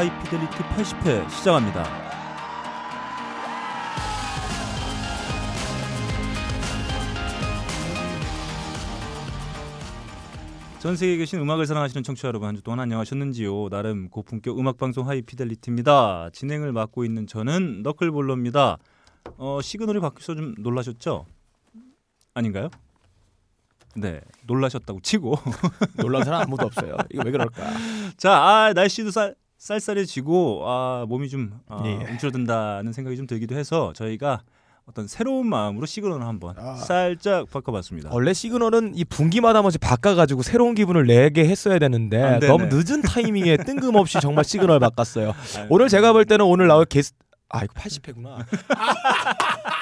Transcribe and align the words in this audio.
하이피델리티 0.00 0.56
80회 0.62 1.28
시작합니다. 1.28 1.84
전 10.78 10.96
세계에 10.96 11.18
계신 11.18 11.38
음악을 11.40 11.66
사랑하시는 11.66 12.02
청취자 12.02 12.28
여러분 12.28 12.48
한 12.48 12.56
주 12.56 12.62
동안 12.62 12.80
안녕하셨는지요? 12.80 13.68
나름 13.68 14.08
고품격 14.08 14.58
음악 14.58 14.78
방송 14.78 15.06
하이피델리티입니다. 15.08 16.30
진행을 16.32 16.72
맡고 16.72 17.04
있는 17.04 17.26
저는 17.26 17.82
너클볼러입니다. 17.82 18.78
어, 19.36 19.60
시그널이 19.60 20.00
바뀌어서 20.00 20.34
좀 20.34 20.54
놀라셨죠? 20.58 21.26
아닌가요? 22.32 22.70
네, 23.96 24.22
놀라셨다고 24.46 25.00
치고 25.00 25.34
놀란 25.98 26.24
사람 26.24 26.42
아무도 26.42 26.64
없어요. 26.66 26.96
이거 27.12 27.22
왜 27.26 27.30
그럴까? 27.30 27.62
자, 28.16 28.32
아, 28.32 28.72
날씨도 28.72 29.10
쌀, 29.10 29.34
쌀쌀해지고 29.60 30.62
아, 30.66 31.04
몸이 31.06 31.28
좀 31.28 31.60
아, 31.68 31.82
예. 31.84 31.94
움츠러든다는 32.10 32.92
생각이 32.92 33.16
좀 33.16 33.26
들기도 33.26 33.54
해서 33.54 33.92
저희가 33.94 34.40
어떤 34.86 35.06
새로운 35.06 35.46
마음으로 35.48 35.86
시그널을 35.86 36.26
한번 36.26 36.56
아. 36.58 36.74
살짝 36.74 37.48
바꿔봤습니다. 37.50 38.08
원래 38.10 38.32
시그널은 38.32 38.92
이 38.96 39.04
분기마다 39.04 39.58
한 39.58 39.62
번씩 39.62 39.80
바꿔가지고 39.80 40.42
새로운 40.42 40.74
기분을 40.74 41.06
내게 41.06 41.46
했어야 41.46 41.78
되는데 41.78 42.20
안 42.20 42.40
되네. 42.40 42.50
너무 42.50 42.66
늦은 42.70 43.02
타이밍에 43.02 43.58
뜬금없이 43.58 44.18
정말 44.20 44.44
시그널 44.44 44.80
바꿨어요. 44.80 45.34
아유, 45.58 45.66
오늘 45.68 45.88
제가 45.88 46.12
볼 46.12 46.24
때는 46.24 46.44
오늘 46.46 46.66
나올 46.66 46.86
게스트 46.86 47.16
아 47.50 47.62
이거 47.64 47.74
80회구나. 47.74 48.46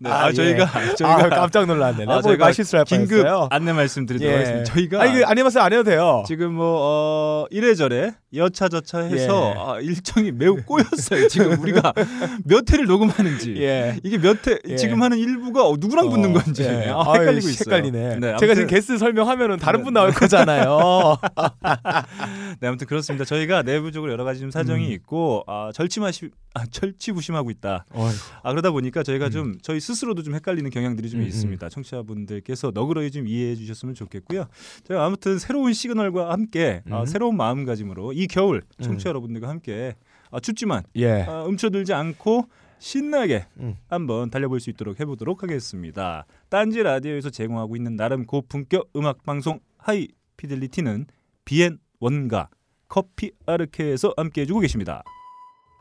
네, 0.00 0.10
아, 0.10 0.24
아, 0.24 0.28
예. 0.28 0.32
저희가 0.32 0.64
아 0.64 0.94
저희가 0.94 1.28
깜짝 1.28 1.66
놀랐네. 1.66 2.04
아, 2.04 2.06
나 2.06 2.12
저희가 2.22 2.22
저희가 2.22 2.52
실수할 2.52 2.84
긴급. 2.84 3.26
안내 3.50 3.72
말씀드리도록 3.72 4.32
예. 4.32 4.36
하겠습니다. 4.36 4.72
저희가 4.72 5.02
아 5.02 5.06
이거 5.06 5.26
안녕하세요 5.26 5.62
안 5.62 5.72
해도 5.72 5.84
돼요. 5.84 6.24
지금 6.26 6.54
뭐 6.54 6.78
어, 6.80 7.46
이래저래 7.50 8.14
여차저차 8.32 9.00
해서 9.00 9.52
예. 9.54 9.58
아, 9.58 9.80
일정이 9.80 10.30
매우 10.32 10.56
꼬였어요. 10.64 11.28
지금 11.28 11.60
우리가 11.60 11.92
몇 12.44 12.70
회를 12.70 12.86
녹음하는지 12.86 13.56
예. 13.58 13.98
이게 14.04 14.18
몇 14.18 14.46
회 14.46 14.58
예. 14.68 14.76
지금 14.76 15.02
하는 15.02 15.18
일부가 15.18 15.66
어, 15.66 15.76
누구랑 15.78 16.08
붙는 16.10 16.30
어, 16.36 16.40
건지 16.40 16.62
예. 16.62 16.88
아, 16.90 17.02
아유, 17.06 17.20
헷갈리고 17.22 17.48
있어요. 17.48 17.76
헷갈리네. 17.76 18.16
네, 18.20 18.36
제가 18.38 18.54
지금 18.54 18.68
게스트 18.68 18.96
설명하면은 18.98 19.58
다른 19.58 19.80
네. 19.80 19.84
분 19.84 19.94
나올 19.94 20.12
거잖아요. 20.12 21.16
네, 22.60 22.68
아무튼 22.68 22.86
그렇습니다. 22.86 23.24
저희가 23.24 23.62
내부적으로 23.62 24.12
여러 24.12 24.24
가지 24.24 24.40
좀 24.40 24.50
사정이 24.50 24.86
음. 24.86 24.92
있고 24.92 25.44
아, 25.46 25.70
절치마시 25.74 26.30
아, 26.54 26.66
절치부심하고 26.66 27.50
있다. 27.50 27.84
어휴. 27.94 28.10
아 28.42 28.50
그러다 28.50 28.70
보니까 28.72 29.02
저희가 29.04 29.26
음. 29.26 29.30
좀 29.30 29.58
저희 29.62 29.78
스스로도 29.80 30.22
좀 30.22 30.34
헷갈리는 30.34 30.68
경향들이 30.70 31.08
좀 31.10 31.20
음, 31.20 31.26
있습니다. 31.26 31.68
청취자분들께서 31.68 32.72
너그러이 32.74 33.10
좀 33.12 33.28
이해해 33.28 33.54
주셨으면 33.54 33.94
좋겠고요. 33.94 34.46
저희가 34.88 35.04
아무튼 35.04 35.38
새로운 35.38 35.72
시그널과 35.72 36.30
함께 36.30 36.82
아, 36.90 37.00
음. 37.00 37.06
새로운 37.06 37.36
마음가짐으로 37.36 38.14
이 38.20 38.26
겨울 38.26 38.62
음. 38.78 38.82
청취 38.82 39.04
자 39.04 39.08
여러분들과 39.08 39.48
함께 39.48 39.94
아, 40.30 40.40
춥지만 40.40 40.82
예. 40.96 41.22
아, 41.22 41.44
움츠들지 41.44 41.94
않고 41.94 42.44
신나게 42.78 43.46
음. 43.60 43.76
한번 43.88 44.30
달려볼 44.30 44.60
수 44.60 44.68
있도록 44.70 45.00
해보도록 45.00 45.42
하겠습니다. 45.42 46.26
딴지 46.50 46.82
라디오에서 46.82 47.30
제공하고 47.30 47.76
있는 47.76 47.96
나름 47.96 48.26
고품격 48.26 48.90
음악 48.96 49.22
방송 49.24 49.60
하이 49.78 50.08
피델리티는 50.36 51.06
비엔 51.46 51.78
원가 51.98 52.50
커피 52.88 53.32
아르케에서 53.46 54.12
함께해주고 54.16 54.60
계십니다. 54.60 55.02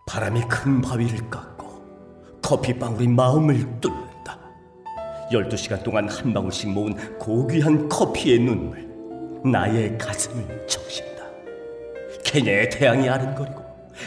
바람이 0.07 0.41
큰 0.49 0.79
바위를 0.79 1.29
깎고 1.29 2.39
커피 2.41 2.77
방울이 2.77 3.07
마음을 3.07 3.55
뚫는다. 3.81 4.39
12시간 5.31 5.83
동안 5.83 6.07
한 6.07 6.33
방울씩 6.33 6.71
모은 6.71 7.17
고귀한 7.17 7.89
커피의 7.89 8.39
눈물 8.39 8.89
나의 9.43 9.97
가슴을 9.97 10.67
적신다. 10.67 11.08
케냐의 12.29 12.69
태양이 12.69 13.09
아른거리고 13.09 13.59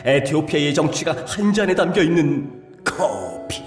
에티오피아의 0.05 0.72
정취가 0.75 1.25
한 1.27 1.53
잔에 1.53 1.75
담겨 1.75 2.00
있는 2.03 2.81
커피. 2.84 3.60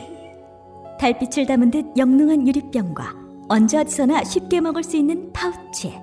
달빛을 0.97 1.45
담은 1.45 1.71
듯 1.71 1.85
영롱한 1.97 2.47
유리병과 2.47 3.13
언제 3.49 3.77
어디서나 3.77 4.23
쉽게 4.23 4.61
먹을 4.61 4.81
수 4.81 4.95
있는 4.95 5.31
파우치 5.33 5.93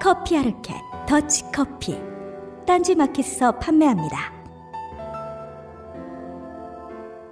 커피 0.00 0.38
아르케 0.38 0.74
더치 1.08 1.44
커피 1.52 1.98
딴지 2.66 2.94
마켓에서 2.94 3.58
판매합니다. 3.58 4.32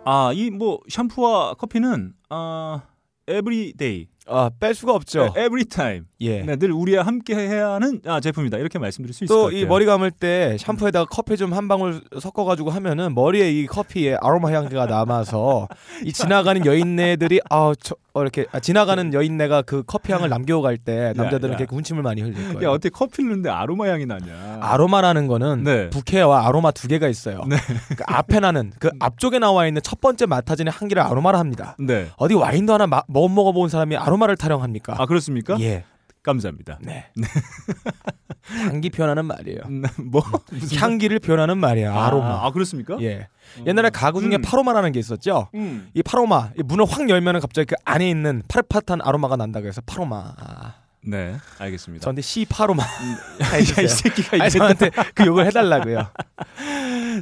아 0.04 0.32
이 0.34 0.50
뭐 0.50 0.80
샴푸와 0.88 1.54
커피는 1.54 2.12
아 2.28 2.82
every 3.28 3.73
day, 3.73 4.08
아 4.26 4.50
뺄 4.60 4.74
수가 4.74 4.92
없죠. 4.94 5.32
every 5.36 5.75
time 5.75 6.06
예. 6.20 6.42
네, 6.42 6.56
늘 6.56 6.72
우리와 6.72 7.04
함께 7.04 7.34
해야 7.34 7.72
하는 7.72 8.00
아, 8.06 8.20
제품이다 8.20 8.56
이렇게 8.58 8.78
말씀드릴 8.78 9.12
수 9.14 9.24
있을 9.24 9.34
것또 9.34 9.44
같아요. 9.46 9.60
이 9.60 9.66
머리 9.66 9.84
감을 9.86 10.10
때 10.10 10.56
샴푸에다가 10.58 11.06
커피 11.10 11.36
좀 11.36 11.52
한 11.52 11.68
방울 11.68 12.02
섞어가지고 12.20 12.70
하면은 12.70 13.14
머리에 13.14 13.50
이 13.50 13.66
커피에 13.66 14.16
아로마 14.20 14.50
향기가 14.52 14.86
남아서 14.86 15.68
이 16.04 16.12
지나가는 16.12 16.64
여인네들이 16.66 17.40
아 17.50 17.72
저, 17.80 17.94
어, 18.14 18.22
이렇게 18.22 18.46
아, 18.52 18.60
지나가는 18.60 19.12
여인네가 19.12 19.62
그 19.62 19.82
커피 19.86 20.12
향을 20.12 20.28
남겨갈 20.28 20.76
때 20.78 21.12
남자들은 21.16 21.52
야. 21.54 21.56
이렇게 21.58 21.66
군침을 21.66 22.02
많이 22.02 22.22
흘릴 22.22 22.54
거예요. 22.54 22.68
야 22.68 22.72
어떻게 22.72 22.88
커피를 22.88 23.30
넣는데 23.30 23.50
아로마 23.50 23.88
향이 23.88 24.06
나냐? 24.06 24.58
아로마라는 24.60 25.26
거는 25.28 25.64
네. 25.64 25.90
부케와 25.90 26.46
아로마 26.46 26.70
두 26.70 26.88
개가 26.88 27.08
있어요. 27.08 27.44
네. 27.46 27.56
그 27.96 28.02
앞에 28.06 28.40
나는 28.40 28.72
그 28.78 28.90
앞쪽에 28.98 29.38
나와 29.38 29.66
있는 29.66 29.82
첫 29.82 30.00
번째 30.00 30.26
맡아지는 30.26 30.72
향기를 30.72 31.02
아로마라 31.02 31.38
합니다. 31.38 31.76
네. 31.78 32.08
어디 32.16 32.34
와인도 32.34 32.72
하나 32.74 32.86
마, 32.86 33.02
못 33.06 33.28
먹어본 33.28 33.68
사람이 33.68 33.96
아로마를 33.96 34.36
타령합니까? 34.36 34.94
아 34.98 35.06
그렇습니까? 35.06 35.56
예. 35.60 35.84
감사합니다. 36.26 36.78
네. 36.82 37.06
향기 38.68 38.90
표현하는 38.90 39.24
말이에요. 39.24 39.60
음, 39.66 39.82
뭐 40.10 40.22
향기를 40.76 41.20
표현하는 41.20 41.58
말이에요. 41.58 41.92
아로마. 41.92 42.26
아, 42.26 42.46
아, 42.46 42.50
그렇습니까? 42.50 42.98
예. 43.00 43.28
옛날에 43.64 43.90
가구 43.90 44.20
중에 44.20 44.36
음. 44.36 44.42
파로마라는 44.42 44.90
게 44.90 44.98
있었죠. 44.98 45.48
음. 45.54 45.88
이 45.94 46.02
파로마 46.02 46.50
이 46.58 46.62
문을 46.64 46.84
확 46.88 47.08
열면은 47.08 47.40
갑자기 47.40 47.66
그 47.66 47.76
안에 47.84 48.10
있는 48.10 48.42
파릇파릇한 48.48 49.00
아로마가 49.02 49.36
난다 49.36 49.60
그래서 49.60 49.80
파로마. 49.86 50.34
아, 50.36 50.74
네, 51.06 51.36
알겠습니다. 51.58 52.02
저한테 52.02 52.22
시 52.22 52.44
파로마. 52.44 52.82
야, 53.42 53.58
이 53.58 53.88
새끼가 53.88 54.36
이제 54.46 54.58
저한테 54.58 54.90
그 55.14 55.24
욕을 55.26 55.46
해달라고요. 55.46 56.08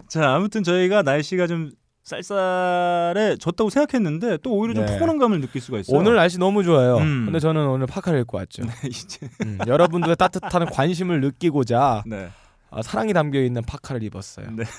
자 0.08 0.34
아무튼 0.34 0.62
저희가 0.62 1.02
날씨가 1.02 1.46
좀 1.46 1.72
쌀쌀해졌다고 2.04 3.70
생각했는데 3.70 4.38
또 4.42 4.52
오히려 4.52 4.74
좀 4.74 4.86
네. 4.86 4.92
포근한 4.92 5.18
감을 5.18 5.40
느낄 5.40 5.60
수가 5.60 5.78
있어요. 5.78 5.98
오늘 5.98 6.16
날씨 6.16 6.38
너무 6.38 6.62
좋아요. 6.62 6.98
음. 6.98 7.24
근데 7.24 7.40
저는 7.40 7.66
오늘 7.66 7.86
파카를 7.86 8.20
입고 8.20 8.36
왔죠. 8.36 8.62
이제 8.86 9.28
음, 9.44 9.58
여러분들의 9.66 10.16
따뜻한 10.16 10.66
관심을 10.66 11.20
느끼고자 11.22 12.04
네. 12.06 12.28
아, 12.70 12.82
사랑이 12.82 13.12
담겨 13.12 13.40
있는 13.40 13.62
파카를 13.62 14.02
입었어요. 14.02 14.46
네. 14.50 14.64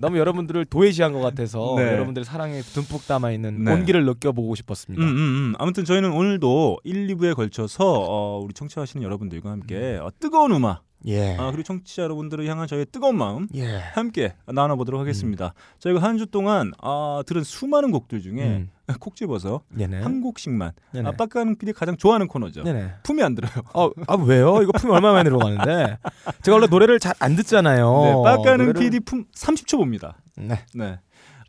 너무 0.00 0.18
여러분들을 0.18 0.64
도외시한 0.66 1.12
것 1.12 1.20
같아서 1.20 1.74
네. 1.76 1.92
여러분들의 1.92 2.24
사랑에 2.24 2.60
듬뿍 2.60 3.06
담아 3.06 3.32
있는 3.32 3.64
네. 3.64 3.72
온기를 3.72 4.04
느껴보고 4.04 4.54
싶었습니다. 4.54 5.02
음, 5.02 5.08
음, 5.08 5.16
음. 5.16 5.54
아무튼 5.58 5.84
저희는 5.84 6.12
오늘도 6.12 6.78
1, 6.84 7.08
2부에 7.08 7.34
걸쳐서 7.34 7.84
어, 8.08 8.40
우리 8.44 8.54
청취하시는 8.54 9.02
여러분들과 9.02 9.50
함께 9.50 9.98
어, 10.00 10.10
뜨거운 10.20 10.52
음악 10.52 10.84
예. 11.06 11.36
아, 11.36 11.46
그리고 11.52 11.62
청취자 11.62 12.02
여러분들을 12.02 12.44
향한 12.46 12.66
저희의 12.66 12.86
뜨거운 12.90 13.16
마음 13.16 13.46
예. 13.54 13.76
함께 13.94 14.34
나눠보도록 14.46 15.00
하겠습니다. 15.00 15.54
저희가 15.78 16.02
한 16.02 16.18
주 16.18 16.26
동안 16.26 16.72
아, 16.82 17.22
들은 17.26 17.44
수많은 17.44 17.90
곡들 17.92 18.20
중에 18.20 18.42
음. 18.42 18.70
콕 19.00 19.14
집어서 19.14 19.60
네네. 19.68 20.00
한 20.00 20.20
곡씩만 20.20 20.72
네네. 20.92 21.08
아, 21.08 21.12
빡가는 21.12 21.56
PD 21.58 21.72
가장 21.72 21.96
좋아하는 21.96 22.26
코너죠. 22.26 22.64
네네. 22.64 22.94
품이 23.04 23.22
안 23.22 23.34
들어요. 23.34 23.52
어, 23.74 23.90
아 24.08 24.14
왜요? 24.16 24.60
이거 24.62 24.72
품이 24.72 24.92
얼마 24.92 25.12
만에 25.12 25.24
들어가는데 25.24 25.98
제가 26.42 26.56
원래 26.56 26.66
노래를 26.68 26.98
잘 26.98 27.14
안 27.20 27.36
듣잖아요. 27.36 28.02
네, 28.04 28.12
빡가는 28.36 28.68
어, 28.68 28.72
노래를- 28.72 28.78
PD 28.80 29.00
품 29.00 29.24
30초 29.34 29.76
봅니다. 29.76 30.16
네. 30.36 30.64
네. 30.74 30.98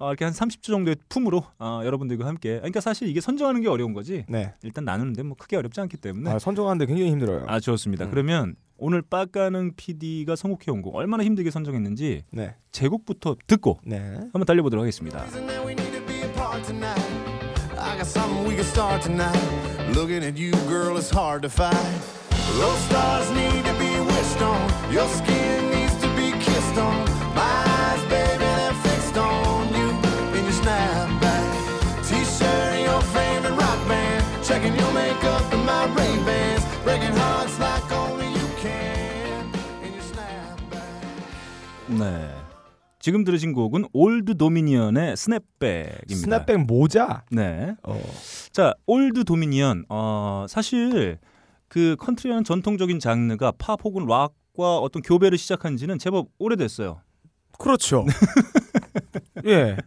아, 0.01 0.07
이렇게 0.07 0.23
한 0.25 0.33
30초 0.33 0.63
정도의 0.63 0.95
품으로 1.09 1.43
아, 1.57 1.81
여러분들과 1.83 2.25
함께. 2.27 2.55
그러니까 2.57 2.79
사실 2.81 3.07
이게 3.09 3.19
선정하는 3.19 3.61
게 3.61 3.67
어려운 3.67 3.93
거지. 3.93 4.25
네. 4.29 4.53
일단 4.63 4.85
나누는데 4.85 5.23
뭐 5.23 5.35
크게 5.37 5.57
어렵지 5.57 5.81
않기 5.81 5.97
때문에. 5.97 6.29
아, 6.31 6.39
선정하는데 6.39 6.85
굉장히 6.85 7.11
힘들어요. 7.11 7.43
아 7.47 7.59
좋습니다. 7.59 8.05
음. 8.05 8.11
그러면 8.11 8.55
오늘 8.79 9.01
빡가는 9.01 9.73
PD가 9.75 10.35
선곡해 10.35 10.71
온 10.71 10.81
곡 10.81 10.95
얼마나 10.95 11.23
힘들게 11.23 11.51
선정했는지 11.51 12.23
네. 12.31 12.55
제곡부터 12.71 13.35
듣고 13.47 13.79
네. 13.85 13.97
한번 13.99 14.45
달려보도록 14.45 14.83
하겠습니다. 14.83 15.23
And 15.35 15.47
then 15.47 15.65
we 15.67 15.73
need 15.73 15.91
to 15.91 16.05
be 16.05 16.21
apart 16.23 16.63
tonight. 16.65 17.01
I 17.77 17.95
got 17.97 18.07
something 18.07 18.47
we 18.47 18.55
can 18.55 18.65
start 18.65 19.01
tonight. 19.03 19.37
Looking 19.93 20.23
at 20.23 20.37
you, 20.37 20.51
girl, 20.67 20.97
it's 20.97 21.09
hard 21.11 21.41
to 21.43 21.49
fight. 21.49 21.75
Those 22.59 22.79
stars 22.87 23.29
need 23.31 23.63
to 23.65 23.73
be 23.79 23.91
wished 23.99 24.41
on. 24.41 24.59
Your 24.91 25.07
skin 25.07 25.69
needs 25.71 25.95
to 26.01 26.07
be 26.15 26.31
kissed 26.39 26.77
on. 26.77 27.05
My 27.35 27.68
네. 41.99 42.35
지금 42.99 43.23
들으신 43.23 43.53
곡은 43.53 43.85
올드 43.93 44.37
도미니언의 44.37 45.15
스냅백입니다. 45.15 46.15
스냅백 46.15 46.65
모자. 46.65 47.23
네. 47.31 47.75
어. 47.83 47.99
자, 48.51 48.73
올드 48.87 49.23
도미니언. 49.23 49.85
어, 49.89 50.45
사실 50.49 51.17
그 51.67 51.95
컨트리라는 51.99 52.43
전통적인 52.43 52.99
장르가 52.99 53.53
팝 53.57 53.79
혹은 53.83 54.05
락 54.05 54.33
음악과 54.59 54.77
어떤 54.79 55.01
교배를 55.01 55.37
시작한 55.37 55.77
지는 55.77 55.97
제법 55.97 56.27
오래됐어요. 56.37 57.01
그렇죠. 57.57 58.05
예. 59.45 59.77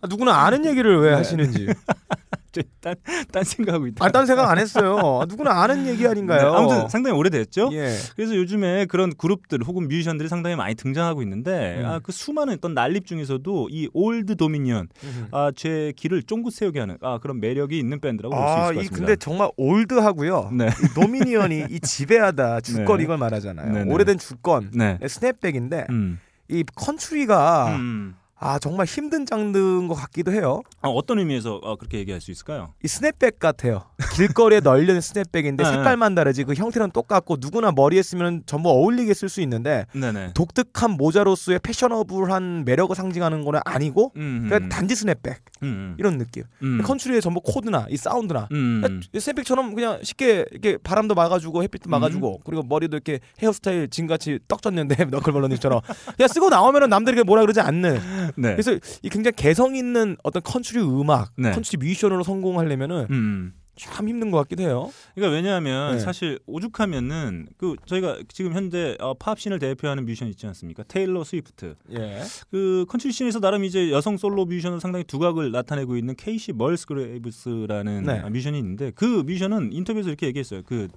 아, 0.00 0.06
누구나 0.08 0.46
아는 0.46 0.64
얘기를 0.64 0.98
왜 0.98 1.10
네. 1.10 1.16
하시는지. 1.16 1.66
저 2.52 2.62
딴, 2.80 2.94
딴 3.32 3.44
생각하고 3.44 3.86
있다. 3.86 4.04
아, 4.04 4.08
딴 4.10 4.26
생각 4.26 4.50
안 4.50 4.58
했어요. 4.58 4.98
아, 5.22 5.24
누구나 5.26 5.62
아는 5.62 5.86
얘기 5.86 6.06
아닌가요? 6.06 6.50
네, 6.50 6.56
아무튼 6.56 6.88
상당히 6.88 7.16
오래됐죠. 7.16 7.70
예. 7.72 7.94
그래서 8.16 8.34
요즘에 8.34 8.86
그런 8.86 9.14
그룹들 9.14 9.60
혹은 9.64 9.86
뮤지션들이 9.88 10.28
상당히 10.28 10.56
많이 10.56 10.74
등장하고 10.74 11.22
있는데 11.22 11.76
음. 11.80 11.86
아, 11.86 11.98
그 12.00 12.10
수많은 12.12 12.54
어떤 12.54 12.74
난립 12.74 13.06
중에서도 13.06 13.68
이 13.70 13.88
올드 13.92 14.36
도미니언 14.36 14.88
아, 15.30 15.52
제 15.54 15.92
귀를 15.96 16.24
쫑긋 16.24 16.52
세우게 16.52 16.80
하는 16.80 16.96
아, 17.02 17.18
그런 17.18 17.38
매력이 17.40 17.78
있는 17.78 18.00
밴드라고 18.00 18.34
볼 18.34 18.44
수 18.44 18.52
있을 18.52 18.58
아, 18.58 18.64
것이 18.66 18.76
같습니다. 18.76 18.96
근데 18.96 19.16
정말 19.16 19.50
old하고요. 19.56 20.50
네. 20.52 20.66
이 20.68 21.00
dominion이 21.00 21.66
이 21.70 21.80
지배하다 21.80 22.60
주권 22.62 22.96
네. 22.98 23.04
이걸 23.04 23.18
말하잖아요. 23.18 23.72
네, 23.72 23.84
네. 23.84 23.92
오래된 23.92 24.18
주권. 24.18 24.70
네. 24.74 24.98
스냅백인데 25.06 25.86
음. 25.90 26.18
이 26.48 26.64
컨트리가 26.74 27.76
음. 27.76 28.14
아 28.42 28.58
정말 28.58 28.86
힘든 28.86 29.26
장르인 29.26 29.86
것 29.86 29.94
같기도 29.94 30.32
해요. 30.32 30.62
아, 30.80 30.88
어떤 30.88 31.18
의미에서 31.18 31.60
아, 31.62 31.76
그렇게 31.76 31.98
얘기할 31.98 32.22
수 32.22 32.30
있을까요? 32.30 32.72
이 32.82 32.88
스냅백 32.88 33.38
같아요. 33.38 33.84
길거리에 34.16 34.60
널려있는 34.60 35.02
스냅백인데 35.02 35.62
네, 35.62 35.70
색깔만 35.70 36.14
다르지 36.14 36.44
그 36.44 36.54
형태는 36.54 36.90
똑같고 36.90 37.36
누구나 37.38 37.70
머리에 37.70 38.02
쓰면 38.02 38.44
전부 38.46 38.70
어울리게 38.70 39.12
쓸 39.12 39.28
수 39.28 39.42
있는데 39.42 39.84
네네. 39.92 40.32
독특한 40.32 40.92
모자로서의 40.92 41.60
패셔너블한 41.62 42.64
매력을 42.64 42.96
상징하는 42.96 43.44
거는 43.44 43.60
아니고 43.66 44.12
음, 44.16 44.46
그냥 44.48 44.70
단지 44.70 44.96
스냅백 44.96 45.42
음, 45.62 45.96
이런 45.98 46.16
느낌. 46.16 46.44
음. 46.62 46.80
컨트리의 46.82 47.20
전부 47.20 47.42
코드나 47.42 47.86
이 47.90 47.98
사운드나 47.98 48.48
음. 48.52 48.80
그냥 48.80 49.02
스냅백처럼 49.18 49.74
그냥 49.74 49.98
쉽게 50.02 50.46
이렇게 50.50 50.78
바람도 50.78 51.14
막아주고 51.14 51.62
햇빛도 51.62 51.90
막아주고 51.90 52.40
그리고 52.46 52.62
머리도 52.62 52.96
이렇게 52.96 53.20
헤어스타일 53.42 53.88
진같이 53.90 54.38
떡 54.48 54.62
졌는데 54.62 55.04
너클볼러님처럼 55.12 55.82
그냥 56.16 56.28
쓰고 56.28 56.48
나오면은 56.48 56.88
남들이 56.88 57.22
뭐라 57.22 57.42
그러지 57.42 57.60
않는 57.60 58.29
네. 58.36 58.52
그래서 58.52 58.78
이 59.02 59.08
굉장히 59.08 59.34
개성 59.36 59.76
있는 59.76 60.16
어떤 60.22 60.42
컨트리 60.42 60.80
음악 60.80 61.32
네. 61.36 61.52
컨트리 61.52 61.78
뮤지션으로 61.78 62.22
성공하려면은 62.22 63.06
음. 63.10 63.52
참 63.76 64.08
힘든 64.08 64.30
것 64.30 64.38
같기도 64.38 64.62
해요. 64.62 64.90
그러니까 65.14 65.34
왜냐하면 65.34 65.94
네. 65.94 66.00
사실 66.00 66.38
오죽하면은 66.46 67.48
그 67.56 67.76
저희가 67.86 68.18
지금 68.28 68.52
현재 68.52 68.96
어, 69.00 69.14
팝신을 69.14 69.58
대표하는 69.58 70.04
뮤지션 70.04 70.28
있지 70.28 70.46
않습니까? 70.46 70.82
테일러 70.86 71.24
스위프트. 71.24 71.76
예. 71.92 72.20
그 72.50 72.84
컨트리 72.88 73.12
씬에서 73.12 73.40
나름 73.40 73.64
이제 73.64 73.90
여성 73.90 74.18
솔로 74.18 74.44
뮤지션으로 74.44 74.80
상당히 74.80 75.04
두각을 75.04 75.50
나타내고 75.50 75.96
있는 75.96 76.14
케이시 76.14 76.52
멀스그레이브스라는 76.52 78.04
네. 78.04 78.18
아, 78.18 78.28
뮤지션이 78.28 78.58
있는데 78.58 78.90
그 78.94 79.04
뮤지션은 79.04 79.72
인터뷰에서 79.72 80.10
이렇게 80.10 80.26
얘기했어요. 80.26 80.62
그 80.66 80.88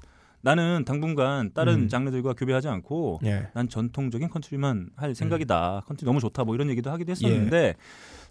나는 0.43 0.83
당분간 0.85 1.51
다른 1.53 1.83
음. 1.83 1.87
장르들과 1.87 2.33
교배하지 2.33 2.67
않고 2.67 3.21
예. 3.23 3.47
난 3.53 3.69
전통적인 3.69 4.29
컨트리만 4.29 4.89
할 4.97 5.09
음. 5.09 5.13
생각이다. 5.13 5.83
컨트리 5.87 6.05
너무 6.05 6.19
좋다. 6.19 6.43
뭐 6.43 6.53
이런 6.53 6.69
얘기도 6.69 6.91
하기도 6.91 7.11
예. 7.11 7.11
했었는데 7.13 7.75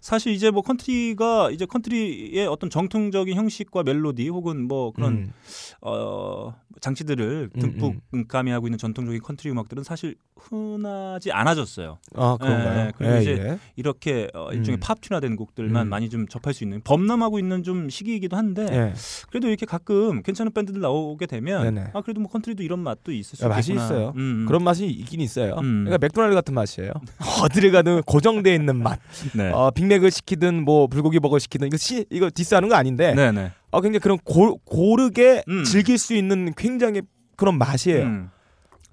사실 0.03 0.33
이제 0.33 0.51
뭐 0.51 0.61
컨트리가 0.61 1.51
이제 1.51 1.65
컨트리의 1.65 2.45
어떤 2.47 2.69
정통적인 2.69 3.37
형식과 3.37 3.83
멜로디 3.83 4.27
혹은 4.27 4.67
뭐 4.67 4.91
그런 4.91 5.13
음. 5.13 5.33
어, 5.79 6.53
장치들을 6.81 7.51
음, 7.55 7.59
듬뿍 7.59 8.27
가미하고 8.27 8.67
있는 8.67 8.77
전통적인 8.77 9.21
컨트리 9.21 9.49
음악들은 9.51 9.83
사실 9.83 10.15
흔하지 10.35 11.31
않아졌어요. 11.31 11.99
아 12.15 12.37
그런가요? 12.37 12.87
예, 12.87 12.91
그리고 12.97 13.15
예, 13.15 13.21
이제 13.21 13.31
예. 13.31 13.59
이렇게 13.77 14.27
어, 14.33 14.51
일종의 14.51 14.77
음. 14.77 14.79
팝 14.81 14.93
tune화된 14.93 15.37
곡들만 15.37 15.87
음. 15.87 15.89
많이 15.89 16.09
좀 16.09 16.27
접할 16.27 16.53
수 16.53 16.65
있는 16.65 16.81
범람하고 16.83 17.39
있는 17.39 17.63
좀 17.63 17.89
시기이기도 17.89 18.35
한데 18.35 18.67
예. 18.69 18.93
그래도 19.29 19.47
이렇게 19.47 19.65
가끔 19.65 20.21
괜찮은 20.21 20.51
밴드들 20.51 20.81
나오게 20.81 21.27
되면 21.27 21.63
네네. 21.63 21.91
아 21.93 22.01
그래도 22.01 22.19
뭐 22.19 22.29
컨트리도 22.29 22.61
이런 22.61 22.79
맛도 22.79 23.13
있을 23.13 23.37
수 23.37 23.45
야, 23.45 23.47
맛이. 23.47 23.73
있어요. 23.73 24.11
음, 24.17 24.43
그런 24.47 24.65
맛이 24.65 24.85
있긴 24.85 25.21
있어요. 25.21 25.53
음. 25.59 25.85
그러니까 25.85 25.99
맥도날드 25.99 26.35
같은 26.35 26.53
맛이에요. 26.53 26.91
어디를 27.43 27.71
가든 27.71 28.01
고정돼 28.03 28.53
있는 28.53 28.75
맛. 28.75 28.99
네. 29.33 29.49
어, 29.51 29.71
빅 29.71 29.85
맥을 29.93 30.11
시키든 30.11 30.63
뭐 30.63 30.87
불고기 30.87 31.19
버거 31.19 31.39
시키든 31.39 31.67
이거 31.67 31.77
시, 31.77 32.05
이거 32.09 32.29
디스하는 32.33 32.69
거 32.69 32.75
아닌데. 32.75 33.13
네, 33.13 33.31
네. 33.31 33.51
어, 33.71 33.81
굉장히 33.81 33.99
그런 33.99 34.17
고, 34.23 34.57
고르게 34.65 35.43
음. 35.47 35.63
즐길 35.63 35.97
수 35.97 36.13
있는 36.13 36.53
굉장히 36.55 37.01
그런 37.35 37.57
맛이에요. 37.57 38.05
음. 38.05 38.29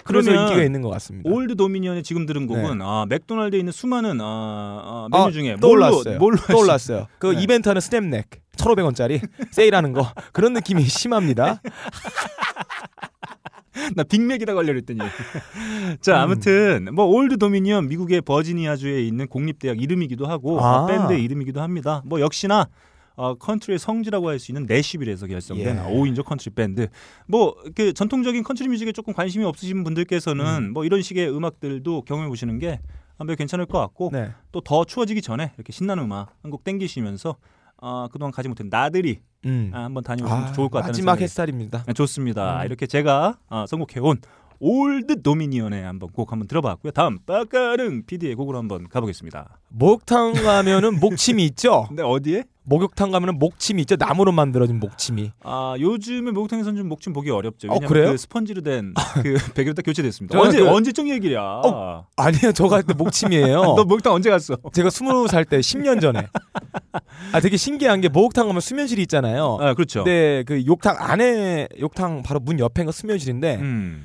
그래서 0.03 0.31
인기가 0.31 0.63
있는 0.63 0.81
것 0.81 0.89
같습니다. 0.91 1.29
올드 1.31 1.57
도미니언에 1.57 2.03
지금 2.03 2.25
들은 2.27 2.47
곡은 2.47 2.81
아, 2.83 3.05
맥도날드에 3.09 3.59
있는 3.59 3.73
수많은 3.73 4.19
아, 4.21 4.25
아, 4.25 5.09
메뉴 5.11 5.25
아, 5.25 5.31
중에 5.31 5.57
떠올랐어요. 5.61 6.19
뭘로 6.19 6.39
떠올랐어요. 6.39 7.07
그 7.19 7.29
네. 7.29 7.43
이벤트하는 7.43 7.81
스낵랩 7.81 8.29
1,500원짜리 8.57 9.21
세일하는 9.51 9.93
거 9.93 10.11
그런 10.33 10.55
느낌이 10.55 10.83
심합니다. 10.89 11.61
나 13.97 14.03
빅맥이라고 14.03 14.59
하려고 14.59 14.77
했더니. 14.79 15.01
자, 16.01 16.23
아무튼 16.23 16.89
뭐 16.93 17.05
올드 17.07 17.39
도미니언 17.39 17.89
미국의 17.89 18.21
버지니아주에 18.23 19.03
있는 19.03 19.27
공립대학 19.29 19.81
이름이기도 19.81 20.27
하고 20.27 20.61
아. 20.61 20.83
어, 20.83 20.87
밴드의 20.87 21.23
이름이기도 21.25 21.61
합니다. 21.61 22.03
뭐 22.05 22.21
역시나 22.21 22.69
어, 23.17 23.35
컨트리의 23.35 23.79
성지라고 23.79 24.29
할 24.31 24.39
수 24.39 24.51
있는 24.51 24.65
내시빌에서 24.67 25.27
결성된 25.27 25.77
예. 25.77 25.81
5인조 25.83 26.25
컨트리 26.25 26.55
밴드. 26.55 26.89
뭐 27.27 27.55
그 27.75 27.93
전통적인 27.93 28.43
컨트리 28.43 28.69
뮤직에 28.69 28.93
조금 28.93 29.13
관심이 29.13 29.45
없으신 29.45 29.85
분들께서는 29.85 30.73
뭐 30.73 30.85
이런 30.85 31.03
식의 31.03 31.29
음악들도 31.31 32.03
경험해 32.03 32.29
보시는 32.29 32.59
게 32.59 32.81
매우 33.25 33.37
괜찮을 33.37 33.67
것 33.67 33.79
같고 33.79 34.09
네. 34.13 34.31
또더 34.51 34.87
추워지기 34.87 35.21
전에 35.21 35.53
이렇게 35.57 35.73
신나는 35.73 36.05
음악 36.05 36.33
한 36.43 36.51
곡 36.51 36.65
땡기시면서 36.65 37.37
어, 37.81 38.09
그동안 38.11 38.33
가지 38.33 38.49
못한 38.49 38.69
나들이 38.71 39.21
음. 39.47 39.71
아, 39.75 39.85
한번 39.85 40.05
다녀오시면 40.05 40.45
아, 40.45 40.53
좋을 40.53 40.69
것 40.69 40.79
같다는 40.79 40.93
마지막 40.93 41.21
햇살입니다. 41.21 41.85
네, 41.87 41.93
좋습니다. 41.93 42.61
음. 42.61 42.67
이렇게 42.67 42.87
제가 42.87 43.39
어, 43.49 43.65
선곡해온 43.67 44.19
올드 44.61 45.23
도미니언의 45.23 45.83
한번 45.83 46.11
곡 46.11 46.33
한번 46.33 46.47
들어봤고요. 46.47 46.93
다음 46.93 47.19
빠까릉 47.25 48.05
PD의 48.05 48.35
곡으로 48.35 48.59
한번 48.59 48.89
가보겠습니다. 48.89 49.59
목욕탕 49.69 50.35
가면은 50.35 51.01
목침이 51.01 51.45
있죠. 51.47 51.87
근데 51.89 52.03
어디에? 52.05 52.45
목욕탕 52.71 53.11
가면은 53.11 53.39
목침이 53.41 53.83
있죠. 53.83 53.97
나무로 53.99 54.31
만들어진 54.31 54.79
목침이. 54.79 55.33
아 55.43 55.75
요즘에 55.79 56.31
목욕탕에서는 56.31 56.79
좀 56.79 56.89
목침 56.89 57.13
보기 57.13 57.29
어렵죠. 57.31 57.67
어, 57.69 57.73
왜냐면 57.73 57.89
그래요? 57.89 58.11
그 58.13 58.17
스펀지로 58.17 58.63
된그 58.63 58.95
베개로 59.55 59.75
딱 59.75 59.83
교체됐습니다. 59.83 60.39
언제 60.41 60.61
그- 60.61 60.69
언제적 60.71 61.09
얘기야? 61.09 61.41
어, 61.43 62.07
아니요, 62.17 62.53
저 62.53 62.69
갈 62.69 62.85
때 62.85 62.95
목침이에요. 62.95 63.61
너 63.77 63.85
목욕탕 63.85 64.13
언제 64.15 64.31
갔어? 64.31 64.57
제가 64.73 64.89
스무 64.89 65.27
살 65.27 65.45
때 65.45 65.59
10년 65.59 66.01
전에. 66.01 66.29
아 67.33 67.41
되게 67.41 67.57
신기한 67.57 68.01
게 68.01 68.09
목욕탕 68.09 68.47
가면 68.47 68.61
수면실이 68.61 69.03
있잖아요. 69.03 69.59
아 69.61 69.75
그렇죠. 69.75 70.05
근데 70.05 70.45
그 70.47 70.65
욕탕 70.65 70.95
안에 70.97 71.67
욕탕 71.81 72.23
바로 72.23 72.39
문 72.39 72.61
옆에가 72.61 72.93
수면실인데 72.93 73.57
음. 73.57 74.03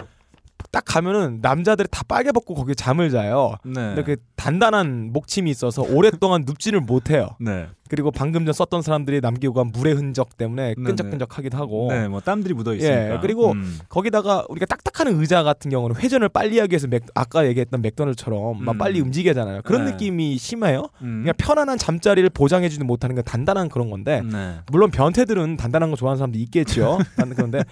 딱 0.75 0.83
가면은 0.83 1.39
남자들이 1.41 1.87
다 1.89 2.03
빨개 2.05 2.33
벗고 2.33 2.53
거기에 2.53 2.75
잠을 2.75 3.09
자요. 3.09 3.55
네. 3.63 3.71
근데 3.71 4.03
그 4.03 4.17
단단한 4.35 5.13
목침이 5.13 5.49
있어서 5.49 5.83
오랫동안 5.83 6.43
눕지를 6.45 6.81
못해요. 6.81 7.29
네. 7.39 7.67
그리고 7.87 8.11
방금 8.11 8.43
전 8.43 8.51
썼던 8.51 8.81
사람들이 8.81 9.21
남기고 9.21 9.53
간 9.53 9.71
물의 9.71 9.93
흔적 9.93 10.37
때문에 10.37 10.73
네, 10.77 10.83
끈적끈적하기도 10.83 11.57
하고. 11.57 11.87
네, 11.91 12.09
뭐 12.09 12.19
땀들이 12.19 12.53
묻어 12.53 12.73
있으니까. 12.73 13.13
예, 13.13 13.19
그리고 13.21 13.53
음. 13.53 13.79
거기다가 13.87 14.43
우리가 14.49 14.65
딱딱한 14.65 15.13
의자 15.17 15.43
같은 15.43 15.71
경우는 15.71 15.95
회전을 15.95 16.27
빨리 16.27 16.59
하기 16.59 16.73
위해서 16.73 16.87
맥, 16.87 17.03
아까 17.13 17.47
얘기했던 17.47 17.81
맥도날드처럼 17.81 18.61
막 18.61 18.73
음. 18.73 18.77
빨리 18.77 18.99
움직이게 18.99 19.29
하잖아요. 19.29 19.61
그런 19.63 19.85
네. 19.85 19.91
느낌이 19.91 20.37
심해요. 20.37 20.89
음. 21.03 21.21
그냥 21.21 21.35
편안한 21.37 21.77
잠자리를 21.77 22.29
보장해주지 22.31 22.83
못하는 22.83 23.15
건 23.15 23.23
단단한 23.23 23.69
그런 23.69 23.89
건데 23.89 24.21
네. 24.29 24.55
물론 24.69 24.91
변태들은 24.91 25.55
단단한 25.55 25.89
거 25.89 25.95
좋아하는 25.95 26.17
사람도 26.17 26.37
있겠죠. 26.37 26.99
난 27.15 27.29
그런데 27.33 27.63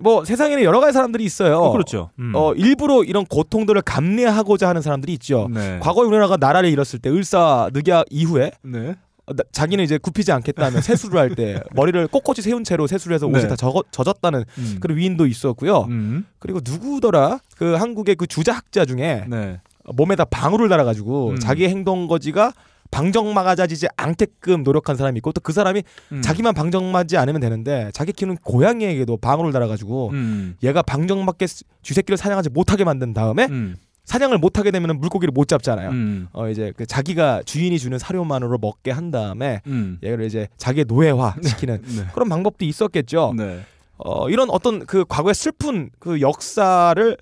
뭐 0.00 0.24
세상에는 0.24 0.62
여러 0.62 0.80
가지 0.80 0.92
사람들이 0.92 1.24
있어요. 1.24 1.58
어, 1.58 1.72
그렇죠. 1.72 2.10
음. 2.18 2.32
어, 2.34 2.52
일부러 2.54 3.02
이런 3.02 3.24
고통들을 3.26 3.80
감내하고자 3.82 4.68
하는 4.68 4.80
사람들이 4.82 5.12
있죠. 5.14 5.48
네. 5.52 5.78
과거에 5.82 6.06
우리나라가 6.06 6.36
나라를 6.36 6.68
잃었을 6.70 6.98
때 7.00 7.10
을사 7.10 7.68
늑약 7.74 8.06
이후에 8.10 8.52
네. 8.62 8.94
어, 9.26 9.34
나- 9.34 9.42
자기는 9.52 9.82
이제 9.84 9.98
굽히지 9.98 10.30
않겠다며 10.32 10.80
세수를 10.80 11.18
할 11.18 11.34
때 11.34 11.60
머리를 11.74 12.06
꼿꼿이 12.08 12.42
세운 12.42 12.62
채로 12.64 12.86
세수를 12.86 13.14
해서 13.14 13.26
옷이 13.26 13.42
네. 13.42 13.48
다 13.48 13.56
젖, 13.56 13.72
젖었다는 13.90 14.44
음. 14.58 14.76
그런 14.80 14.96
위인도 14.96 15.26
있었고요. 15.26 15.80
음. 15.88 16.26
그리고 16.38 16.60
누구더라 16.64 17.40
그 17.56 17.74
한국의 17.74 18.14
그 18.14 18.26
주자학자 18.26 18.84
중에 18.84 19.24
네. 19.28 19.60
몸에다 19.84 20.24
방울을 20.26 20.68
달아가지고 20.68 21.30
음. 21.30 21.38
자기 21.40 21.66
행동 21.68 22.06
거지가 22.06 22.52
방정맞아지지 22.90 23.86
않게끔 23.96 24.62
노력한 24.62 24.96
사람이 24.96 25.18
있고 25.18 25.32
또 25.32 25.40
그 25.40 25.52
사람이 25.52 25.82
음. 26.12 26.20
자기만 26.22 26.52
방정맞지 26.54 27.16
않으면 27.16 27.40
되는데 27.40 27.90
자기 27.94 28.12
키우는 28.12 28.36
고양이에게도 28.44 29.16
방울을 29.18 29.52
달아가지고 29.52 30.10
음. 30.10 30.56
얘가 30.62 30.82
방정맞게 30.82 31.46
스- 31.46 31.64
쥐새끼를 31.82 32.16
사냥하지 32.18 32.50
못하게 32.50 32.84
만든 32.84 33.14
다음에 33.14 33.46
음. 33.50 33.76
사냥을 34.04 34.38
못하게 34.38 34.70
되면 34.70 34.98
물고기를 34.98 35.32
못 35.32 35.48
잡잖아요. 35.48 35.90
음. 35.90 36.28
어 36.32 36.48
이제 36.48 36.72
그 36.76 36.86
자기가 36.86 37.42
주인이 37.44 37.78
주는 37.78 37.98
사료만으로 37.98 38.58
먹게 38.58 38.90
한 38.90 39.10
다음에 39.10 39.60
음. 39.66 39.98
얘를 40.02 40.24
이제 40.24 40.48
자기의 40.56 40.86
노예화 40.88 41.34
시키는 41.44 41.82
네. 41.82 42.06
그런 42.14 42.28
방법도 42.28 42.64
있었겠죠. 42.64 43.34
네. 43.36 43.60
어 43.98 44.28
이런 44.30 44.48
어떤 44.50 44.86
그 44.86 45.04
과거의 45.06 45.34
슬픈 45.34 45.90
그 45.98 46.20
역사를 46.20 47.16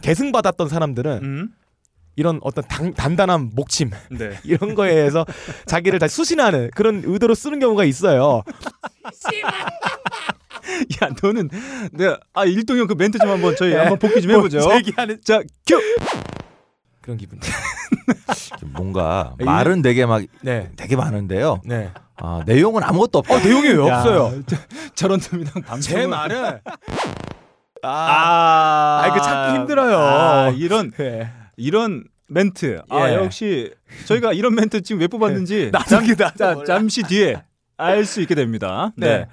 계승받았던 0.00 0.68
사람들은 0.68 1.20
음. 1.22 1.48
이런 2.16 2.38
어떤 2.42 2.64
단, 2.68 2.92
단단한 2.94 3.50
목침 3.54 3.90
네. 4.10 4.38
이런 4.44 4.74
거에 4.74 4.92
의해서 4.92 5.24
자기를 5.66 5.98
다 5.98 6.08
수신하는 6.08 6.70
그런 6.74 7.02
의도로 7.04 7.34
쓰는 7.34 7.58
경우가 7.58 7.84
있어요. 7.84 8.42
야 11.02 11.08
너는 11.22 11.50
내가 11.92 12.18
아 12.34 12.44
일동 12.44 12.78
형 12.78 12.86
그 12.86 12.94
멘트 12.94 13.18
좀 13.18 13.30
한번 13.30 13.56
저희 13.56 13.70
네. 13.70 13.76
한번 13.78 13.98
복귀 13.98 14.20
좀 14.22 14.30
해보죠. 14.32 14.58
뭐, 14.60 14.74
얘기하는 14.76 15.18
자 15.24 15.40
큐. 15.66 15.80
그런 17.00 17.16
기분. 17.16 17.40
뭔가 18.72 19.34
이- 19.40 19.44
말은 19.44 19.82
되게 19.82 20.06
막 20.06 20.22
네. 20.42 20.70
되게 20.76 20.94
많은데요. 20.96 21.60
네. 21.64 21.90
아, 22.16 22.42
내용은 22.46 22.82
아무것도 22.84 23.18
없고 23.20 23.34
어, 23.34 23.38
내용이 23.40 23.68
왜 23.70 23.88
야, 23.88 23.98
없어요? 23.98 24.42
저런 24.94 25.18
놈이랑 25.32 25.62
방송. 25.66 25.80
제 25.80 26.06
말은 26.06 26.44
아, 26.44 27.88
아, 27.88 29.00
아, 29.02 29.06
이거 29.08 29.20
찾기 29.20 29.58
힘들어요. 29.58 29.98
아, 29.98 30.48
이런 30.50 30.92
네. 30.92 31.28
이런 31.56 32.04
멘트. 32.28 32.80
아 32.88 33.10
예. 33.10 33.14
역시 33.14 33.70
저희가 34.06 34.32
이런 34.32 34.54
멘트 34.54 34.82
지금 34.82 35.00
왜 35.00 35.06
뽑았는지 35.06 35.70
나도 35.74 36.04
자. 36.36 36.64
잠시 36.66 37.02
뒤에 37.02 37.42
알 37.76 38.04
수 38.04 38.20
있게 38.22 38.34
됩니다. 38.34 38.92
네. 38.96 39.26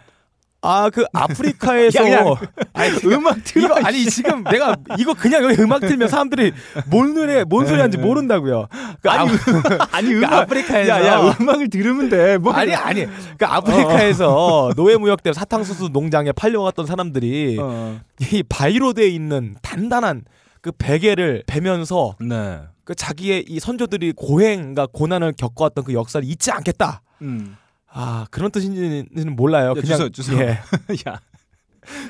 아, 0.61 0.89
그 0.89 1.05
아프리카에서 1.13 2.03
야, 2.11 2.19
야. 2.19 2.35
아니, 2.73 2.91
음악 3.05 3.41
틀어. 3.45 3.63
이거 3.79 3.87
아니 3.87 4.05
지금 4.05 4.43
내가 4.43 4.75
이거 4.97 5.13
그냥 5.13 5.43
여기 5.45 5.61
음악 5.61 5.79
틀면 5.79 6.09
사람들이 6.09 6.51
뭔 6.87 7.13
노래 7.13 7.45
뭔 7.45 7.65
소리 7.65 7.77
하는지 7.77 7.97
모른다고요. 7.97 8.67
그 9.01 9.09
아니, 9.09 9.31
아, 9.31 9.87
아니 9.91 10.09
그 10.09 10.17
음악 10.17 10.33
아프리카에서 10.33 10.89
야, 10.89 11.05
야, 11.05 11.35
음악을 11.39 11.69
들으면 11.69 12.09
돼. 12.09 12.37
뭐 12.37 12.51
아니 12.51 12.73
아니 12.75 13.05
그 13.37 13.45
아프리카에서 13.45 14.73
노예 14.75 14.97
무역 14.97 15.23
때 15.23 15.31
사탕수수 15.31 15.89
농장에 15.93 16.33
팔려갔던 16.33 16.85
사람들이 16.85 17.57
어. 17.61 17.99
이 18.19 18.43
바이로드에 18.43 19.07
있는 19.07 19.55
단단한 19.61 20.23
그 20.61 20.71
베개를 20.77 21.43
베면서 21.47 22.15
네. 22.19 22.61
그 22.83 22.95
자기의 22.95 23.45
이 23.47 23.59
선조들이 23.59 24.13
고행과 24.15 24.87
고난을 24.91 25.33
겪어왔던 25.37 25.83
그 25.85 25.93
역사를 25.93 26.25
잊지 26.27 26.51
않겠다. 26.51 27.01
음. 27.21 27.55
아 27.91 28.25
그런 28.31 28.51
뜻인지는 28.51 29.35
몰라요. 29.35 29.69
야, 29.69 29.73
그냥 29.73 29.85
주소, 29.85 30.09
주소. 30.09 30.39
예. 30.39 30.59
야. 31.07 31.19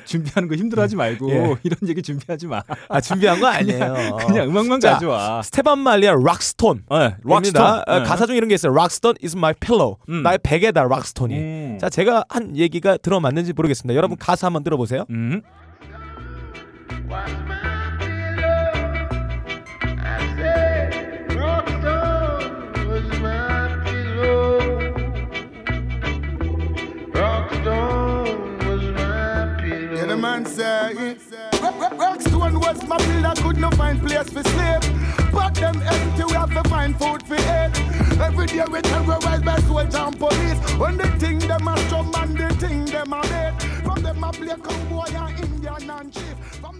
준비하는 0.04 0.48
거 0.48 0.56
힘들어하지 0.56 0.94
말고 0.96 1.30
예. 1.30 1.56
이런 1.64 1.78
얘기 1.88 2.02
준비하지 2.02 2.48
마. 2.48 2.62
아 2.88 3.00
준비한 3.00 3.40
거 3.40 3.46
아니에요. 3.46 4.16
그냥 4.26 4.48
음악만 4.48 4.80
자, 4.80 4.94
가져와. 4.94 5.42
스테판 5.42 5.78
말리의 5.78 6.12
Rock 6.12 6.41
Stone. 6.41 6.84
네, 6.90 7.16
Rock 7.24 7.47
Stone. 7.47 7.82
네. 7.86 8.02
가사 8.02 8.26
중에 8.26 8.36
이런 8.36 8.48
게 8.48 8.54
있어요. 8.56 8.74
Rock 8.74 8.92
stone 8.92 9.14
is 9.24 9.36
my 9.36 9.54
pillow. 9.54 9.96
음. 10.08 10.22
나의 10.22 10.38
베개다 10.42 10.84
rock 10.84 11.02
stone이. 11.02 11.34
음. 11.34 11.78
자 11.80 11.88
제가 11.88 12.24
한 12.28 12.56
얘기가 12.56 12.98
들어맞는지 12.98 13.52
모르겠습니다. 13.54 13.96
여러분 13.96 14.18
가사 14.18 14.48
한번 14.48 14.64
들어보세요. 14.64 15.06
음. 15.10 15.40
Man 30.42 30.52
say 30.52 31.16
Rock- 31.62 31.80
rock- 31.80 31.98
Rockstone 31.98 32.60
was 32.60 32.86
my 32.86 32.96
pillar, 32.98 33.34
could 33.36 33.58
not 33.58 33.74
find 33.74 34.00
place 34.00 34.28
for 34.30 34.42
sleep. 34.42 34.82
But 35.32 35.54
them 35.54 35.80
empty, 35.82 36.24
we 36.24 36.32
have 36.32 36.50
to 36.50 36.68
find 36.68 36.96
food 36.98 37.22
for 37.26 37.34
eat. 37.34 37.72
Every 38.20 38.46
day 38.46 38.64
we 38.70 38.80
terrorize 38.82 39.42
by 39.42 39.58
soldiers 39.60 39.94
and 39.94 40.18
police. 40.18 40.58
When 40.78 40.96
they 40.96 41.08
think 41.18 41.42
them 41.42 41.68
a 41.68 41.76
strong 41.86 42.10
man, 42.10 42.34
they 42.34 42.48
think 42.56 42.90
them 42.90 43.12
a 43.12 43.22
dead. 43.22 43.62
From 43.84 44.02
them 44.02 44.24
a 44.24 44.32
play 44.32 44.56
cowboy 44.56 45.14
and 45.14 45.40
Indian 45.44 45.90
and 45.90 46.12
chief. 46.12 46.36
From 46.60 46.79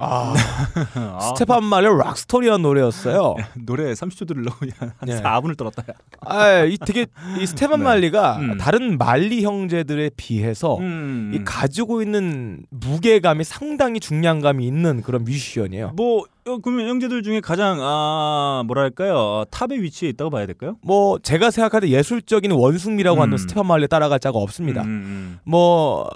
아, 0.00 0.34
스테판 1.34 1.64
말리아 1.64 1.90
락스톤이라는 1.90 2.62
노래였어요. 2.62 3.36
노래 3.64 3.92
30초 3.92 4.26
들으려고 4.26 4.66
한 4.78 4.92
예. 5.08 5.20
4분을 5.20 5.56
떨었다. 5.56 5.84
야. 5.88 5.94
아, 6.20 6.64
이 6.64 6.76
되게 6.78 7.06
이 7.40 7.46
스테반 7.46 7.80
네. 7.80 7.84
말리가 7.84 8.36
음. 8.38 8.58
다른 8.58 8.98
말리 8.98 9.42
형제들에 9.44 10.10
비해서 10.16 10.78
음. 10.78 11.32
이 11.34 11.44
가지고 11.44 12.02
있는 12.02 12.64
무게감이 12.70 13.44
상당히 13.44 14.00
중량감이 14.00 14.66
있는 14.66 15.02
그런 15.02 15.24
뮤지션이에요. 15.24 15.92
뭐 15.96 16.22
어, 16.22 16.24
그러면 16.56 16.88
형제들 16.88 17.22
중에 17.22 17.40
가장 17.40 17.78
아 17.80 18.62
뭐랄까요 18.66 19.14
어, 19.14 19.44
탑에 19.50 19.78
위치해 19.78 20.08
있다고 20.10 20.30
봐야 20.30 20.46
될까요? 20.46 20.76
뭐 20.82 21.18
제가 21.18 21.50
생각할 21.50 21.82
때 21.82 21.88
예술적인 21.88 22.52
완숙미라고 22.52 23.18
음. 23.18 23.22
하는 23.22 23.36
스테판 23.36 23.66
말리 23.66 23.86
따라갈 23.86 24.18
자가 24.18 24.38
없습니다. 24.38 24.82
음, 24.82 24.88
음, 24.88 25.38
뭐 25.44 26.02
어, 26.02 26.08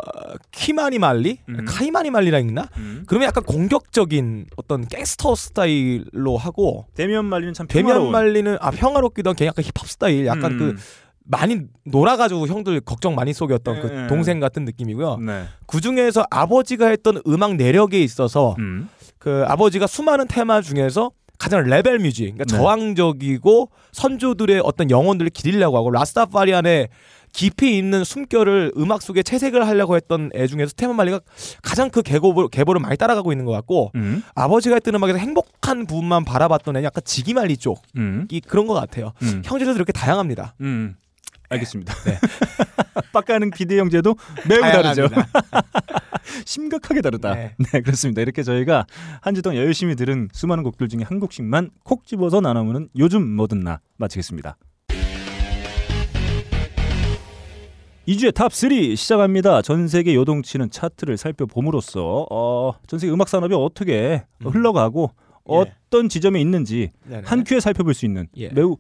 키마니 0.51 0.99
말리, 0.99 1.39
음. 1.49 1.65
카이마니 1.67 2.11
말리라 2.11 2.39
있나? 2.39 2.69
음. 2.79 3.05
그러면 3.07 3.29
약간 3.29 3.45
공격적인 3.45 4.47
어떤 4.57 4.89
갱스터 4.89 5.35
스타일로 5.35 6.39
하고 6.39 6.87
데미안 6.95 7.27
말리는 7.27 7.53
참 7.53 7.67
데미안 7.67 7.99
평화로운. 7.99 8.13
말리는 8.13 8.57
아 8.61 8.71
평화롭기도 8.71 9.31
한 9.31 9.40
게 9.40 9.47
약간 9.47 9.63
힙합 9.65 9.87
스타일, 9.87 10.27
약간 10.27 10.53
음. 10.53 10.59
그 10.59 10.77
많이 11.25 11.61
놀아가지고 11.85 12.49
형들 12.49 12.81
걱정 12.81 13.15
많이 13.15 13.33
썩였던 13.33 13.77
예, 13.77 13.81
그 13.81 14.03
예. 14.05 14.07
동생 14.09 14.41
같은 14.41 14.65
느낌이고요. 14.65 15.19
네. 15.19 15.45
그 15.67 15.81
중에서 15.81 16.25
아버지가 16.31 16.89
했던 16.89 17.21
음악 17.29 17.55
내력에 17.55 18.01
있어서 18.03 18.57
음. 18.59 18.89
그 19.23 19.45
아버지가 19.47 19.87
수많은 19.87 20.27
테마 20.27 20.63
중에서 20.63 21.13
가장 21.39 21.63
rebel 21.63 22.01
music, 22.01 22.35
그러니까 22.35 22.45
네. 22.45 22.57
저항적이고 22.57 23.71
선조들의 23.93 24.61
어떤 24.65 24.91
영혼들을 24.91 25.31
기리려고 25.31 25.77
하고 25.77 25.93
Rastafarian의 25.93 26.89
깊이 27.33 27.79
있는 27.79 28.03
숨결을 28.03 28.73
음악 28.77 29.01
속에 29.01 29.23
채색을 29.23 29.65
하려고 29.65 29.95
했던 29.95 30.31
애 30.35 30.49
중에서 30.49 30.71
스테판 30.71 30.97
말리가 30.97 31.21
가장 31.63 31.89
그 31.89 32.03
계보를, 32.03 32.49
계보를 32.49 32.81
많이 32.81 32.97
따라가고 32.97 33.33
있는 33.33 33.45
것 33.45 33.53
같고 33.53 33.93
음. 33.95 34.25
아버지가 34.35 34.75
했던 34.75 34.97
음악에서 34.97 35.19
행복한 35.19 35.87
부분만 35.87 36.25
바라봤던 36.25 36.77
애는 36.77 36.85
약간 36.85 37.03
지기말리 37.05 37.59
쪽이 37.59 37.81
음. 37.99 38.27
그런 38.49 38.67
것 38.67 38.75
같아요. 38.75 39.13
음. 39.23 39.43
형제들도 39.45 39.77
이렇게 39.77 39.93
다양합니다. 39.93 40.57
음. 41.53 41.55
알겠습니다. 41.55 41.95
네. 42.05 42.19
빡가는 43.13 43.51
PD네 43.51 43.79
형제도 43.79 44.15
매우 44.49 44.61
다르죠. 44.61 45.09
심각하게 46.47 47.03
다르다. 47.03 47.35
네. 47.35 47.55
네. 47.73 47.81
그렇습니다. 47.83 48.23
이렇게 48.23 48.43
저희가 48.43 48.87
한 49.21 49.35
주 49.35 49.43
동안 49.43 49.59
열심히 49.59 49.95
들은 49.97 50.29
수많은 50.33 50.63
곡들 50.65 50.89
중에 50.89 51.03
한 51.03 51.21
곡씩만 51.21 51.71
콕 51.85 52.07
집어서 52.07 52.41
나눠보는 52.41 52.89
요즘 52.99 53.27
뭐 53.37 53.61
듣나 53.61 53.81
마치겠습니다. 53.97 54.57
2주의 58.09 58.33
탑3 58.33 58.97
시작합니다. 58.97 59.63
전 59.63 59.87
세계 59.89 60.15
요동치는 60.15 60.71
차트를 60.71 61.17
살펴봄으로써 61.17 62.27
어, 62.31 62.73
전 62.89 62.99
세계 62.99 63.13
음악 63.13 63.29
산업이 63.29 63.55
어떻게 63.55 64.25
음. 64.45 64.49
흘러가고 64.49 65.13
어떤 65.45 66.09
지점에 66.09 66.41
있는지 66.41 66.91
네네. 67.05 67.23
한 67.27 67.45
큐에 67.45 67.61
살펴볼 67.61 67.95
수 67.95 68.05
있는 68.05 68.27
예. 68.37 68.49
매우 68.51 68.77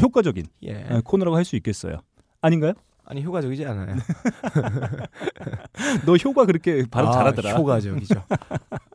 효과적인 0.00 0.44
예. 0.64 0.86
어, 0.90 1.00
코너라고 1.04 1.36
할 1.36 1.44
수 1.44 1.56
있겠어요. 1.56 1.98
아닌가요? 2.46 2.72
아니 3.08 3.22
효과적이지 3.22 3.64
않아요. 3.66 3.94
너 6.06 6.16
효과 6.16 6.44
그렇게 6.44 6.84
발음 6.90 7.08
아, 7.08 7.12
잘하더라. 7.12 7.52
효과적이죠. 7.52 8.24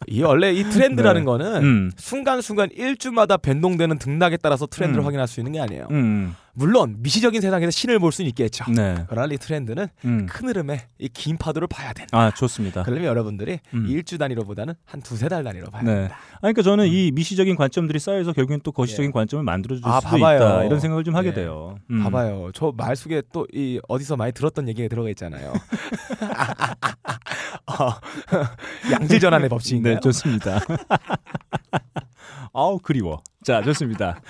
이 0.07 0.21
원래 0.21 0.51
이 0.51 0.63
트렌드라는 0.63 1.21
네. 1.21 1.25
거는 1.25 1.63
음. 1.63 1.91
순간순간 1.95 2.69
일주마다 2.73 3.37
변동되는 3.37 3.99
등락에 3.99 4.35
따라서 4.37 4.65
트렌드를 4.65 5.03
음. 5.03 5.05
확인할 5.05 5.29
수 5.29 5.39
있는 5.39 5.53
게 5.53 5.61
아니에요. 5.61 5.87
음. 5.91 6.35
물론 6.53 6.95
미시적인 6.99 7.41
세상에서 7.41 7.71
신을 7.71 7.99
볼 7.99 8.11
수는 8.11 8.27
있겠죠. 8.29 8.65
네. 8.71 9.05
그러나 9.09 9.33
이 9.33 9.37
트렌드는 9.37 9.87
음. 10.05 10.25
큰 10.29 10.49
흐름에 10.49 10.87
이 10.99 11.07
긴 11.13 11.37
파도를 11.37 11.67
봐야 11.67 11.93
된다. 11.93 12.17
아 12.17 12.31
좋습니다. 12.31 12.83
그러면 12.83 13.05
여러분들이 13.05 13.59
음. 13.73 13.85
일주 13.87 14.17
단위로보다는 14.17 14.73
한 14.85 15.01
두세 15.01 15.27
달 15.29 15.43
단위로 15.43 15.67
봐야 15.71 15.83
네. 15.83 15.95
된다. 15.95 16.17
그러니까 16.39 16.61
저는 16.61 16.87
이 16.87 17.11
미시적인 17.11 17.55
관점들이 17.55 17.99
쌓여서 17.99 18.33
결국엔 18.33 18.61
또 18.63 18.71
거시적인 18.71 19.09
예. 19.09 19.11
관점을 19.11 19.43
만들어줄 19.43 19.83
아, 19.87 19.99
수도 19.99 20.09
봐봐요. 20.11 20.37
있다 20.37 20.63
이런 20.65 20.79
생각을 20.79 21.03
좀 21.03 21.15
하게 21.15 21.29
예. 21.29 21.33
돼요. 21.33 21.75
음. 21.89 22.03
봐봐요. 22.03 22.51
저 22.53 22.71
말 22.75 22.95
속에 22.95 23.21
또 23.31 23.45
이 23.53 23.79
어디서 23.87 24.15
많이 24.17 24.31
들었던 24.31 24.67
얘기가 24.69 24.87
들어가 24.87 25.09
있잖아요. 25.09 25.53
어, 27.67 27.91
양질 28.91 29.19
전환의 29.19 29.49
법칙인가요? 29.49 29.95
네, 29.95 29.99
좋습니다. 30.01 30.59
아우 32.53 32.77
그리워. 32.79 33.21
자, 33.43 33.61
좋습니다. 33.63 34.21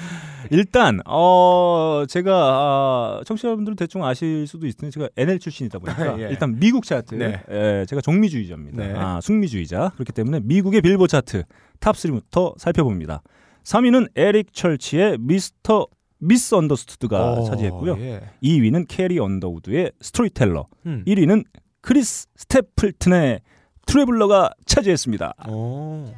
일단 0.52 1.00
어 1.06 2.04
제가 2.08 2.32
아, 2.34 3.22
청취자분들은 3.26 3.76
대충 3.76 4.04
아실 4.06 4.48
수도 4.48 4.68
있는데 4.68 4.90
제가 4.92 5.10
NL 5.18 5.40
출신이다 5.40 5.80
보니까 5.80 6.18
예. 6.22 6.30
일단 6.30 6.60
미국 6.60 6.86
차트. 6.86 7.16
네. 7.16 7.42
예, 7.52 7.86
제가 7.88 8.02
종미주의자입니다. 8.02 8.78
네. 8.88 8.94
아, 8.96 9.20
숙미주의자. 9.22 9.92
그렇기 9.96 10.12
때문에 10.14 10.40
미국의 10.44 10.82
빌보드 10.82 11.12
차트 11.12 11.44
탑 11.80 11.96
3부터 11.96 12.58
살펴봅니다. 12.58 13.22
3위는 13.64 14.10
에릭 14.16 14.54
처치의 14.54 15.18
Mr. 15.20 15.88
Misunderstood가 16.20 17.34
어, 17.34 17.44
차지했고요. 17.46 17.98
예. 18.00 18.22
2위는 18.44 18.86
캐리 18.88 19.20
언더우드의 19.20 19.92
스토리텔러. 20.02 20.68
음. 20.86 21.04
1위는 21.08 21.44
크리스 21.82 22.28
스테플튼의 22.36 23.42
Traveller가 23.88 24.52
차지했습니다. 24.66 25.34
어. 25.48 26.14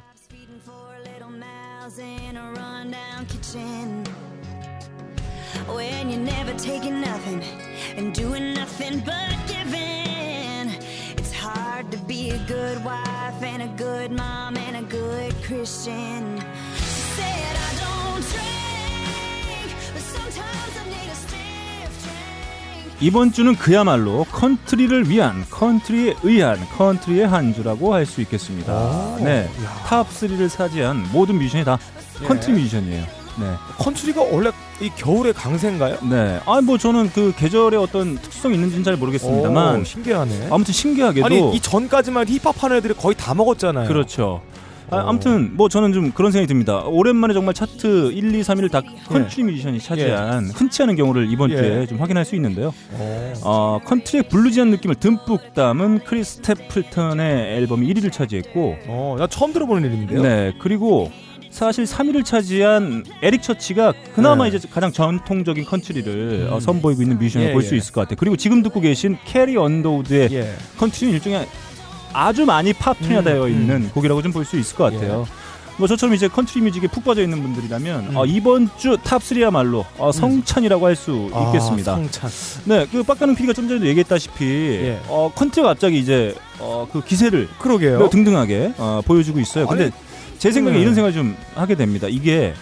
Never 6.53 6.59
taking 6.59 7.01
nothing 7.01 7.41
and 7.97 8.13
doing 8.13 8.53
nothing 8.53 8.99
but 9.05 9.35
giving. 9.47 10.69
It's 11.17 11.33
hard 11.33 11.89
to 11.91 11.97
be 12.05 12.29
a 12.31 12.37
good 12.47 12.83
wife 12.85 13.41
and 13.41 13.63
a 13.63 13.67
good 13.75 14.11
mom 14.11 14.57
and 14.57 14.77
a 14.77 14.83
good 14.83 15.33
Christian. 15.43 16.39
She 16.75 17.01
said, 17.17 17.55
I 17.57 17.71
don't 17.81 18.23
drink, 18.33 19.73
but 19.93 20.01
sometimes 20.01 20.77
I 20.77 20.85
need 20.89 21.09
a 21.09 21.15
stiff 21.15 22.03
drink. 22.03 22.97
이번 23.01 23.31
주는 23.31 23.55
그야말로 23.55 24.25
컨트리를 24.31 25.09
위한 25.09 25.45
컨트리에 25.49 26.15
의한 26.23 26.59
컨트리의 26.77 27.27
한 27.27 27.53
주라고 27.53 27.93
할 27.95 28.05
수 28.05 28.21
있겠습니다. 28.21 28.73
오, 28.73 29.17
네, 29.23 29.49
야. 29.63 29.83
탑 29.87 30.07
3를 30.09 30.49
차지한 30.49 31.09
모든 31.11 31.35
뮤지션이 31.37 31.63
다 31.65 31.79
예. 32.21 32.25
컨트리 32.27 32.53
뮤지션이에요. 32.53 33.22
네, 33.39 33.55
컨트리가 33.77 34.21
원래 34.21 34.51
이 34.81 34.89
겨울의 34.89 35.33
강세인가요? 35.33 35.97
네. 36.09 36.39
아뭐 36.45 36.77
저는 36.77 37.09
그 37.11 37.33
계절의 37.35 37.79
어떤 37.79 38.17
특성이 38.17 38.55
있는지는 38.55 38.83
잘 38.83 38.95
모르겠습니다만 38.97 39.81
오, 39.81 39.83
신기하네. 39.83 40.47
아무튼 40.51 40.73
신기하게도 40.73 41.25
아니 41.25 41.55
이 41.55 41.59
전까지만 41.59 42.27
해도 42.27 42.33
힙합 42.33 42.63
하는 42.63 42.77
애들이 42.77 42.93
거의 42.93 43.15
다 43.15 43.33
먹었잖아요. 43.33 43.87
그렇죠. 43.87 44.41
아, 44.89 44.97
어. 44.97 45.09
아무튼 45.09 45.55
뭐 45.55 45.69
저는 45.69 45.93
좀 45.93 46.11
그런 46.11 46.31
생각이 46.31 46.47
듭니다. 46.47 46.83
오랜만에 46.85 47.33
정말 47.33 47.53
차트 47.53 48.11
1, 48.11 48.35
2, 48.35 48.41
3위를 48.41 48.69
다 48.71 48.81
컨트리 49.07 49.43
뮤지션이 49.43 49.79
차지한 49.79 50.51
흔치 50.53 50.83
않은 50.83 50.95
경우를 50.95 51.31
이번 51.31 51.49
예. 51.51 51.55
주에 51.57 51.85
좀 51.87 51.99
확인할 51.99 52.25
수 52.25 52.35
있는데요. 52.35 52.73
어. 52.91 53.33
어, 53.43 53.79
컨트리의 53.85 54.23
bluesy한 54.29 54.69
느낌을 54.71 54.95
듬뿍 54.95 55.53
담은 55.55 55.99
크리스 56.05 56.35
스테플턴의 56.35 57.57
앨범이 57.57 57.91
1위를 57.93 58.11
차지했고 58.11 58.75
어, 58.87 59.15
나 59.17 59.27
처음 59.27 59.53
들어보는 59.53 59.89
이름인데요. 59.89 60.21
네 60.21 60.53
그리고 60.59 61.11
사실 61.53 61.85
3위를 61.85 62.25
차지한 62.25 63.05
에릭 63.21 63.43
처치가 63.43 63.93
그나마 64.15 64.49
네. 64.49 64.55
이제 64.57 64.67
가장 64.71 64.91
전통적인 64.91 65.65
컨트리를 65.65 66.47
음. 66.49 66.51
어, 66.51 66.59
선보이고 66.59 67.03
있는 67.03 67.19
뮤지션을 67.19 67.49
예, 67.49 67.53
볼수 67.53 67.75
예. 67.75 67.77
있을 67.77 67.93
것 67.93 68.01
같아요. 68.01 68.15
그리고 68.17 68.35
지금 68.35 68.63
듣고 68.63 68.79
계신 68.81 69.17
캐리 69.25 69.55
언더우드의 69.55 70.29
예. 70.31 70.55
컨트리는 70.79 71.13
일종의 71.13 71.47
아주 72.11 72.45
많이 72.45 72.73
팝 72.73 72.97
tune화되어 72.99 73.43
음, 73.45 73.49
있는 73.49 73.89
곡이라고 73.91 74.21
좀 74.23 74.31
볼 74.31 74.45
수 74.45 74.57
있을 74.57 74.75
것 74.75 74.91
같아요. 74.91 75.27
뭐 75.77 75.87
저처럼 75.87 76.13
이제 76.15 76.27
컨트리 76.27 76.61
뮤직에 76.61 76.87
푹 76.87 77.03
빠져 77.03 77.21
있는 77.23 77.41
분들이라면 77.41 78.09
음. 78.11 78.15
어, 78.17 78.25
이번 78.25 78.69
주 78.77 78.97
탑 78.97 79.21
3야말로 79.21 79.85
어, 79.97 80.11
성찬이라고 80.11 80.85
할수 80.85 81.29
아, 81.33 81.47
있겠습니다. 81.47 81.95
성찬. 81.95 82.29
네, 82.65 82.87
그 82.91 83.03
빡가는 83.03 83.35
PD가 83.35 83.53
좀 83.53 83.67
전에도 83.67 83.85
얘기했다시피 83.87 84.43
예. 84.45 84.99
어, 85.07 85.31
컨트리가 85.35 85.69
갑자기 85.69 85.99
이제 85.99 86.35
어, 86.59 86.87
그 86.91 87.03
기세를 87.03 87.47
그러게요. 87.59 88.09
등등하게 88.09 88.73
어, 88.77 89.01
보여주고 89.05 89.39
있어요. 89.39 89.67
근데 89.67 89.85
아니, 89.85 89.93
제 90.43 90.51
생각에 90.51 90.75
음. 90.75 90.81
이런 90.81 90.93
생각을 90.93 91.13
좀 91.13 91.37
하게 91.55 91.73
됩니다. 91.75 92.07
이게 92.09 92.53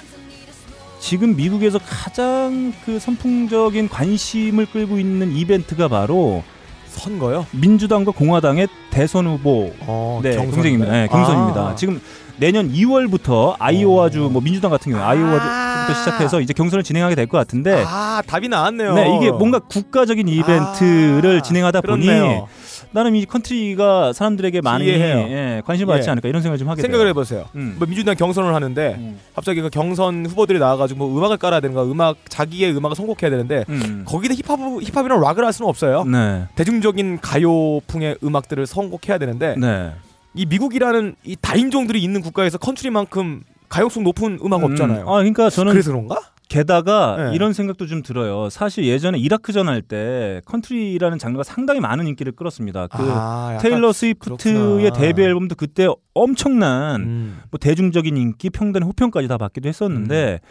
지금 0.99 1.35
미국에서 1.35 1.79
가장 1.79 2.71
그 2.85 2.99
선풍적인 2.99 3.89
관심을 3.89 4.67
끌고 4.67 4.99
있는 4.99 5.31
이벤트가 5.31 5.87
바로 5.87 6.43
선거요? 6.85 7.47
민주당과 7.49 8.11
공화당의 8.11 8.67
대선 8.91 9.25
후보 9.25 9.73
어, 9.79 10.19
네, 10.21 10.35
경선인가요? 10.35 10.51
경쟁입니다. 10.61 10.91
네, 10.91 11.07
경선입니다. 11.07 11.61
아. 11.69 11.75
지금 11.75 11.99
내년 12.37 12.71
2월부터 12.71 13.55
아이오와주 13.57 14.25
어. 14.25 14.29
뭐 14.29 14.43
민주당 14.43 14.69
같은 14.69 14.91
경우 14.91 15.03
아이오와주부터 15.03 15.49
아. 15.49 15.93
시작해서 15.95 16.39
이제 16.39 16.53
경선을 16.53 16.83
진행하게 16.83 17.15
될 17.15 17.25
것 17.25 17.39
같은데 17.39 17.83
아, 17.87 18.21
답이 18.27 18.47
나왔네요. 18.47 18.93
네, 18.93 19.17
이게 19.17 19.31
뭔가 19.31 19.57
국가적인 19.57 20.27
이벤트를 20.27 21.39
아, 21.39 21.41
진행하다 21.41 21.81
보니 21.81 22.05
그렇네요. 22.05 22.47
나름 22.91 23.15
이 23.15 23.25
컨트리가 23.25 24.13
사람들에게 24.13 24.61
많이. 24.61 24.87
예, 24.87 25.61
관심을 25.65 25.93
받지 25.93 26.07
예. 26.07 26.11
않을까 26.11 26.27
이런 26.29 26.41
생각을 26.41 26.57
좀 26.57 26.69
하게 26.69 26.81
생각을 26.81 27.05
돼요. 27.05 27.09
해보세요. 27.09 27.45
음. 27.55 27.75
뭐 27.77 27.87
민주당 27.87 28.15
경선을 28.15 28.53
하는데 28.53 28.95
음. 28.97 29.19
갑자기 29.33 29.61
그 29.61 29.69
경선 29.69 30.25
후보들이 30.25 30.59
나와가지고 30.59 30.97
뭐 31.07 31.17
음악을 31.17 31.37
깔아야 31.37 31.59
되는가, 31.61 31.83
음악 31.83 32.17
자기의 32.29 32.75
음악을 32.75 32.95
선곡해야 32.95 33.29
되는데 33.29 33.65
음. 33.69 34.03
거기다 34.05 34.33
힙합 34.35 34.59
힙합이랑 34.59 35.21
락을 35.21 35.45
할 35.45 35.53
수는 35.53 35.69
없어요. 35.69 36.03
네. 36.03 36.45
대중적인 36.55 37.19
가요풍의 37.21 38.17
음악들을 38.23 38.65
선곡해야 38.67 39.17
되는데 39.17 39.55
네. 39.57 39.91
이 40.33 40.45
미국이라는 40.45 41.15
이 41.23 41.35
다인종들이 41.39 42.01
있는 42.01 42.21
국가에서 42.21 42.57
컨트리만큼 42.57 43.43
가용성 43.69 44.03
높은 44.03 44.39
음악 44.43 44.63
없잖아요. 44.63 45.03
음. 45.03 45.07
아, 45.07 45.13
그러니까 45.13 45.49
저는 45.49 45.71
그래서 45.71 45.91
그런가? 45.91 46.19
게다가 46.51 47.15
네. 47.29 47.35
이런 47.35 47.53
생각도 47.53 47.87
좀 47.87 48.01
들어요. 48.03 48.49
사실 48.49 48.85
예전에 48.85 49.17
이라크전 49.17 49.69
할 49.69 49.81
때 49.81 50.41
컨트리라는 50.45 51.17
장르가 51.17 51.43
상당히 51.43 51.79
많은 51.79 52.07
인기를 52.07 52.33
끌었습니다. 52.33 52.87
그 52.87 52.97
아, 53.09 53.57
테일러 53.61 53.93
스위프트의 53.93 54.53
그렇구나. 54.53 54.89
데뷔 54.91 55.23
앨범도 55.23 55.55
그때 55.55 55.87
엄청난 56.13 57.01
음. 57.01 57.39
뭐 57.49 57.57
대중적인 57.57 58.17
인기, 58.17 58.49
평단의 58.49 58.85
호평까지 58.87 59.27
다 59.29 59.37
받기도 59.37 59.69
했었는데 59.69 60.41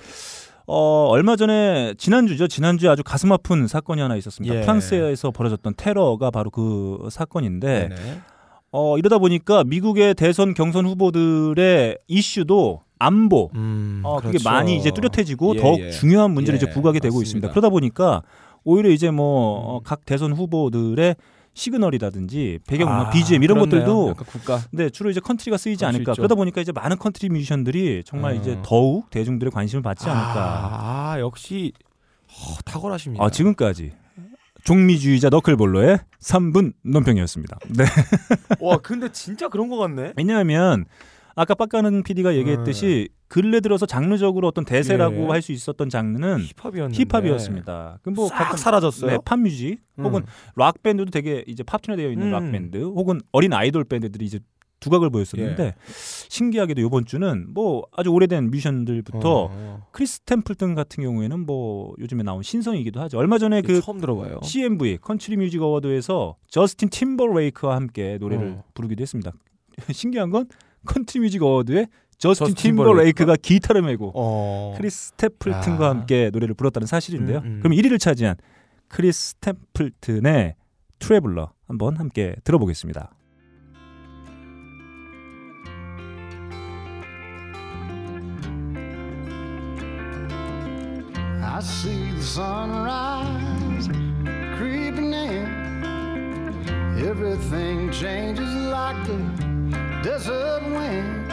어, 0.67 1.07
얼마 1.11 1.37
전에 1.37 1.95
지난주죠. 1.99 2.49
지난주에 2.49 2.89
아주 2.89 3.03
가슴 3.05 3.31
아픈 3.33 3.67
사건이 3.67 4.01
하나 4.01 4.17
있었습니다. 4.17 4.55
예. 4.55 4.61
프랑스에서 4.63 5.31
벌어졌던 5.33 5.75
테러가 5.77 6.31
바로 6.31 6.51
그 6.51 7.09
사건인데 7.11 7.89
네네. 7.89 8.21
어, 8.73 8.97
이러다 8.97 9.19
보니까 9.19 9.65
미국의 9.65 10.15
대선 10.15 10.55
경선 10.55 10.87
후보들의 10.87 11.99
이슈도 12.09 12.81
안보 13.01 13.51
음, 13.57 14.03
어, 14.05 14.17
그게 14.19 14.33
그렇죠. 14.39 14.49
많이 14.49 14.77
이제 14.77 14.91
뚜렷해지고 14.93 15.57
예, 15.57 15.61
더욱 15.61 15.81
예. 15.81 15.91
중요한 15.91 16.31
문제를 16.33 16.61
예, 16.61 16.63
이제 16.63 16.71
부각이 16.73 17.01
되고 17.01 17.15
맞습니다. 17.17 17.27
있습니다. 17.27 17.51
그러다 17.51 17.69
보니까 17.71 18.23
오히려 18.63 18.91
이제 18.91 19.11
뭐 19.11 19.59
음. 19.59 19.65
어, 19.77 19.81
각 19.83 20.05
대선 20.05 20.33
후보들의 20.33 21.17
시그널이라든지 21.55 22.61
배경 22.67 22.89
음악, 22.89 23.09
아, 23.09 23.11
BGM 23.11 23.43
이런 23.43 23.59
그렇네요. 23.59 23.85
것들도 24.15 24.25
국가 24.31 24.61
네, 24.71 24.89
주로 24.91 25.11
이제 25.11 25.19
컨트리가 25.19 25.57
쓰이지 25.57 25.85
않을까. 25.85 26.13
있죠. 26.13 26.21
그러다 26.21 26.35
보니까 26.35 26.61
이제 26.61 26.73
많은 26.73 26.99
컨트리 26.99 27.29
뮤지션들이 27.31 28.03
정말 28.05 28.33
어. 28.33 28.35
이제 28.37 28.59
더욱 28.63 29.11
대중들의 29.11 29.51
관심을 29.51 29.83
받지 29.83 30.09
않을까. 30.09 30.41
아, 30.41 31.13
아, 31.15 31.21
역시 31.21 31.73
어, 32.29 32.57
탁월하십니다. 32.65 33.25
아, 33.25 33.31
지금까지 33.31 33.93
종미주의자 34.63 35.31
너클볼러의 35.31 35.99
3분 36.21 36.75
논평이었습니다. 36.83 37.59
네. 37.71 37.85
와, 38.61 38.77
근데 38.77 39.11
진짜 39.11 39.49
그런 39.49 39.69
것 39.69 39.77
같네. 39.79 40.13
왜냐하면 40.17 40.85
아까 41.41 41.55
빡가는 41.55 42.03
PD가 42.03 42.35
얘기했듯이 42.37 43.09
근래 43.27 43.61
들어서 43.61 43.87
장르적으로 43.87 44.47
어떤 44.47 44.67
대세라고 44.67 45.23
예. 45.23 45.27
할수 45.29 45.53
있었던 45.53 45.89
장르는 45.89 46.45
힙합이었습니다. 46.93 48.01
그뭐 48.03 48.29
싹 48.29 48.59
사라졌어요. 48.59 49.11
네, 49.11 49.19
팝 49.25 49.41
뮤직 49.41 49.79
음. 49.99 50.05
혹은 50.05 50.23
락 50.57 50.83
밴드도 50.83 51.11
되게 51.11 51.43
이제 51.47 51.63
팝톤에 51.63 51.97
되어 51.97 52.11
있는 52.11 52.27
음. 52.27 52.33
락 52.33 52.53
밴드 52.53 52.77
혹은 52.83 53.23
어린 53.33 53.55
아이돌 53.55 53.85
밴드들이 53.85 54.27
이제 54.27 54.39
두각을 54.81 55.09
보였었는데 55.09 55.65
예. 55.65 55.75
신기하게도 56.29 56.83
이번 56.83 57.07
주는 57.07 57.47
뭐 57.55 57.85
아주 57.97 58.11
오래된 58.11 58.51
뮤지션들부터 58.51 59.49
어, 59.51 59.87
크리스 59.93 60.21
스테플턴 60.21 60.75
같은 60.75 61.03
경우에는 61.03 61.47
뭐 61.47 61.95
요즘에 62.01 62.23
나온 62.23 62.43
신성이기도 62.43 63.01
하죠. 63.01 63.17
얼마 63.17 63.39
전에 63.39 63.63
그 63.63 63.81
처음 63.81 63.99
들어봐요. 63.99 64.41
CMV 64.43 64.99
컨트리 65.01 65.39
뮤직 65.39 65.63
어워드에서 65.63 66.37
저스틴 66.49 66.91
팀버레이크와 66.91 67.77
함께 67.77 68.19
노래를 68.21 68.57
어. 68.59 68.65
부르기도 68.75 69.01
했습니다. 69.01 69.33
신기한 69.91 70.29
건 70.29 70.47
컨트리 70.87 71.21
뮤직 71.21 71.43
어워드에 71.43 71.87
저스틴 72.19 72.49
저스틴 72.49 72.73
팀버레이크가 72.73 73.37
기타를 73.37 73.83
메고 73.83 74.13
어. 74.15 74.75
크리스 74.77 75.09
스테플튼과 75.09 75.87
아. 75.87 75.91
함께 75.91 76.31
노래를 76.33 76.55
불렀다는 76.55 76.87
사실인데요. 76.87 77.39
음, 77.39 77.45
음. 77.45 77.59
그럼 77.63 77.77
1위를 77.77 77.99
차지한 77.99 78.37
크리스 78.89 79.31
스테플튼의 79.31 80.55
Traveller 80.99 81.53
한번 81.67 81.97
함께 81.97 82.37
들어보겠습니다. 82.45 83.15
I 91.43 91.63
see 91.63 92.13
the 92.13 92.23
sunrise 92.23 93.89
creeping 94.57 95.13
in. 95.15 95.71
Everything 96.99 97.91
changes 97.93 98.55
like 98.71 98.97
the 99.07 99.50
desert 100.04 100.64
wind. 100.64 101.32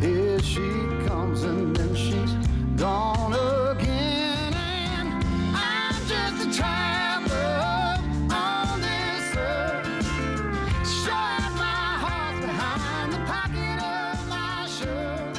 Here 0.00 0.38
she 0.40 0.68
comes 1.06 1.42
and 1.42 1.74
then 1.76 1.94
she's 1.94 2.32
gone 2.76 3.34
again. 3.72 4.52
And 4.54 5.08
I'm 5.54 5.94
just 6.06 6.46
a 6.46 6.50
traveler 6.58 7.98
on 8.30 8.80
this 8.80 9.26
earth. 9.36 9.86
Sure, 10.86 11.40
my 11.64 11.88
heart's 12.04 12.40
behind 12.46 13.12
the 13.12 13.22
pocket 13.32 13.78
of 13.82 14.14
my 14.28 14.66
shirt. 14.66 15.36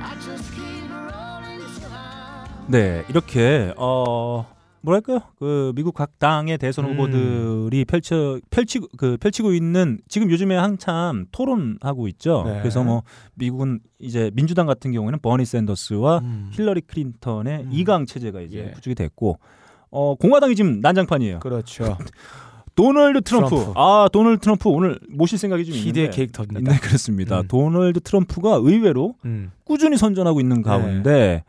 I 0.00 0.14
just 0.26 0.46
keep 0.54 0.88
rolling 0.90 1.62
till 1.78 1.90
I'm. 1.92 2.66
네, 2.68 3.04
이렇게 3.08 3.72
어 3.76 4.46
뭐랄까요? 4.85 5.19
그 5.37 5.73
미국 5.75 5.93
각 5.93 6.19
당의 6.19 6.57
대선 6.57 6.85
음. 6.85 6.91
후보들이 6.91 7.85
펼쳐 7.85 8.39
펼치고 8.51 8.87
그 8.97 9.17
펼치고 9.17 9.53
있는 9.53 9.99
지금 10.07 10.29
요즘에 10.29 10.55
한참 10.55 11.25
토론하고 11.31 12.07
있죠. 12.09 12.43
네. 12.45 12.59
그래서 12.59 12.83
뭐 12.83 13.03
미국은 13.33 13.79
이제 13.99 14.31
민주당 14.33 14.67
같은 14.67 14.91
경우에는 14.91 15.19
버니 15.21 15.45
샌더스와 15.45 16.19
음. 16.19 16.51
힐러리 16.53 16.81
클린턴의 16.81 17.63
음. 17.63 17.69
이 17.73 17.83
2강 17.83 18.07
체제가 18.07 18.41
이제 18.41 18.59
예. 18.59 18.71
구축이 18.71 18.95
됐고 18.95 19.39
어 19.89 20.15
공화당이 20.15 20.55
지금 20.55 20.79
난장판이에요. 20.81 21.39
그렇죠. 21.39 21.97
도널드 22.75 23.21
트럼프. 23.21 23.49
트럼프. 23.49 23.73
아 23.75 24.07
도널드 24.11 24.41
트럼프 24.41 24.69
오늘 24.69 24.99
모실 25.09 25.37
생각이 25.37 25.65
좀 25.65 25.75
있는데. 25.75 26.09
캐릭터입니다. 26.09 26.71
네 26.71 26.77
그렇습니다. 26.79 27.41
음. 27.41 27.47
도널드 27.47 28.01
트럼프가 28.01 28.59
의외로 28.61 29.15
음. 29.25 29.51
꾸준히 29.63 29.97
선전하고 29.97 30.41
있는 30.41 30.57
네. 30.57 30.63
가운데 30.63 31.43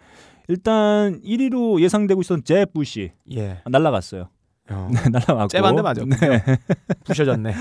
일단 0.48 1.20
1위로 1.22 1.80
예상되고 1.80 2.20
있었던 2.20 2.44
제 2.44 2.64
부시 2.66 3.12
예. 3.32 3.62
날라갔어요. 3.66 4.28
어. 4.70 4.88
네, 4.92 5.00
날라갔고. 5.10 5.48
젭 5.48 5.60
안 5.60 5.67
돼 5.67 5.82
맞았군요. 5.82 6.16
네. 6.16 6.42
부셔졌네. 7.04 7.54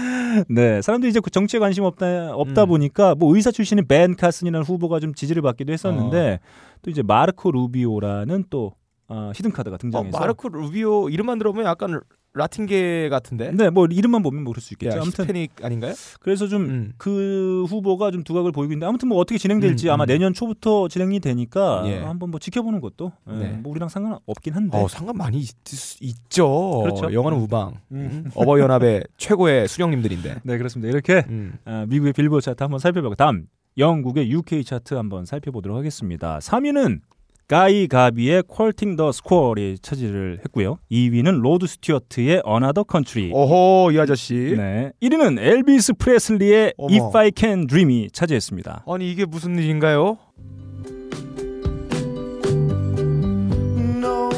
네, 0.49 0.81
사람들이 0.81 1.09
이제 1.09 1.19
그 1.19 1.29
정치에 1.29 1.59
관심 1.59 1.83
없다 1.83 2.33
없다 2.33 2.63
음. 2.63 2.69
보니까 2.69 3.15
뭐 3.15 3.35
의사 3.35 3.51
출신인 3.51 3.87
벤 3.87 4.15
카슨이라는 4.15 4.65
후보가 4.65 4.99
좀 4.99 5.13
지지를 5.13 5.41
받기도 5.41 5.71
했었는데 5.71 6.39
어. 6.41 6.77
또 6.81 6.91
이제 6.91 7.03
마르코 7.03 7.51
루비오라는 7.51 8.45
또 8.49 8.73
어, 9.07 9.31
hidden 9.35 9.51
카드가 9.51 9.75
어, 9.75 9.77
등장해서 9.77 10.17
마르코 10.17 10.49
루비오 10.49 11.09
이름만 11.09 11.37
들어보면 11.37 11.67
약간 11.67 12.01
라틴계 12.35 13.09
같은데. 13.09 13.51
네, 13.51 13.69
뭐 13.69 13.87
이름만 13.89 14.21
보면 14.21 14.43
모를 14.43 14.61
수 14.61 14.73
있겠죠. 14.73 14.97
야, 14.97 15.01
아무튼 15.01 15.23
히스패닉 15.23 15.63
아닌가요? 15.63 15.93
그래서 16.19 16.47
좀 16.47 16.63
음. 16.63 16.93
그 16.97 17.65
후보가 17.69 18.11
좀 18.11 18.23
두각을 18.23 18.51
보이고 18.51 18.73
있는데 18.73 18.85
아무튼 18.85 19.07
뭐 19.07 19.17
어떻게 19.17 19.37
진행될지 19.37 19.87
음, 19.87 19.93
아마 19.93 20.03
음. 20.03 20.07
내년 20.07 20.33
초부터 20.33 20.89
진행이 20.89 21.21
되니까 21.21 21.83
예. 21.85 21.99
한번 21.99 22.31
뭐 22.31 22.39
지켜보는 22.39 22.81
것도 22.81 23.13
예, 23.29 23.33
네. 23.33 23.47
뭐 23.61 23.71
우리랑 23.71 23.87
상관 23.87 24.19
없긴 24.25 24.53
한데 24.53 24.77
어, 24.77 24.87
상관 24.87 25.15
많이 25.15 25.39
있, 25.39 25.55
있죠. 26.01 26.81
그렇죠. 26.83 27.13
영화는 27.13 27.39
우방. 27.39 27.75
음. 27.93 28.29
어버이 28.35 28.61
연합의 28.61 29.03
최고의 29.17 29.67
수령님들인데. 29.69 30.41
네 30.43 30.57
그렇습니다. 30.57 30.89
이렇게 30.91 31.25
음. 31.29 31.57
아, 31.63 31.85
미국의 31.87 32.13
빌보드 32.13 32.43
차트 32.43 32.61
한번 32.61 32.79
살펴보고 32.79 33.15
다음 33.15 33.47
영국의 33.77 34.29
UK 34.31 34.63
차트 34.63 34.93
한번 34.93 35.25
살펴보도록 35.25 35.77
하겠습니다. 35.77 36.39
3위는 36.39 36.99
가이 37.47 37.87
가비의 37.87 38.43
Courting 38.47 38.95
the 38.95 39.11
Squall이 39.11 39.77
차지를 39.79 40.39
했고요. 40.45 40.79
2위는 40.91 41.41
로드 41.41 41.67
스튜어트의 41.67 42.41
Another 42.47 42.83
Country. 42.89 43.31
오호 43.31 43.91
이 43.91 43.99
아저씨. 43.99 44.33
네. 44.57 44.91
1위는 45.01 45.37
엘비스 45.39 45.93
프레슬리의 45.93 46.73
어머. 46.77 46.93
If 46.93 47.15
I 47.15 47.31
Can 47.35 47.67
Dream이 47.67 48.09
차지했습니다. 48.11 48.85
아니 48.87 49.11
이게 49.11 49.25
무슨 49.25 49.59
일인가요? 49.59 50.17
No 53.77 54.29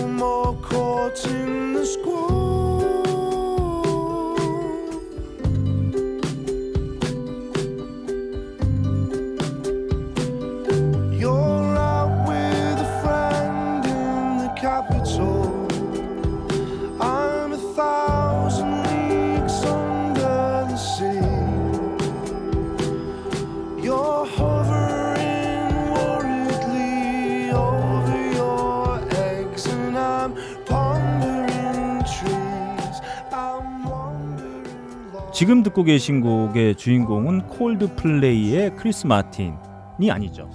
지금 35.37 35.61
듣고 35.61 35.83
계신 35.83 36.19
곡의 36.19 36.73
주인공은 36.77 37.41
콜드플레이의 37.45 38.75
크리스 38.75 39.05
마틴이 39.05 40.09
아니죠. 40.09 40.49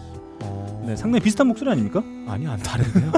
네, 0.84 0.96
상당히 0.96 1.22
비슷한 1.22 1.46
목소리 1.46 1.70
아닙니까? 1.70 2.02
아니 2.26 2.48
안 2.48 2.58
다른데요. 2.58 3.12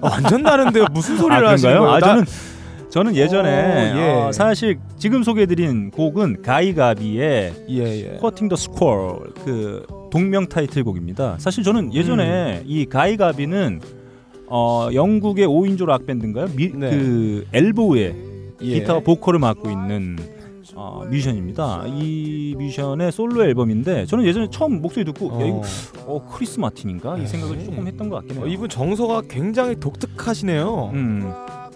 어, 0.00 0.08
완전 0.08 0.42
다른데요. 0.42 0.86
무슨 0.90 1.16
소리를 1.16 1.46
아, 1.46 1.52
하시는? 1.52 1.78
거예요? 1.78 1.88
아, 1.88 2.00
나- 2.00 2.06
저는 2.08 2.24
저는 2.90 3.14
예전에 3.14 3.48
어, 3.48 3.96
예. 3.96 4.10
어, 4.26 4.32
사실 4.32 4.80
지금 4.98 5.22
소개해드린 5.22 5.92
곡은 5.92 6.42
가이가비의 6.42 7.52
예 7.68 7.78
예. 7.78 8.18
Courting 8.20 8.48
the 8.48 8.56
Squall 8.56 9.20
그 9.44 9.86
동명 10.10 10.48
타이틀곡입니다. 10.48 11.36
사실 11.38 11.62
저는 11.62 11.94
예전에 11.94 12.58
음. 12.58 12.62
이 12.66 12.86
가이가비는 12.86 13.80
어, 14.48 14.88
영국의 14.92 15.46
5인조 15.46 15.86
락 15.86 16.06
밴드인가요? 16.06 16.48
미, 16.56 16.72
네. 16.74 16.90
그 16.90 17.46
엘보의 17.52 18.16
예. 18.62 18.80
기타와 18.80 18.98
보컬을 18.98 19.38
맡고 19.38 19.70
있는 19.70 20.33
어, 20.76 21.04
뮤지션입니다. 21.08 21.84
이 21.86 22.54
뮤지션의 22.58 23.12
솔로 23.12 23.44
앨범인데 23.44 24.06
저는 24.06 24.24
예전에 24.24 24.48
처음 24.50 24.82
목소리 24.82 25.04
듣고 25.04 25.40
야 25.40 25.46
이거 25.46 25.58
어. 25.58 25.62
어 26.06 26.26
크리스 26.32 26.58
마틴인가 26.58 27.18
이 27.18 27.26
생각을 27.26 27.58
네. 27.58 27.64
조금 27.64 27.86
했던 27.86 28.08
것 28.08 28.16
같긴 28.16 28.36
해요. 28.36 28.44
어, 28.44 28.48
이분 28.48 28.68
정서가 28.68 29.22
굉장히 29.28 29.78
독특하시네요. 29.78 30.90
음. 30.92 31.22
어, 31.26 31.70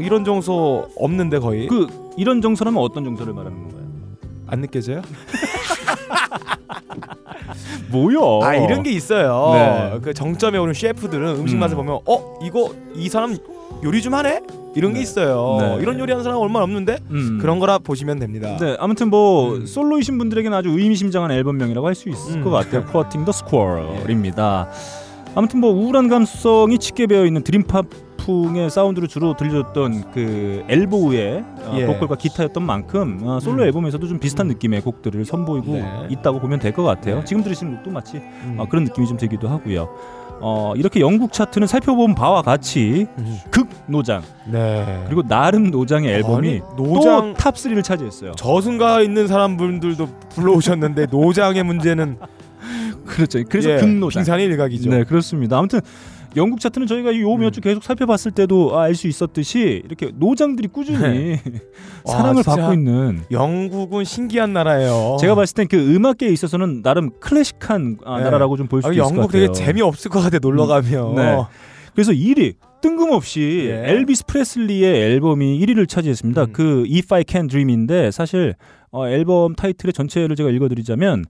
이런 0.00 0.24
정서 0.24 0.88
없는데 0.96 1.38
거의 1.40 1.66
그 1.66 1.86
이런 2.16 2.40
정서라면 2.40 2.80
어떤 2.82 3.04
정서를 3.04 3.32
말하는 3.32 3.58
건가요? 3.58 3.88
안 4.46 4.60
느껴져요? 4.60 5.02
뭐요? 7.90 8.40
아 8.42 8.54
이런 8.54 8.82
게 8.82 8.90
있어요. 8.92 9.50
네. 9.54 9.98
그 10.02 10.14
정점에 10.14 10.58
오는 10.58 10.72
셰프들은 10.74 11.36
음식 11.36 11.54
음. 11.54 11.60
맛을 11.60 11.76
보면 11.76 12.00
어 12.06 12.38
이거 12.42 12.72
이 12.94 13.08
사람 13.08 13.36
요리 13.82 14.02
좀 14.02 14.14
하네 14.14 14.42
이런 14.74 14.92
게 14.92 14.98
네. 14.98 15.02
있어요. 15.02 15.56
네. 15.60 15.82
이런 15.82 15.98
요리하는 15.98 16.22
사람 16.22 16.38
얼마 16.38 16.58
나 16.60 16.64
없는데 16.64 16.98
음. 17.10 17.38
그런 17.40 17.58
거라 17.58 17.78
보시면 17.78 18.18
됩니다. 18.18 18.56
네, 18.60 18.76
아무튼 18.78 19.10
뭐 19.10 19.54
음. 19.54 19.66
솔로이신 19.66 20.18
분들에게는 20.18 20.56
아주 20.56 20.70
의미심장한 20.70 21.30
앨범명이라고 21.30 21.86
할 21.86 21.94
수 21.94 22.08
있을 22.08 22.36
음. 22.36 22.44
것 22.44 22.50
같아요. 22.50 22.84
Cutting 22.92 23.24
the 23.24 23.30
Squirrel입니다. 23.30 24.68
아무튼 25.34 25.60
뭐 25.60 25.70
우울한 25.72 26.08
감성이 26.08 26.78
짙게 26.78 27.06
배어 27.06 27.24
있는 27.26 27.42
드림팝 27.42 27.86
풍의 28.18 28.70
사운드로 28.70 29.06
주로 29.06 29.34
들려줬던 29.36 30.10
그 30.12 30.62
엘보우의 30.68 31.44
어, 31.64 31.76
예. 31.78 31.86
보컬과 31.86 32.16
기타였던 32.16 32.62
만큼 32.62 33.20
어, 33.22 33.40
솔로 33.40 33.62
음. 33.62 33.66
앨범에서도 33.66 34.06
좀 34.06 34.18
비슷한 34.18 34.48
느낌의 34.48 34.82
곡들을 34.82 35.24
선보이고 35.24 35.72
네. 35.72 36.08
있다고 36.10 36.38
보면 36.40 36.58
될 36.58 36.72
것 36.72 36.82
같아요. 36.82 37.20
네. 37.20 37.24
지금 37.24 37.42
들으시는 37.42 37.76
곡도 37.76 37.90
마치 37.90 38.18
음. 38.18 38.56
어, 38.58 38.66
그런 38.68 38.84
느낌이 38.84 39.06
좀 39.06 39.16
들기도 39.16 39.48
하고요. 39.48 39.88
어, 40.40 40.72
이렇게 40.76 41.00
영국 41.00 41.32
차트는 41.32 41.66
살펴본 41.66 42.14
바와 42.14 42.42
같이 42.42 43.06
음. 43.18 43.38
극 43.50 43.68
노장 43.86 44.22
네. 44.46 45.02
그리고 45.06 45.22
나름 45.22 45.70
노장의 45.70 46.12
앨범이 46.14 46.60
노장 46.76 47.34
또탑 47.34 47.54
3를 47.56 47.82
차지했어요. 47.82 48.32
저승가에 48.32 49.04
있는 49.04 49.26
사람분들도 49.26 50.08
불러오셨는데 50.30 51.06
노장의 51.10 51.62
문제는 51.64 52.18
그렇죠. 53.06 53.42
그래서 53.48 53.70
예, 53.70 53.76
극노장. 53.78 54.20
빙산의 54.20 54.46
일각이죠. 54.46 54.90
네, 54.90 55.04
그렇습니다. 55.04 55.58
아무튼 55.58 55.80
영국 56.36 56.60
차트는 56.60 56.86
저희가 56.86 57.18
요몇주 57.18 57.60
음. 57.60 57.62
계속 57.62 57.82
살펴봤을 57.84 58.32
때도 58.32 58.78
알 58.78 58.94
수 58.94 59.06
있었듯이 59.08 59.82
이렇게 59.84 60.10
노장들이 60.14 60.68
꾸준히 60.68 61.38
와, 62.04 62.12
사랑을 62.16 62.42
진짜 62.42 62.56
받고 62.56 62.74
있는. 62.74 63.20
영국은 63.30 64.04
신기한 64.04 64.52
나라예요. 64.52 65.16
제가 65.20 65.34
봤을 65.34 65.54
땐 65.54 65.68
그 65.68 65.94
음악계에 65.94 66.28
있어서는 66.30 66.82
나름 66.82 67.10
클래식한 67.20 67.98
아, 68.04 68.18
네. 68.18 68.24
나라라고 68.24 68.56
좀 68.56 68.66
볼수 68.66 68.88
아, 68.88 68.90
있을 68.92 69.02
것 69.02 69.08
영국 69.08 69.26
같아요. 69.28 69.42
되게 69.48 69.52
재미없을 69.52 70.10
것 70.10 70.20
같아 70.20 70.38
놀러 70.40 70.66
가면. 70.66 71.14
네. 71.14 71.42
그래서 71.94 72.12
1위 72.12 72.54
뜬금없이 72.80 73.66
예. 73.70 73.90
엘비스 73.90 74.26
프레슬리의 74.26 75.02
앨범이 75.12 75.58
1위를 75.60 75.88
차지했습니다. 75.88 76.42
음. 76.42 76.52
그 76.52 76.84
If 76.92 77.12
I 77.14 77.24
Can 77.28 77.48
Dream인데 77.48 78.10
사실 78.12 78.54
어, 78.90 79.08
앨범 79.08 79.54
타이틀의 79.54 79.92
전체를 79.92 80.36
제가 80.36 80.50
읽어드리자면 80.50 81.24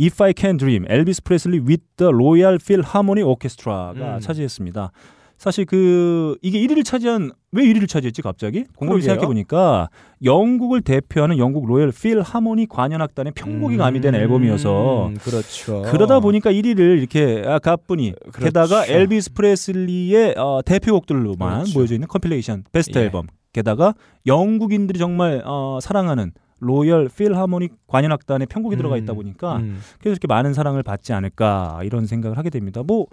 If 0.00 0.22
I 0.22 0.32
Can 0.36 0.56
Dream, 0.56 0.84
엘비스 0.88 1.22
프레슬리 1.22 1.58
with 1.60 1.82
the 1.96 2.12
Royal 2.12 2.58
Philharmonic 2.60 3.24
Orchestra가 3.28 4.16
음. 4.16 4.20
차지했습니다. 4.20 4.90
사실 5.36 5.64
그 5.66 6.36
이게 6.42 6.58
1위를 6.60 6.84
차지한 6.84 7.32
왜 7.52 7.64
1위를 7.64 7.88
차지했지 7.88 8.22
갑자기? 8.22 8.64
그러게요. 8.78 9.00
생각해 9.00 9.26
보니까 9.26 9.88
영국을 10.22 10.80
대표하는 10.80 11.38
영국 11.38 11.66
로열 11.66 11.92
필 11.92 12.22
하모니 12.22 12.66
관현악단의 12.68 13.32
편곡이 13.34 13.76
가미된 13.76 14.14
음, 14.14 14.20
앨범이어서 14.20 15.10
그렇죠. 15.20 15.82
그러다 15.82 16.20
보니까 16.20 16.50
1위를 16.50 16.98
이렇게 16.98 17.42
아, 17.46 17.58
가뿐히 17.58 18.14
그렇죠. 18.32 18.44
게다가 18.44 18.86
엘비스 18.86 19.34
프레슬리의 19.34 20.34
어, 20.38 20.60
대표곡들로만 20.64 21.54
그렇죠. 21.64 21.78
모여져 21.78 21.94
있는 21.94 22.08
컴필레이션 22.08 22.64
베스트 22.72 22.98
예. 22.98 23.02
앨범 23.02 23.26
게다가 23.52 23.94
영국인들이 24.26 24.98
정말 24.98 25.42
어, 25.44 25.78
사랑하는 25.82 26.32
로열 26.64 27.08
필하모닉 27.08 27.86
관현악단의 27.86 28.46
편곡이 28.46 28.76
들어가 28.76 28.96
있다 28.96 29.12
보니까 29.12 29.56
음. 29.56 29.78
그래서 29.98 30.12
이렇게 30.12 30.26
많은 30.26 30.54
사랑을 30.54 30.82
받지 30.82 31.12
않을까 31.12 31.80
이런 31.84 32.06
생각을 32.06 32.38
하게 32.38 32.50
됩니다. 32.50 32.82
뭐 32.82 33.06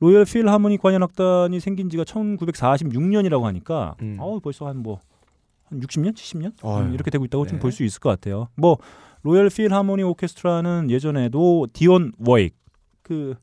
로열 0.00 0.24
필하모닉 0.24 0.80
관현악단이 0.80 1.60
생긴 1.60 1.90
지가 1.90 2.04
1946년이라고 2.04 3.42
하니까 3.42 3.94
음. 4.02 4.16
어 4.18 4.38
벌써 4.40 4.66
한뭐 4.66 5.00
한 5.64 5.80
60년, 5.80 6.14
70년 6.14 6.52
어휴. 6.62 6.82
음, 6.82 6.94
이렇게 6.94 7.10
되고 7.10 7.24
있다고 7.24 7.46
좀 7.46 7.58
네. 7.58 7.62
볼수 7.62 7.84
있을 7.84 8.00
것 8.00 8.08
같아요. 8.10 8.48
뭐 8.56 8.78
로열 9.22 9.48
필하모니 9.50 10.02
오케스트라는 10.02 10.90
예전에도 10.90 11.66
디온 11.72 12.12
워익 12.18 12.56
그 13.02 13.34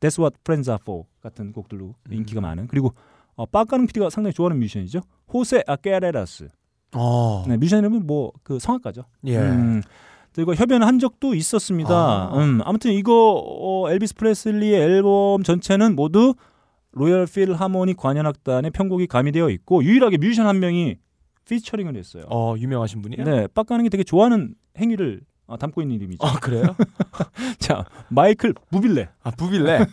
That's 0.00 0.18
What 0.18 0.36
Friends 0.40 0.70
Are 0.70 0.78
For 0.80 1.04
같은 1.22 1.52
곡들로 1.52 1.94
음. 2.06 2.12
인기가 2.12 2.40
많은 2.40 2.66
그리고 2.66 2.94
어, 3.34 3.46
빡가는 3.46 3.86
PD가 3.86 4.10
상당히 4.10 4.34
좋아하는 4.34 4.58
뮤지션이죠. 4.58 5.00
호세 5.32 5.62
카레라스. 5.66 6.48
어. 6.94 7.44
네, 7.48 7.56
뮤지션 7.56 7.80
이름은 7.80 8.06
뭐 8.06 8.32
그 8.42 8.58
성악가죠. 8.58 9.04
예. 9.26 9.38
음, 9.38 9.82
이거 10.38 10.54
협연한 10.54 10.98
적도 10.98 11.34
있었습니다. 11.34 11.92
아. 11.94 12.30
음, 12.34 12.60
아무튼 12.64 12.92
이거 12.92 13.34
어, 13.44 13.90
엘비스 13.90 14.14
프레슬리의 14.14 14.80
앨범 14.80 15.42
전체는 15.42 15.94
모두 15.96 16.34
로열 16.92 17.26
필 17.26 17.54
하모니 17.54 17.94
관현악단의 17.94 18.70
편곡이 18.72 19.06
가미되어 19.06 19.50
있고 19.50 19.84
유일하게 19.84 20.18
뮤지션 20.18 20.46
한 20.46 20.58
명이 20.60 20.96
featuring을 21.48 21.96
했어요. 21.96 22.24
어, 22.30 22.54
유명하신 22.58 23.02
분이에요? 23.02 23.24
네, 23.24 23.46
빡가는 23.48 23.82
게 23.84 23.88
되게 23.88 24.02
좋아하는 24.04 24.54
행위를 24.78 25.20
어, 25.46 25.56
담고 25.56 25.82
있는 25.82 25.96
이름이죠. 25.96 26.24
아, 26.24 26.38
그래요? 26.38 26.62
자, 27.58 27.84
마이클 28.08 28.54
부블레. 28.70 29.08
아, 29.24 29.30
부블레. 29.32 29.84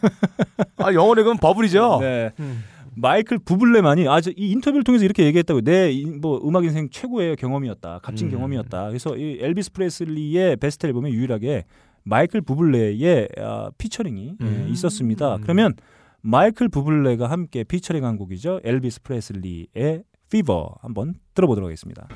아, 0.77 0.93
영어로 0.93 1.23
그건 1.23 1.37
버블이죠. 1.37 1.97
네. 1.99 2.31
음. 2.39 2.63
마이클 2.99 3.37
부블레만이 3.37 4.07
아주 4.07 4.31
이 4.35 4.51
인터뷰를 4.51 4.83
통해서 4.83 5.05
이렇게 5.05 5.23
얘기했다고 5.25 5.61
내 5.61 5.91
뭐 6.19 6.41
음악 6.43 6.65
인생 6.65 6.89
최고의 6.89 7.35
경험이었다 7.35 7.99
값진 7.99 8.27
음. 8.27 8.31
경험이었다 8.31 8.87
그래서 8.87 9.15
이 9.15 9.37
엘비스 9.39 9.71
프레슬리의 9.73 10.57
베스트 10.57 10.87
앨범에 10.87 11.11
유일하게 11.11 11.65
마이클 12.03 12.41
부블레의 12.41 13.27
어, 13.39 13.69
featuring이 13.77 14.35
예, 14.41 14.45
음. 14.45 14.67
있었습니다 14.71 15.35
음. 15.35 15.41
그러면 15.41 15.73
마이클 16.21 16.67
부블레가 16.67 17.29
함께 17.29 17.63
featuring한 17.63 18.17
곡이죠. 18.17 18.59
엘비스 18.63 19.03
프레슬리의 19.03 20.03
Fever 20.29 20.75
한번 20.81 21.13
들어보도록 21.35 21.67
하겠습니다. 21.67 22.07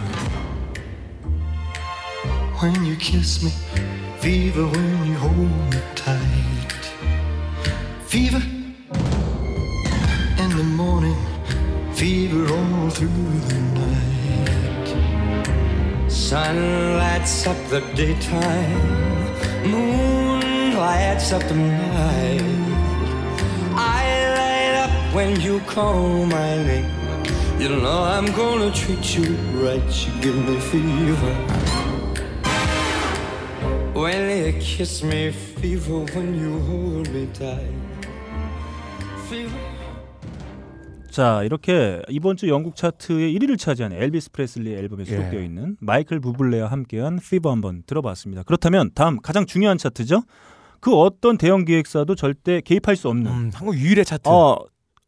when 2.62 2.76
you 2.84 2.98
kiss 2.98 3.46
me, 3.46 3.52
fever 4.18 4.66
when 4.66 5.08
you 5.08 5.16
hold 5.18 5.50
me 5.74 5.82
tight. 5.96 6.92
Fever 8.08 8.61
morning, 10.82 11.22
fever 11.94 12.44
all 12.58 12.90
through 12.90 13.32
the 13.52 13.60
night. 13.82 14.88
Sun 16.10 16.58
lights 17.02 17.46
up 17.52 17.60
the 17.74 17.82
daytime, 18.00 18.86
moon 19.74 20.42
lights 20.86 21.28
up 21.36 21.44
the 21.52 21.56
night. 21.56 22.42
I 24.00 24.04
light 24.40 24.76
up 24.86 24.94
when 25.16 25.32
you 25.46 25.60
call 25.76 26.26
my 26.38 26.52
name. 26.70 26.90
You 27.62 27.70
know 27.84 28.00
I'm 28.16 28.30
gonna 28.42 28.72
treat 28.82 29.06
you 29.16 29.30
right. 29.66 29.90
You 30.04 30.12
give 30.26 30.40
me 30.48 30.58
fever. 30.72 31.36
When 34.02 34.22
you 34.44 34.54
kiss 34.60 34.94
me, 35.04 35.32
fever 35.32 36.00
when 36.14 36.30
you 36.42 36.52
hold 36.70 37.08
me 37.14 37.28
tight. 37.42 37.81
자 41.12 41.44
이렇게 41.44 42.02
이번 42.10 42.38
주 42.38 42.48
영국 42.48 42.76
차트의 42.76 43.36
1위를 43.38 43.60
차지한 43.60 43.92
엘비스 43.92 44.32
프레슬리 44.32 44.74
앨범에 44.74 45.02
예. 45.02 45.06
수록되어 45.06 45.42
있는 45.42 45.76
마이클 45.80 46.20
부블레와 46.20 46.72
함께한 46.72 47.20
Fever 47.20 47.52
한번 47.52 47.84
들어봤습니다. 47.86 48.44
그렇다면 48.44 48.92
다음 48.96 49.20
가장 49.22 49.46
중요한 49.46 49.78
차트죠. 49.78 50.24
그 50.80 50.96
어떤 50.96 51.38
대형 51.38 51.66
기획사도 51.66 52.16
절대 52.16 52.62
개입할 52.62 52.96
수 52.96 53.10
없는 53.10 53.32
음, 53.32 53.52
한국 53.54 53.76
유일의 53.76 54.06
차트. 54.06 54.28
어 54.30 54.58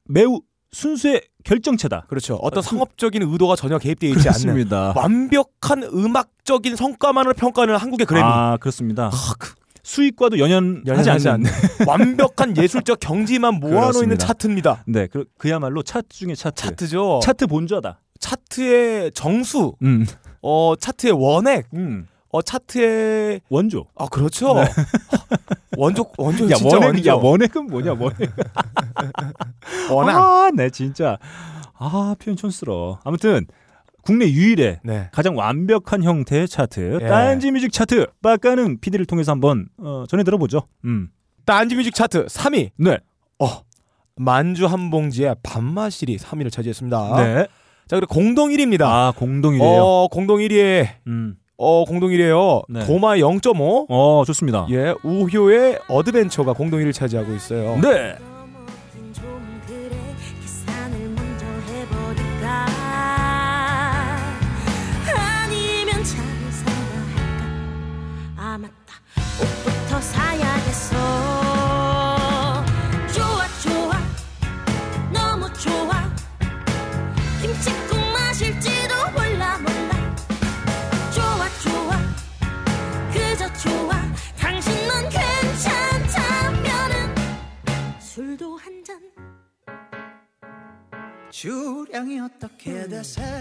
매우 0.05 0.41
순수의 0.71 1.21
결정체다. 1.43 2.05
그렇죠. 2.09 2.35
어떤 2.35 2.61
상업적인 2.61 3.21
의도가 3.23 3.55
전혀 3.55 3.77
개입되어 3.77 4.09
있지 4.11 4.27
않는 4.27 4.41
그렇습니다. 4.41 4.93
완벽한 4.95 5.83
음악적인 5.83 6.75
성과만을 6.75 7.33
평가하는 7.33 7.77
한국의 7.77 8.05
그래미. 8.05 8.25
아 8.25 8.57
그렇습니다. 8.59 9.09
수익과도 9.83 10.39
연연하지 10.39 10.81
연연하지 10.87 11.29
않는. 11.29 11.49
않는 11.51 11.51
완벽한 11.87 12.55
예술적 12.57 12.99
경지만 12.99 13.55
모아놓는 13.55 13.81
그렇습니다. 13.91 14.25
차트입니다. 14.27 14.83
네, 14.87 15.07
그, 15.07 15.25
그야말로 15.37 15.83
차트 15.83 16.07
중에 16.09 16.35
차트. 16.35 16.55
차트죠. 16.61 17.19
차트 17.21 17.47
본좌다. 17.47 17.99
차트의 18.19 19.11
정수, 19.11 19.73
음, 19.81 20.05
어 20.41 20.75
차트의 20.79 21.11
원액, 21.13 21.67
음. 21.73 22.07
어 22.29 22.41
차트의 22.41 23.41
원조. 23.49 23.85
아 23.95 24.07
그렇죠. 24.07 24.55
원조 25.77 26.05
원조 26.17 26.49
야 26.49 26.55
진짜 26.55 26.77
원액, 26.77 26.87
원조. 26.87 27.09
야 27.09 27.13
원액은 27.15 27.67
뭐냐 27.67 27.93
원액. 27.99 28.31
원앙. 29.91 30.15
아, 30.17 30.51
네 30.55 30.69
진짜. 30.69 31.17
아 31.77 32.15
표현 32.17 32.37
촌스러워. 32.37 32.99
아무튼 33.03 33.45
국내 34.03 34.25
유일의 34.29 34.79
네. 34.83 35.09
가장 35.11 35.35
완벽한 35.37 36.03
형태의 36.03 36.47
차트 36.47 36.99
예. 37.01 37.07
딴지 37.07 37.51
뮤직 37.51 37.71
차트 37.71 38.07
빡가는 38.21 38.79
PD를 38.81 39.05
통해서 39.05 39.31
한번 39.31 39.67
어, 39.77 40.03
전해 40.07 40.23
들어보죠. 40.23 40.63
음. 40.85 41.09
딴지 41.45 41.75
뮤직 41.75 41.95
차트 41.95 42.27
3위. 42.27 42.71
네. 42.77 42.99
어. 43.39 43.47
만주 44.15 44.67
한 44.67 44.91
봉지의 44.91 45.37
밤마실이 45.41 46.17
3위를 46.17 46.51
차지했습니다. 46.51 47.15
네. 47.17 47.47
자, 47.87 47.97
그리고 47.97 48.13
공동 48.13 48.49
1위입니다. 48.49 48.83
아 48.83 49.13
공동이래요. 49.15 49.81
어, 49.81 50.07
공동 50.09 50.37
1위에 50.37 50.87
음. 51.07 51.35
어, 51.57 51.85
공동 51.85 52.09
1위에요. 52.09 52.63
네. 52.69 52.85
도마 52.85 53.15
0.5. 53.15 53.85
어 53.89 54.23
좋습니다. 54.27 54.67
예, 54.69 54.93
우효의 55.03 55.79
어드벤처가 55.87 56.53
공동 56.53 56.79
1위를 56.81 56.93
차지하고 56.93 57.33
있어요. 57.33 57.79
네. 57.81 58.15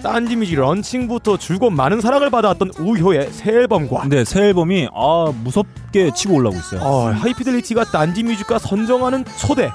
딴지 0.03 0.37
뮤직 0.37 0.57
launching부터 0.57 1.38
줄곧 1.38 1.71
많은 1.71 2.01
사랑을 2.01 2.31
받아왔던 2.31 2.73
우효의 2.79 3.31
새 3.33 3.51
앨범과 3.51 4.09
네, 4.09 4.25
새 4.25 4.43
앨범이 4.43 4.88
아 4.95 5.33
무섭게 5.43 6.12
치고 6.15 6.35
올라오고 6.35 6.59
있어요. 6.59 6.81
어, 6.83 7.11
하이피델리티가 7.11 7.85
딴지 7.87 8.23
뮤직과 8.23 8.59
선정하는 8.59 9.25
초대 9.38 9.71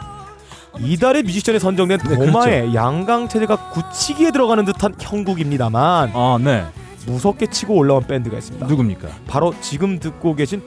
이달의 0.80 1.24
뮤지션에 1.24 1.60
선정된 1.60 2.00
네, 2.00 2.16
도마의 2.16 2.76
양강 2.76 3.30
체제가 3.30 3.72
굳히기에 3.72 4.32
들어가는 4.32 4.64
듯한 4.66 4.94
형국입니다만 5.00 6.12
아, 6.14 6.38
네. 6.40 6.66
무섭게 7.08 7.48
치고 7.48 7.74
올라온 7.74 8.06
밴드가 8.06 8.38
있습니다. 8.38 8.68
누굽니까? 8.68 9.08
바로 9.28 9.54
지금 9.62 9.98
듣고 9.98 10.36
계신 10.36 10.62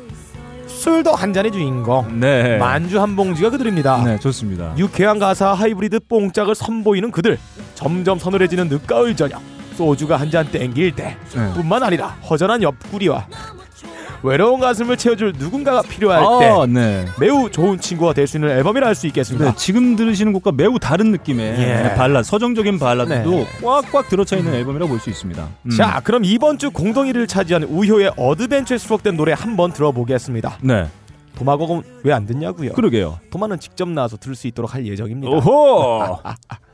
술도 0.81 1.15
한 1.15 1.35
잔의 1.35 1.53
주인공 1.53 2.21
네. 2.21 2.57
만주 2.57 2.99
한 3.03 3.15
봉지가 3.15 3.51
그들입니다. 3.51 4.03
네, 4.03 4.19
좋습니다. 4.19 4.73
유쾌한 4.79 5.19
가사 5.19 5.53
하이브리드 5.53 6.01
뽕짝을 6.09 6.55
선보이는 6.55 7.11
그들 7.11 7.39
점점 7.75 8.19
서늘해지는 8.19 8.69
늦가을 8.69 9.15
저녁 9.15 9.43
소주가 9.77 10.17
한 10.17 10.31
잔 10.31 10.51
땡길 10.51 10.95
때 10.95 11.17
네. 11.35 11.53
뿐만 11.53 11.83
아니라 11.83 12.09
허전한 12.31 12.63
옆구리와 12.63 13.27
외로운 14.23 14.61
가슴을 14.61 14.97
채워줄 14.97 15.33
누군가가 15.39 15.83
필요할 15.83 16.21
때 16.41 16.47
아, 16.51 16.67
네. 16.67 17.07
매우 17.19 17.51
좋은 17.51 17.79
친구가 17.81 18.13
될 18.13 18.27
수 18.27 18.37
있는 18.37 18.51
앨범이라 18.51 18.87
할 18.87 18.95
수 18.95 19.07
있겠습니다. 19.07 19.47
네, 19.47 19.53
지금 19.57 19.97
들으시는 19.97 20.33
곡과 20.35 20.53
매우 20.53 20.79
다른 20.79 21.11
느낌의 21.13 21.59
예. 21.59 21.65
네, 21.83 21.95
발라드, 21.95 22.27
서정적인 22.29 22.79
발라드도 22.79 23.31
네. 23.31 23.47
꽉꽉 23.63 24.09
들어차 24.09 24.37
있는 24.37 24.53
앨범이라고 24.55 24.89
볼 24.91 25.01
수 25.01 25.09
있습니다. 25.11 25.49
음. 25.67 25.71
자, 25.71 26.01
그럼 26.05 26.25
이번 26.25 26.59
주 26.59 26.71
공동 26.71 27.07
1위를 27.07 27.27
차지한 27.27 27.63
우효의 27.65 28.13
Adventure에 28.17 28.77
수록된 28.79 29.17
노래 29.17 29.33
한번 29.33 29.73
들어보겠습니다. 29.73 30.59
네, 30.63 30.87
도마곡은 31.37 31.83
왜 32.05 32.13
안 32.13 32.27
듣냐고요? 32.27 32.73
그러게요. 32.73 33.19
도마는 33.31 33.59
직접 33.61 33.89
나와서 33.89 34.17
들을 34.19 34.35
수 34.37 34.47
있도록 34.47 34.75
할 34.75 34.87
예정입니다. 34.87 35.33
오호. 35.33 36.19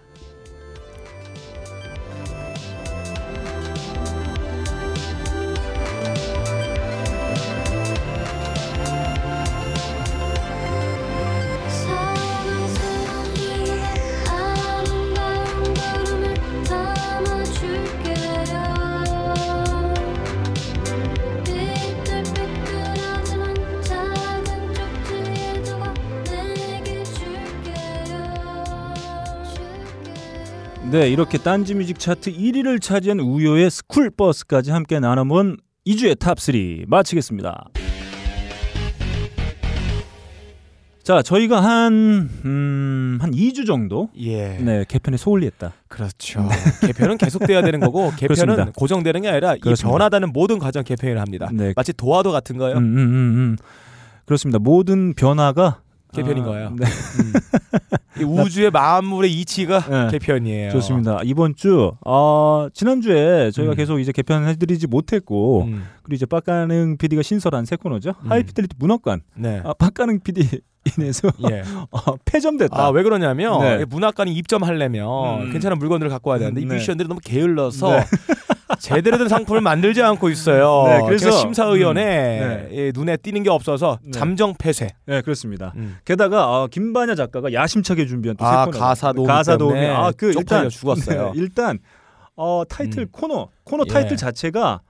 네, 30.96 31.11
이렇게 31.11 31.37
딴지 31.37 31.74
music 31.74 31.98
차트 31.98 32.32
1위를 32.32 32.80
차지한 32.80 33.20
우효의 33.20 33.70
스쿨 33.70 34.09
버스까지 34.09 34.70
함께 34.70 34.98
나눠본 34.98 35.59
2주의 35.87 36.16
top3 36.16 36.88
마치겠습니다. 36.88 37.66
자, 41.02 41.20
저희가 41.20 41.62
한, 41.62 42.30
음, 42.46 43.18
한 43.20 43.30
2주 43.30 43.66
정도? 43.66 44.09
예. 44.18 44.56
네, 44.56 44.87
개편에 44.88 45.18
소홀히 45.18 45.44
했다. 45.44 45.74
그렇죠. 45.88 46.48
개편은 46.80 47.18
계속돼야 47.18 47.61
되는 47.61 47.78
거고 47.78 48.11
개편은 48.16 48.46
그렇습니다. 48.46 48.72
고정되는 48.74 49.20
게 49.20 49.28
아니라 49.28 49.56
이 49.56 49.61
그렇습니다. 49.61 49.92
변하다는 49.98 50.32
모든 50.32 50.59
과정 50.59 50.82
개편을 50.82 51.20
합니다. 51.20 51.50
네. 51.52 51.74
마치 51.76 51.92
도화도 51.92 52.32
같은 52.32 52.56
거요. 52.56 52.78
음, 52.78 52.78
음, 52.78 52.96
음, 52.96 53.37
음. 53.37 53.56
그렇습니다. 54.24 54.59
모든 54.59 55.12
변화가 55.12 55.82
개편인 56.12 56.42
아, 56.44 56.46
거예요. 56.46 56.76
네, 56.78 56.86
이 58.20 58.24
우주의 58.24 58.70
만물의 58.70 59.32
이치가 59.32 59.80
네. 59.80 60.18
개편이에요. 60.18 60.70
좋습니다. 60.72 61.20
이번 61.24 61.54
주, 61.54 61.92
어, 62.04 62.68
지난주에 62.72 63.50
저희가 63.50 63.72
음. 63.72 63.76
계속 63.76 63.98
이제 63.98 64.12
개편해드리지 64.12 64.86
못했고, 64.86 65.64
음, 65.64 65.84
그리고 66.02 66.14
이제 66.14 66.26
빡가능 66.26 66.96
PD가 66.98 67.22
신설한 67.22 67.64
새 67.64 67.76
코너죠. 67.76 68.14
하이피델리티 68.24 68.76
문학관. 68.78 69.22
네. 69.36 69.60
아, 69.64 69.74
빡가능 69.74 70.20
PD 70.20 70.60
인해서 70.96 71.30
예. 71.50 71.62
어, 71.90 72.16
폐점됐다. 72.24 72.76
아, 72.78 72.90
왜 72.90 73.02
그러냐면 73.02 73.60
네. 73.60 73.84
문학관이 73.84 74.32
입점하려면 74.32 75.42
음. 75.42 75.52
괜찮은 75.52 75.78
물건들을 75.78 76.10
갖고 76.10 76.30
와야 76.30 76.38
되는데 76.38 76.60
이 76.60 76.64
네. 76.64 76.74
뮤지션들이 76.74 77.08
너무 77.08 77.20
게을러서 77.22 77.90
네. 77.90 78.04
제대로 78.78 79.18
된 79.18 79.28
상품을 79.28 79.60
만들지 79.60 80.02
않고 80.02 80.28
있어요. 80.30 80.84
네, 80.86 81.00
그래서- 81.06 81.30
심사위원회 81.30 82.40
음, 82.40 82.68
예, 82.72 82.92
눈에 82.94 83.16
띄는 83.16 83.42
게 83.42 83.50
없어서 83.50 83.98
네. 84.02 84.10
잠정 84.12 84.54
폐쇄. 84.58 84.88
네, 85.06 85.20
그렇습니다. 85.22 85.72
음. 85.76 85.96
게다가 86.04 86.62
어, 86.62 86.66
김반야 86.68 87.14
작가가 87.14 87.52
야심차게 87.52 88.06
준비한 88.06 88.36
또새 88.36 88.50
아. 88.50 88.66
가사 88.66 89.12
도우미 89.12 89.28
가사. 89.28 89.56
때문에 89.56 89.88
아, 89.88 90.12
그 90.16 90.32
일단 90.36 90.68
죽었어요. 90.68 91.32
네, 91.32 91.32
일단 91.40 91.78
어, 92.36 92.62
타이틀 92.68 93.04
음. 93.04 93.08
코너 93.12 93.48
코너 93.64 93.84
예. 93.88 93.92
타이틀 93.92 94.16
자체가 94.16 94.80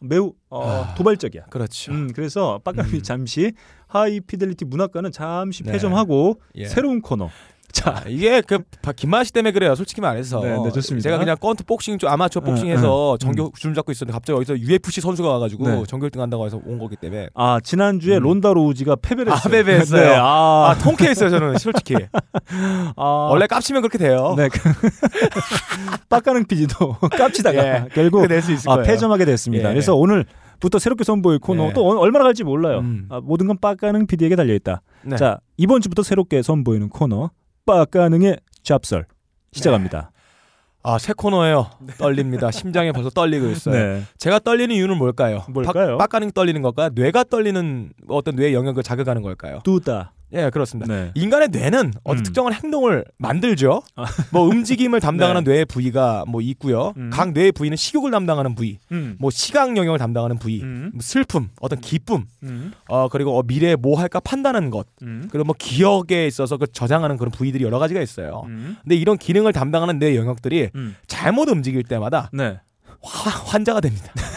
매우 0.00 0.32
어, 0.50 0.84
아, 0.90 0.94
도발적이야. 0.94 1.44
그렇죠. 1.50 1.92
음, 1.92 2.10
그래서 2.14 2.60
빡감이 2.64 2.90
음. 2.94 3.02
잠시 3.02 3.52
High 3.86 4.20
Fidelity 4.20 4.64
문학관은 4.64 5.12
잠시 5.12 5.62
네. 5.62 5.72
폐점하고 5.72 6.40
예. 6.56 6.66
새로운 6.66 7.00
코너. 7.00 7.28
자, 7.72 7.90
아, 7.96 8.02
이게 8.06 8.42
그 8.42 8.58
바- 8.82 8.92
김반야 8.92 9.24
씨 9.24 9.32
때문에 9.32 9.50
그래요. 9.52 9.74
솔직히 9.74 10.00
말해서. 10.00 10.40
네, 10.40 10.50
네, 10.62 10.70
좋습니다. 10.70 11.02
제가 11.02 11.18
그냥 11.18 11.36
건트 11.40 11.64
복싱 11.64 11.98
좀 11.98 12.10
아마추어 12.10 12.42
복싱해서 12.42 13.16
전교 13.18 13.52
줄 13.56 13.74
잡고 13.74 13.90
있었는데 13.92 14.12
갑자기 14.12 14.38
어디서 14.38 14.58
UFC 14.58 15.00
선수가 15.00 15.28
와가지고 15.28 15.68
네. 15.68 15.82
전교 15.86 16.08
1등 16.08 16.18
한다고 16.20 16.44
해서 16.46 16.60
온 16.64 16.78
거기 16.78 16.96
때문에. 16.96 17.28
아 17.34 17.58
지난주에 17.64 18.18
음. 18.18 18.22
론다 18.24 18.52
로우지가 18.52 18.96
패배를 18.96 19.32
아, 19.32 19.36
했어요. 19.36 19.50
패배했어요. 19.50 20.02
네, 20.02 20.14
아, 20.16 20.70
아, 20.70 20.78
통쾌했어요 20.82 21.30
저는 21.30 21.58
솔직히. 21.58 21.94
아, 22.96 23.02
원래 23.30 23.46
깝치면 23.46 23.82
그렇게 23.82 23.96
돼요. 23.98 24.34
네, 24.36 24.48
그 24.48 24.58
빡가는 26.08 26.44
PD도 26.46 26.96
깝치다가 27.16 27.58
예, 27.66 27.84
결국 27.94 28.24
아. 28.68 28.82
패점하게 28.82 29.24
됐습니다. 29.24 29.68
예. 29.68 29.72
그래서 29.72 29.94
오늘 29.94 30.24
부터 30.60 30.78
새롭게 30.78 31.04
선보일 31.04 31.38
코너 31.40 31.68
예. 31.68 31.72
또 31.72 31.86
어- 31.88 31.98
얼마나 31.98 32.24
갈지 32.24 32.44
몰라요. 32.44 32.78
음. 32.80 33.06
아, 33.10 33.20
모든 33.22 33.46
건 33.46 33.58
빡가능 33.60 34.06
PD에게 34.06 34.36
달려 34.36 34.54
있다. 34.54 34.82
네. 35.04 35.16
자 35.16 35.38
이번 35.56 35.80
주부터 35.80 36.02
새롭게 36.02 36.42
선보이는 36.42 36.88
코너 36.90 37.30
빡가능의 37.66 38.38
잡설 38.62 39.06
시작합니다. 39.52 40.10
아, 40.84 40.98
새 40.98 41.12
코너예요. 41.12 41.70
떨립니다. 41.98 42.50
심장이 42.50 42.90
벌써 42.90 43.08
떨리고 43.10 43.46
있어요. 43.46 43.74
네. 43.74 44.02
제가 44.18 44.40
떨리는 44.40 44.74
이유는 44.74 44.96
뭘까요? 44.98 45.44
뭘까요? 45.48 45.96
빡- 45.96 46.10
빡가는 46.10 46.32
떨리는 46.32 46.60
걸까요? 46.60 46.90
뇌가 46.92 47.24
떨리는 47.24 47.92
어떤 48.08 48.34
뇌 48.34 48.52
영역을 48.52 48.82
자극하는 48.82 49.22
걸까요? 49.22 49.60
뚜다. 49.62 50.12
예, 50.34 50.50
그렇습니다. 50.50 50.92
네. 50.92 51.10
인간의 51.14 51.48
뇌는 51.48 51.92
어떤 52.04 52.18
음. 52.18 52.22
특정한 52.22 52.52
행동을 52.54 53.04
만들죠. 53.18 53.82
아. 53.96 54.06
뭐 54.30 54.42
움직임을 54.42 55.00
담당하는 55.00 55.44
뇌의 55.44 55.66
부위가 55.66 56.24
뭐 56.26 56.40
있고요. 56.40 56.94
음. 56.96 57.10
각 57.12 57.32
뇌의 57.32 57.52
부위는 57.52 57.76
식욕을 57.76 58.10
담당하는 58.10 58.54
부위, 58.54 58.78
음. 58.92 59.16
뭐 59.18 59.30
시각 59.30 59.76
영역을 59.76 59.98
담당하는 59.98 60.38
부위, 60.38 60.62
음. 60.62 60.90
뭐 60.94 61.02
슬픔, 61.02 61.48
어떤 61.60 61.80
기쁨, 61.80 62.24
음. 62.42 62.72
어 62.88 63.08
그리고 63.08 63.38
어, 63.38 63.42
미래에 63.42 63.76
뭐 63.76 64.00
할까 64.00 64.20
판단하는 64.20 64.70
것, 64.70 64.86
음. 65.02 65.28
그리고 65.30 65.44
뭐 65.44 65.54
기억에 65.58 66.26
있어서 66.26 66.56
그 66.56 66.66
저장하는 66.70 67.16
그런 67.16 67.30
부위들이 67.30 67.64
여러 67.64 67.78
가지가 67.78 68.00
있어요. 68.00 68.44
음. 68.46 68.76
근데 68.82 68.96
이런 68.96 69.18
기능을 69.18 69.52
담당하는 69.52 69.98
뇌 69.98 70.16
영역들이 70.16 70.70
음. 70.74 70.96
잘못 71.06 71.48
움직일 71.48 71.82
때마다 71.82 72.30
네. 72.32 72.58
화, 73.02 73.30
환자가 73.30 73.80
됩니다. 73.80 74.12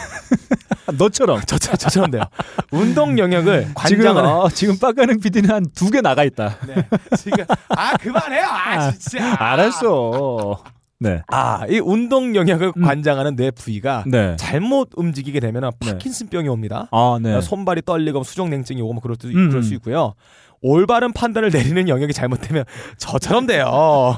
아, 0.86 0.92
너처럼 0.96 1.40
저, 1.46 1.58
저, 1.58 1.76
저 1.76 1.88
처럼 1.90 2.10
돼요. 2.10 2.22
운동 2.70 3.18
영역을 3.18 3.60
지금 3.62 3.74
관장하는 3.74 4.30
어, 4.30 4.48
지금 4.48 4.78
빡가능 4.78 5.20
PD는 5.20 5.50
한 5.50 5.64
두 5.74 5.90
개 5.90 6.00
나가 6.00 6.24
있다. 6.24 6.56
네. 6.66 6.74
지금 7.16 7.44
아 7.68 7.96
그만해요. 7.96 8.44
아 8.46 8.90
진짜. 8.92 9.34
알았어. 9.38 10.62
네. 10.98 11.20
아, 11.28 11.66
이 11.68 11.78
운동 11.78 12.34
영역을 12.34 12.72
음. 12.74 12.82
관장하는 12.82 13.36
뇌 13.36 13.50
부위가 13.50 14.04
네. 14.06 14.34
잘못 14.36 14.88
움직이게 14.96 15.40
되면 15.40 15.70
네. 15.80 15.90
파킨슨병이 15.92 16.48
옵니다. 16.48 16.88
아, 16.90 17.18
네. 17.20 17.38
손발이 17.42 17.82
떨리고 17.84 18.22
수족냉증이 18.22 18.80
오고 18.80 18.94
뭐 18.94 19.02
그럴, 19.02 19.16
수, 19.20 19.28
음, 19.28 19.50
그럴 19.50 19.62
수 19.62 19.72
음. 19.72 19.74
있고요. 19.76 20.14
올바른 20.62 21.12
판단을 21.12 21.50
내리는 21.50 21.88
영역이 21.88 22.12
잘못되면 22.12 22.64
저처럼 22.98 23.46
돼요. 23.46 24.16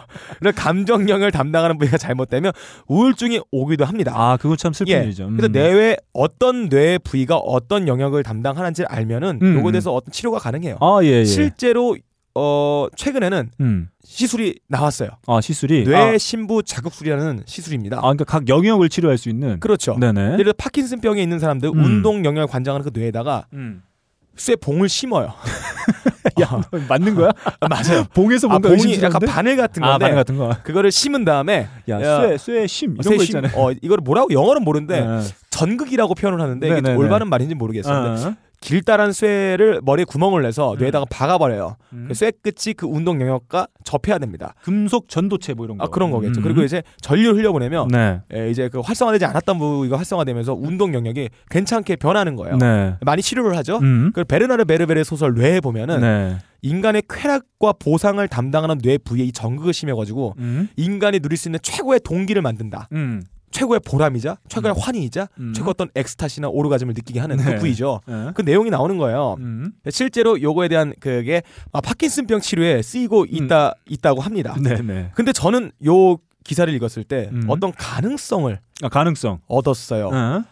감정령을 0.55 1.31
담당하는 1.31 1.79
부위가 1.79 1.99
잘못되면 1.99 2.53
우울증이 2.87 3.41
오기도 3.51 3.85
합니다. 3.85 4.13
아, 4.15 4.37
그건 4.37 4.57
참 4.57 4.73
슬픈 4.73 4.95
예. 4.95 5.03
일이죠. 5.05 5.27
음. 5.27 5.37
그래서 5.37 5.49
뇌의 5.49 5.97
어떤 6.13 6.69
뇌 6.69 6.99
부위가 6.99 7.37
어떤 7.37 7.89
영역을 7.89 8.23
담당하는지를 8.23 8.89
알면은 8.91 9.39
음, 9.43 9.57
요거에 9.57 9.71
음. 9.71 9.73
대해서 9.73 9.93
어떤 9.93 10.13
치료가 10.13 10.39
가능해요. 10.39 10.77
아, 10.81 11.01
예, 11.03 11.09
예. 11.09 11.25
실제로 11.25 11.97
어 12.35 12.87
최근에는 12.95 13.51
음. 13.61 13.89
시술이 14.05 14.61
나왔어요. 14.69 15.11
아, 15.27 15.41
시술이 15.41 15.85
뇌 15.85 15.97
아, 15.97 16.19
심부 16.19 16.63
자극술이라는 16.63 17.43
시술입니다. 17.47 17.99
아, 17.99 18.03
그러니까 18.03 18.25
각 18.25 18.49
영역을 18.49 18.89
치료할 18.89 19.19
수 19.19 19.29
있는 19.29 19.59
그렇죠. 19.59 19.97
네네. 19.99 20.21
예를 20.21 20.37
들어 20.39 20.53
파킨슨병에 20.57 21.21
있는 21.21 21.41
사람들 21.41 21.71
음. 21.71 21.85
운동 21.85 22.25
영역을 22.25 22.47
관장하는 22.47 22.85
그 22.85 22.97
뇌에다가 22.97 23.47
음. 23.55 23.83
쇠 24.39 24.57
봉을 24.57 24.89
심어요. 24.89 25.35
야, 26.41 26.61
맞는 26.89 27.15
거야? 27.15 27.31
맞아요. 27.69 28.05
봉에서 28.15 28.47
아, 28.47 28.51
뭔가 28.51 28.69
봉이 28.69 28.81
의심스러운데? 28.83 29.07
약간 29.07 29.21
바늘 29.29 29.57
같은 29.57 29.83
아, 29.83 29.91
건데 29.91 30.05
바늘 30.05 30.17
같은 30.17 30.37
거. 30.37 30.57
그거를 30.63 30.91
심은 30.93 31.25
다음에 31.25 31.69
야, 31.89 32.01
야, 32.01 32.21
쇠, 32.21 32.39
쇠, 32.39 32.67
심 32.67 32.93
이런 32.93 33.03
쇠거 33.03 33.25
심- 33.25 33.37
있잖아요. 33.39 33.53
어 33.61 33.73
이거를 33.73 34.03
뭐라고 34.03 34.33
영어는 34.33 34.63
모르는데 34.63 35.01
네. 35.01 35.21
전극이라고 35.51 36.15
표현을 36.15 36.41
하는데 36.41 36.67
이게 36.67 36.75
네네네. 36.77 36.97
올바른 36.97 37.29
말인지 37.29 37.55
모르겠어요. 37.55 38.35
길다란 38.61 39.13
쇠를 39.13 39.81
머리에 39.85 40.05
구멍을 40.05 40.43
내서 40.43 40.73
음. 40.75 40.79
뇌에다가 40.79 41.05
박아버려요. 41.11 41.77
음. 41.93 42.07
그 42.09 42.15
쇠 42.15 42.33
끝이 42.33 42.75
그 42.77 42.87
운동 42.87 43.21
영역과 43.21 43.69
접해야 43.85 44.19
됩니다. 44.19 44.55
금속 44.63 45.09
전도체 45.09 45.55
뭐 45.55 45.65
이런 45.65 45.79
거. 45.79 45.85
아 45.85 45.89
그런 45.89 46.11
거겠죠. 46.11 46.41
음. 46.41 46.43
그리고 46.43 46.63
이제 46.63 46.83
전류를 47.01 47.37
흘려보내면 47.39 47.89
네. 47.89 48.21
예, 48.35 48.51
이제 48.51 48.69
그 48.69 48.81
활성화되지 48.81 49.25
않았던 49.27 49.59
부위가 49.59 49.97
활성화되면서 49.97 50.55
운동 50.55 50.93
영역이 50.95 51.29
괜찮게 51.51 51.97
변하는 51.97 52.35
거예요. 52.37 52.57
네. 52.57 52.97
많이 53.03 53.23
치료를 53.23 53.57
하죠. 53.59 53.79
음. 53.79 54.11
그 54.15 54.25
베르나르 54.25 54.65
베르베르의 54.65 55.05
소설 55.05 55.35
뇌에 55.35 55.61
보면은 55.61 56.01
네. 56.01 56.39
인간의 56.63 57.05
쾌락과 57.09 57.75
보상을 57.75 58.27
담당하는 58.27 58.79
뇌 58.79 58.99
부위에 58.99 59.25
이 59.25 59.33
전극을 59.33 59.73
심해가지고 59.73 60.35
음. 60.39 60.69
인간이 60.77 61.21
누릴 61.21 61.37
수 61.39 61.49
있는 61.49 61.61
최고의 61.63 62.01
동기를 62.01 62.43
만든다. 62.43 62.89
음. 63.49 63.51
최고의 63.51 63.81
보람이자 63.81 64.39
최고의 64.49 64.75
환희이자 64.79 65.29
음. 65.41 65.53
최고 65.55 65.71
어떤 65.71 65.89
엑스타시나 65.95 66.49
오르가즘을 66.49 66.95
느끼게 66.95 67.21
하는 67.21 67.37
네. 67.37 67.45
그 67.45 67.59
부위죠. 67.61 68.01
네. 68.07 68.31
그 68.35 68.43
내용이 68.43 68.71
나오는 68.71 68.97
거예요. 68.99 69.37
음. 69.39 69.73
실제로 69.91 70.41
요거에 70.41 70.69
대한 70.69 70.93
그게 71.01 71.43
아, 71.73 71.81
파킨슨병 71.81 72.41
치료에 72.41 72.83
쓰이고 72.83 73.27
있다 73.29 73.75
있다고 73.89 74.21
합니다. 74.21 74.55
네, 74.61 74.81
네. 74.83 75.11
근데 75.15 75.33
저는 75.33 75.73
요 75.87 76.19
기사를 76.45 76.73
읽었을 76.75 77.05
때 77.05 77.31
음. 77.33 77.45
어떤 77.49 77.73
가능성을 77.73 78.59
아, 78.83 78.89
가능성. 78.89 79.41
얻었어요. 79.49 80.09
어. 80.13 80.45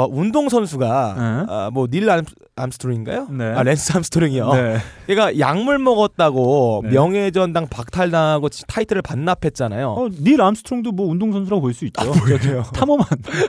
어, 0.00 0.08
운동 0.10 0.48
선수가 0.48 1.46
어. 1.48 1.52
아, 1.52 1.70
뭐닐 1.72 2.08
암스트롱인가요? 2.56 3.28
네. 3.30 3.44
아 3.54 3.62
랜스 3.62 3.92
암스트롱이요. 3.96 4.52
네. 4.54 4.76
얘가 5.08 5.38
약물 5.38 5.78
먹었다고 5.78 6.82
네. 6.84 6.90
명예전당 6.90 7.68
박탈당하고 7.68 8.48
지- 8.48 8.64
타이틀을 8.66 9.02
반납했잖아요. 9.02 9.90
어, 9.90 10.08
닐 10.10 10.40
암스트롱도 10.40 10.92
뭐 10.92 11.06
운동선수라고 11.08 11.60
볼 11.60 11.74
수 11.74 11.84
있죠. 11.86 12.00
아, 12.02 12.20
그래요? 12.20 12.62
탐험한 12.74 13.06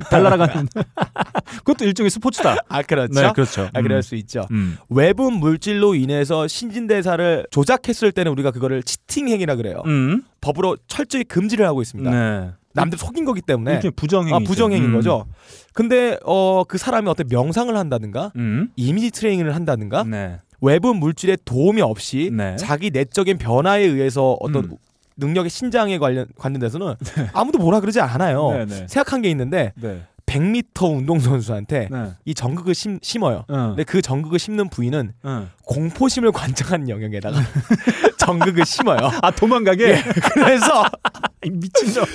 달나라가는 0.10 0.68
그것도 1.60 1.86
일종의 1.86 2.10
스포츠다. 2.10 2.56
아 2.70 2.82
그렇죠. 2.82 3.14
네, 3.22 3.32
그렇죠. 3.34 3.70
아 3.74 3.82
그럴 3.82 3.98
음. 3.98 4.02
수 4.02 4.16
있죠. 4.16 4.46
음. 4.52 4.78
외부 4.90 5.32
물질로 5.32 5.96
인해서 5.96 6.48
신진대사를 6.48 7.48
조작했을 7.52 8.12
때는 8.12 8.32
우리가 8.34 8.52
그거를 8.52 8.84
cheating 8.84 9.28
행위라 9.30 9.56
그래요. 9.56 9.82
음. 9.86 10.24
법으로 10.42 10.78
철저히 10.88 11.24
금지를 11.24 11.66
하고 11.66 11.82
있습니다. 11.82 12.58
네. 12.74 12.82
남들 12.82 12.98
속인 12.98 13.26
거기 13.26 13.42
때문에 13.42 13.82
부정행위. 13.96 14.34
아, 14.34 14.40
부정행위인 14.40 14.94
거죠. 14.94 15.26
근데 15.74 16.18
어 16.24 16.64
그 16.68 16.78
사람이 16.78 17.10
어떤 17.10 17.28
명상을 17.30 17.76
한다든가 17.76 18.32
음. 18.38 18.70
이미지 18.76 19.12
트레이닝을 19.12 19.54
한다든가 19.56 20.04
네. 20.04 20.40
외부 20.62 20.94
물질의 20.94 21.40
도움이 21.44 21.82
없이 21.82 22.30
네. 22.32 22.56
자기 22.56 22.92
내적인 22.92 23.38
변화에 23.38 23.82
의해서 23.84 24.38
어떤 24.40 24.66
음. 24.66 24.78
능력의 25.18 25.50
신장에 25.50 25.98
관련 25.98 26.28
관련돼서는 26.38 26.96
아무도 27.34 27.58
뭐라 27.60 27.80
그러지 27.82 28.00
않아요. 28.00 28.52
네, 28.52 28.66
네. 28.66 28.76
생각한 28.88 29.22
게 29.22 29.30
있는데 29.30 29.74
네. 29.76 30.04
100m 30.32 30.98
운동 30.98 31.20
선수한테 31.20 31.90
네. 31.92 32.12
이 32.26 32.34
전극을 32.34 32.74
심, 32.74 33.00
심어요. 33.02 33.44
어. 33.50 33.68
근데 33.70 33.84
그 33.84 34.02
전극을 34.02 34.40
심는 34.40 34.70
부위는 34.70 35.12
어. 35.24 35.48
공포심을 35.66 36.32
관장하는 36.34 36.88
영역에다가 36.90 37.38
전극을 38.18 38.66
심어요. 38.66 39.12
아 39.22 39.32
도망가게 39.32 40.02
그래서 40.34 40.86
이 41.44 41.50
미친놈. 41.50 42.06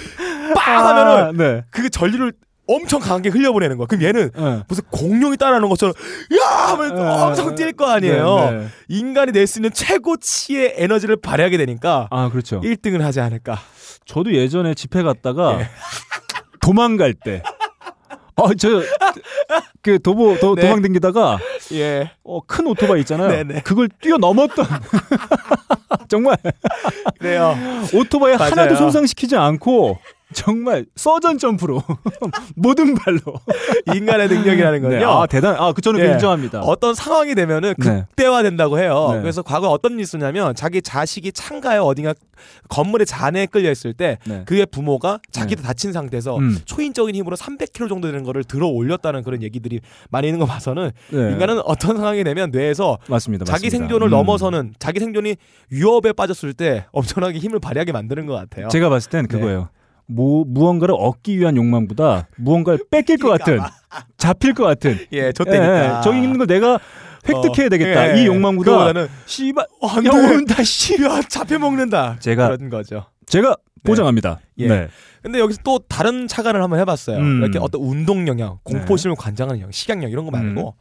빵 0.55 0.87
하면은 0.88 1.37
네. 1.37 1.64
그 1.70 1.90
전류를 1.90 2.33
엄청 2.68 3.00
강하게 3.00 3.29
흘려보내는 3.29 3.76
거야. 3.76 3.87
그럼 3.87 4.02
얘는 4.02 4.31
어. 4.35 4.62
무슨 4.66 4.83
공룡이 4.90 5.37
따라하는 5.37 5.68
것처럼 5.68 5.94
야 6.40 6.46
하면 6.70 6.98
어. 6.98 7.27
엄청 7.27 7.54
뛸 7.54 7.77
거 7.77 7.87
아니에요. 7.90 8.37
네, 8.37 8.50
네. 8.58 8.69
인간이 8.88 9.33
낼 9.33 9.46
수 9.46 9.58
있는 9.58 9.71
최고치의 9.73 10.75
에너지를 10.79 11.17
발휘하게 11.21 11.58
되니까 11.58 12.08
아 12.10 12.29
그렇죠. 12.31 12.60
1등을 12.62 13.00
하지 13.02 13.21
않을까. 13.21 13.58
저도 14.06 14.33
예전에 14.33 14.75
집회 14.75 15.02
갔다가 15.02 15.60
예. 15.60 15.69
도망갈 16.60 17.14
때. 17.14 17.42
어, 18.37 18.54
저, 18.54 18.82
그, 19.82 20.00
도보, 20.00 20.38
도, 20.38 20.54
네. 20.54 20.62
도망 20.62 20.82
댕기다가, 20.82 21.38
예. 21.72 22.10
어, 22.22 22.40
큰 22.46 22.66
오토바이 22.66 23.00
있잖아요. 23.00 23.28
네네. 23.28 23.62
그걸 23.62 23.88
뛰어넘었던. 24.00 24.66
정말, 26.08 26.37
그래요. 27.18 27.56
오토바이 27.94 28.37
맞아요. 28.37 28.50
하나도 28.50 28.76
손상시키지 28.76 29.37
않고, 29.37 29.98
정말 30.35 30.87
서전 30.96 31.38
점프로 31.38 31.83
모든 32.56 32.94
발로 32.94 33.20
인간의 33.94 34.29
능력이라는 34.29 34.83
건요. 34.83 34.96
네, 34.96 35.04
아 35.04 35.27
대단. 35.27 35.54
아, 35.56 35.72
그 35.72 35.81
저는 35.81 36.00
그 36.00 36.06
예. 36.06 36.12
인정합니다. 36.12 36.60
어떤 36.60 36.94
상황이 36.94 37.35
되면은 37.35 37.74
네. 37.79 38.04
극대화 38.08 38.42
된다고 38.42 38.79
해요. 38.79 39.10
네. 39.12 39.20
그래서 39.20 39.42
과거 39.42 39.68
어떤 39.68 40.00
있었냐면 40.00 40.54
자기 40.54 40.83
자식이 40.83 41.33
창가에 41.33 41.79
어딘가 41.79 42.12
건물의 42.68 43.06
잔해에 43.06 43.46
끌려 43.46 43.70
있을 43.70 43.94
때 43.94 44.18
네. 44.24 44.42
그의 44.46 44.66
부모가 44.66 45.20
자기도 45.31 45.62
다친 45.62 45.92
상태에서 45.92 46.38
음. 46.38 46.58
초인적인 46.64 47.14
힘으로 47.14 47.37
300kg 47.37 47.88
정도 47.88 48.08
되는 48.08 48.24
거를 48.24 48.42
들어 48.42 48.66
올렸다는 48.66 49.22
그런 49.22 49.42
얘기들이 49.42 49.81
많이 50.10 50.27
있는 50.27 50.40
거 50.40 50.46
봐서는 50.46 50.90
네. 51.10 51.18
인간은 51.33 51.60
어떤 51.64 51.96
상황이 51.96 52.24
되면 52.24 52.50
뇌에서 52.50 52.98
맞습니다. 53.08 53.44
자기 53.44 53.66
맞습니다. 53.66 53.79
생존을 53.79 54.08
음. 54.08 54.10
넘어서는 54.10 54.74
자기 54.79 54.98
생존이 54.98 55.37
위협에 55.70 56.12
빠졌을 56.12 56.52
때 56.52 56.87
엄청나게 56.90 57.38
힘을 57.38 57.60
발휘하게 57.60 57.92
만드는 57.92 58.27
것 58.27 58.35
같아요. 58.35 58.68
제가 58.68 58.88
봤을 58.88 59.10
땐 59.10 59.27
네. 59.29 59.38
그거예요. 59.38 59.68
뭐 60.07 60.44
무언가를 60.46 60.94
얻기 60.98 61.38
위한 61.38 61.57
욕망보다 61.57 62.29
무언가를 62.37 62.81
뺏길 62.90 63.19
것 63.19 63.29
같은 63.31 63.59
잡힐 64.19 64.54
것 64.54 64.65
같은 64.65 64.98
예, 65.13 65.33
좆대니까. 65.33 65.98
예, 65.98 66.02
저기 66.02 66.19
있는 66.23 66.38
걸 66.38 66.46
내가 66.46 66.79
획득해야 67.29 67.67
어, 67.67 67.69
되겠다 67.71 68.17
예, 68.19 68.23
이 68.23 68.27
욕망보다 68.27 68.92
씨발 69.27 69.67
어, 69.81 69.87
안야 69.88 70.11
돼. 70.11 70.17
오른다 70.17 70.63
씨 70.63 70.94
야, 71.02 71.21
잡혀 71.29 71.59
먹는다. 71.59 72.17
제가- 72.21 72.57
그런 72.57 72.71
거죠. 72.71 73.07
제가 73.27 73.57
보장합니다. 73.85 74.40
예. 74.59 74.69
네. 74.69 74.88
근데 75.23 75.40
여기서 75.40 75.61
또 75.65 75.81
다른 75.88 76.29
차관을 76.29 76.63
한번 76.63 76.79
해봤어요. 76.81 77.19
음. 77.19 77.42
이렇게 77.42 77.59
어떤 77.59 77.81
운동 77.81 78.29
영역, 78.29 78.63
공포심을 78.63 79.17
관장하는 79.17 79.61
영역, 79.61 79.73
식약력 79.75 80.13
이런 80.13 80.25
거 80.25 80.31
말고 80.31 80.69
음. 80.69 80.73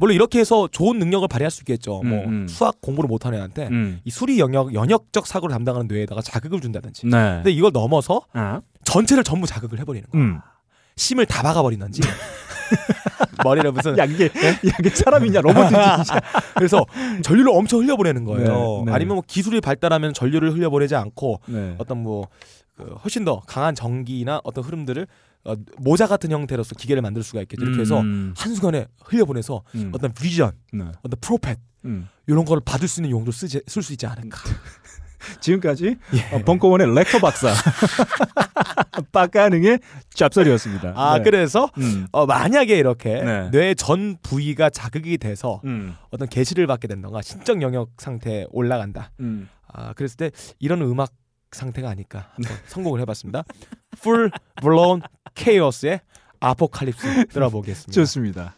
물론 0.00 0.14
이렇게 0.14 0.38
해서 0.38 0.68
좋은 0.70 1.00
능력을 1.00 1.26
발휘할 1.26 1.50
수 1.50 1.62
있겠죠. 1.62 2.02
뭐 2.04 2.18
음, 2.20 2.42
음. 2.42 2.46
수학 2.48 2.80
공부를 2.80 3.08
못하는 3.08 3.38
애한테 3.38 3.66
음. 3.66 3.98
이 4.04 4.10
수리 4.10 4.38
영역, 4.38 4.72
연역적 4.72 5.26
사고를 5.26 5.52
담당하는 5.52 5.88
뇌에다가 5.88 6.22
자극을 6.22 6.60
준다든지. 6.60 7.06
네. 7.08 7.10
근데 7.10 7.50
이걸 7.50 7.72
넘어서 7.72 8.20
아. 8.32 8.60
전체를 8.88 9.24
전부 9.24 9.46
자극을 9.46 9.78
해버리는 9.80 10.08
거야. 10.10 10.22
음. 10.22 10.40
심을 10.96 11.26
다 11.26 11.42
박아버리는지 11.42 12.00
머리를 13.44 13.70
무슨 13.70 13.96
야 13.96 14.04
이게 14.04 14.24
야 14.26 14.78
이게 14.78 14.90
사람이냐 14.90 15.40
로봇인지. 15.40 15.74
그래서 16.56 16.84
전류를 17.22 17.52
엄청 17.52 17.80
흘려보내는 17.80 18.24
거예요. 18.24 18.82
네, 18.84 18.84
네. 18.86 18.92
아니면 18.92 19.16
뭐 19.16 19.22
기술이 19.26 19.60
발달하면 19.60 20.12
전류를 20.12 20.52
흘려보내지 20.52 20.96
않고 20.96 21.40
네. 21.46 21.76
어떤 21.78 22.02
뭐 22.02 22.28
그 22.78 22.94
훨씬 23.02 23.24
더 23.24 23.40
강한 23.40 23.74
전기나 23.74 24.40
어떤 24.44 24.62
흐름들을 24.62 25.06
어, 25.44 25.54
모자 25.78 26.06
같은 26.06 26.30
형태로서 26.30 26.76
기계를 26.76 27.02
만들 27.02 27.22
수가 27.22 27.42
있겠죠. 27.42 27.64
이렇게 27.64 27.80
해서 27.80 28.00
음. 28.00 28.32
한 28.36 28.54
순간에 28.54 28.86
흘려보내서 29.02 29.62
음. 29.74 29.90
어떤 29.92 30.12
비전, 30.12 30.52
네. 30.72 30.84
어떤 31.02 31.18
프로펫 31.20 31.58
음. 31.84 32.08
이런 32.26 32.44
거를 32.44 32.62
받을 32.64 32.86
수 32.86 33.00
있는 33.00 33.10
용도로 33.10 33.32
쓸수 33.32 33.92
있지 33.92 34.06
않을까. 34.06 34.38
지금까지 35.40 35.96
예. 36.14 36.36
어, 36.36 36.38
벙커원의 36.44 36.94
렉터 36.94 37.18
박사 37.18 37.52
빡가능의 39.12 39.78
잡설이었습니다. 40.14 40.92
아 40.96 41.18
네. 41.18 41.24
그래서 41.24 41.70
음. 41.78 42.06
어, 42.12 42.26
만약에 42.26 42.76
이렇게 42.78 43.22
네. 43.22 43.50
뇌 43.50 43.74
전 43.74 44.16
부위가 44.22 44.70
자극이 44.70 45.18
돼서 45.18 45.60
음. 45.64 45.94
어떤 46.10 46.28
개시를 46.28 46.66
받게 46.66 46.88
된다가 46.88 47.22
신적 47.22 47.62
영역 47.62 47.90
상태에 47.98 48.46
올라간다. 48.50 49.12
음. 49.20 49.48
아 49.72 49.92
그랬을 49.92 50.16
때 50.16 50.30
이런 50.58 50.82
음악 50.82 51.10
상태가 51.52 51.88
아닐까 51.88 52.30
한번 52.34 52.56
성공을 52.66 53.00
해봤습니다. 53.00 53.44
Full 53.98 54.30
Blown 54.60 55.02
Chaos의 55.36 56.00
아포칼립스 56.40 57.26
들어보겠습니다. 57.28 57.92
좋습니다. 57.92 58.54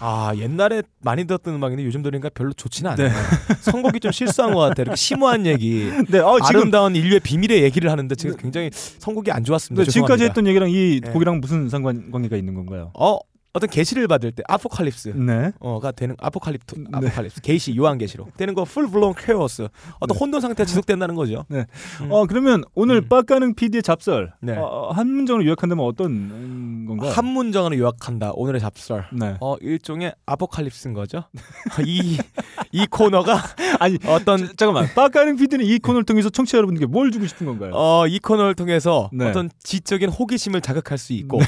아 0.00 0.32
옛날에 0.36 0.82
많이 1.00 1.24
들었던 1.24 1.54
음악인데 1.54 1.84
요즘 1.84 2.02
들으니까 2.02 2.28
별로 2.32 2.52
좋지는 2.52 2.90
않아요. 2.92 3.08
네. 3.08 3.14
선곡이 3.60 4.00
좀 4.00 4.12
실수한 4.12 4.54
것 4.54 4.60
같아요. 4.60 4.84
이렇게 4.84 4.96
심오한 4.96 5.46
얘기, 5.46 5.90
네, 6.08 6.18
어, 6.18 6.38
지금 6.44 6.60
아름다운 6.60 6.94
인류의 6.96 7.20
비밀의 7.20 7.62
얘기를 7.62 7.90
하는데 7.90 8.14
지금 8.14 8.36
굉장히 8.36 8.70
선곡이 8.72 9.30
안 9.32 9.44
좋았습니다. 9.44 9.84
네, 9.84 9.90
지금까지. 9.90 10.24
했던 10.24 10.46
얘기랑 10.46 10.70
이 10.70 11.00
네. 11.02 11.10
곡이랑 11.10 11.40
무슨 11.40 11.68
상관관계가 11.68 12.36
있는 12.36 12.54
건가요? 12.54 12.90
어 12.94 13.18
어떤 13.54 13.70
계시를 13.70 14.06
받을 14.08 14.30
때 14.30 14.42
아포칼립스 14.46 15.08
네. 15.16 15.52
어가 15.58 15.90
되는 15.92 16.14
아포칼립스 16.20 16.84
아포칼립스 16.92 17.40
계시 17.40 17.74
요한 17.76 17.96
계시로 17.98 18.26
되는 18.36 18.54
거 18.54 18.64
풀 18.64 18.88
블론 18.90 19.14
케어스 19.16 19.66
어떤 20.00 20.16
혼돈 20.16 20.40
상태가 20.42 20.64
지속된다는 20.66 21.14
거죠. 21.14 21.44
네. 21.48 21.64
음. 22.02 22.12
어 22.12 22.26
그러면 22.26 22.62
오늘 22.74 22.96
음. 22.96 23.08
빡가능 23.08 23.54
PD의 23.54 23.82
잡설 23.82 24.32
네. 24.40 24.54
어, 24.56 24.90
한 24.92 25.08
문장으로 25.08 25.46
요약한다면 25.46 25.84
어떤 25.84 26.10
음, 26.12 26.84
건가요? 26.86 27.10
한 27.10 27.24
문장으로 27.24 27.78
요약한다. 27.78 28.32
오늘의 28.34 28.60
잡설. 28.60 29.06
네. 29.12 29.36
어 29.40 29.56
일종의 29.60 30.14
아포칼립스인 30.26 30.92
거죠. 30.92 31.24
이이 31.84 32.86
코너가 32.90 33.40
아니 33.80 33.96
어떤 34.06 34.38
자, 34.38 34.52
잠깐만 34.58 34.86
빡가능 34.94 35.36
PD는 35.36 35.64
이 35.64 35.78
코너를 35.78 36.04
통해서 36.04 36.28
청취자 36.28 36.58
여러분께 36.58 36.86
뭘 36.86 37.10
주고 37.10 37.26
싶은 37.26 37.46
건가요? 37.46 37.72
어, 37.74 38.06
이 38.06 38.18
코너를 38.18 38.54
통해서 38.54 39.08
네. 39.12 39.28
어떤 39.30 39.48
지적인 39.62 40.10
호기심을 40.10 40.60
자극할 40.60 40.98
수 40.98 41.12
있고 41.14 41.40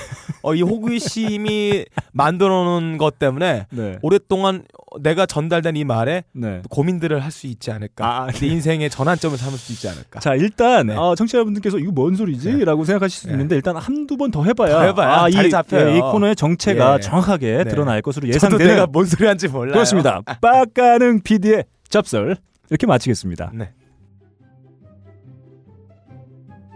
어, 0.42 0.54
이 0.54 0.62
호기심이 0.62 1.84
만들어 2.12 2.64
놓은 2.64 2.98
것 2.98 3.18
때문에 3.18 3.66
네. 3.70 3.98
오랫동안 4.02 4.64
내가 5.00 5.26
전달된 5.26 5.76
이 5.76 5.84
말에 5.84 6.24
네. 6.32 6.62
고민들을 6.70 7.22
할 7.22 7.30
수 7.30 7.46
있지 7.46 7.70
않을까. 7.70 8.04
아, 8.24 8.26
내 8.32 8.46
인생의 8.48 8.90
전환점을 8.90 9.36
삼을 9.38 9.56
수 9.56 9.72
있지 9.72 9.88
않을까. 9.88 10.18
자 10.20 10.34
일단 10.34 10.88
네. 10.88 10.96
어, 10.96 11.14
청취자 11.14 11.38
여러분들께서 11.38 11.78
이거 11.78 11.92
뭔 11.92 12.16
소리지?라고 12.16 12.84
생각하실 12.84 13.20
수 13.20 13.26
네. 13.28 13.34
있는데 13.34 13.54
일단 13.56 13.76
한두 13.76 14.16
번 14.16 14.30
더 14.30 14.42
해봐야, 14.44 14.72
더 14.72 14.82
해봐야 14.82 15.08
아, 15.24 15.30
자리 15.30 15.48
이, 15.48 15.50
잡혀요. 15.50 15.90
예, 15.90 15.96
이 15.96 16.00
코너의 16.00 16.36
정체가 16.36 16.96
예. 16.96 17.00
정확하게 17.00 17.64
네. 17.64 17.70
드러날 17.70 18.02
것으로 18.02 18.28
예상되는 18.28 18.66
내가 18.66 18.86
뭔 18.86 19.04
소리 19.06 19.26
하는지 19.26 19.46
몰라요. 19.48 19.72
그렇습니다. 19.74 20.20
빡가능 20.40 21.20
PD의 21.22 21.64
잡설 21.88 22.36
이렇게 22.68 22.86
마치겠습니다. 22.86 23.52
네. 23.54 23.70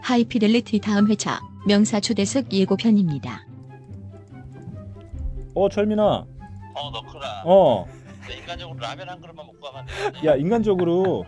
하이피델리티 0.02 0.80
다음 0.80 1.08
회차 1.08 1.40
명사 1.66 1.98
초대석 2.00 2.52
예고편입니다. 2.52 3.43
어 5.54 5.68
철민아, 5.68 6.02
어 6.74 6.90
너크라 6.92 7.42
어, 7.44 7.86
내 8.28 8.34
인간적으로 8.38 8.78
라면 8.78 9.08
한 9.08 9.20
그릇만 9.20 9.46
먹고 9.46 9.60
가면 9.60 9.80
안 9.80 9.86
되겠니? 10.12 10.26
야 10.26 10.34
인간적으로, 10.34 11.24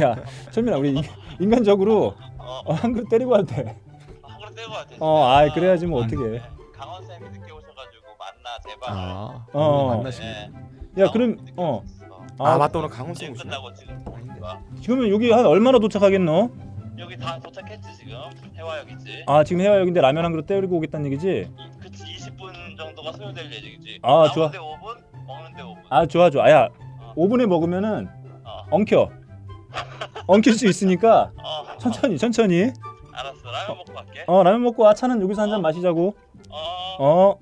야 0.00 0.14
철민아 0.50 0.76
우리 0.78 0.94
인- 0.94 1.02
인간적으로 1.40 2.14
어, 2.38 2.60
어, 2.66 2.72
한 2.74 2.92
그릇 2.92 3.08
때리고 3.08 3.32
와도 3.32 3.46
돼. 3.46 3.76
한 4.22 4.38
그릇 4.54 4.68
왔대 4.70 4.96
어, 5.00 5.24
아이, 5.26 5.50
그래야지 5.50 5.86
뭐 5.86 6.02
어떡해. 6.04 6.40
강원 6.72 7.04
쌤이 7.04 7.18
늦게 7.30 7.50
오셔가지고 7.52 8.06
만나 8.18 8.58
제발 8.64 8.90
아, 8.90 9.46
어. 9.52 9.84
오늘 9.86 9.96
만나시. 9.96 10.20
네. 10.20 10.50
야 11.02 11.10
그럼 11.10 11.38
어, 11.56 11.82
아, 12.38 12.58
맞다 12.58 12.78
오늘 12.78 12.88
강원 12.90 13.14
쌤 13.14 13.32
오시네. 13.32 13.52
지금은 14.80 15.10
여기 15.10 15.30
한 15.32 15.46
얼마나 15.46 15.78
도착하겠노? 15.78 16.50
여기 16.98 17.16
다 17.16 17.38
도착했지 17.40 17.88
지금 17.96 18.14
해화역이지 18.56 19.24
아 19.26 19.42
지금 19.42 19.62
해화역인데 19.62 20.00
라면 20.00 20.24
한 20.24 20.32
그릇 20.32 20.46
때리고 20.46 20.76
오겠다는 20.76 21.06
얘기지? 21.06 21.50
그치 22.72 22.74
20분 22.74 22.76
정도가 22.78 23.12
소요될 23.12 23.52
예정이지 23.52 23.98
아, 24.02 24.28
좋아. 24.32 24.50
나오는데 24.50 24.58
5분 24.58 25.26
먹는데 25.26 25.62
5분 25.62 25.76
아 25.90 26.06
좋아 26.06 26.30
좋아. 26.30 26.50
야 26.50 26.68
5분에 27.16 27.46
먹으면은 27.46 28.08
어. 28.44 28.66
엉켜. 28.70 29.10
엉킬 30.26 30.52
수 30.54 30.66
있으니까 30.66 31.32
어, 31.42 31.76
천천히 31.78 32.18
천천히. 32.18 32.70
알았어 33.14 33.50
라면 33.50 33.76
먹고 33.78 33.92
갈게 33.92 34.24
어 34.26 34.42
라면 34.42 34.62
먹고 34.62 34.82
와 34.82 34.94
차는 34.94 35.20
여기서 35.22 35.42
한 35.42 35.50
잔 35.50 35.62
마시자고. 35.62 36.14
어. 36.50 36.96
어. 36.98 37.38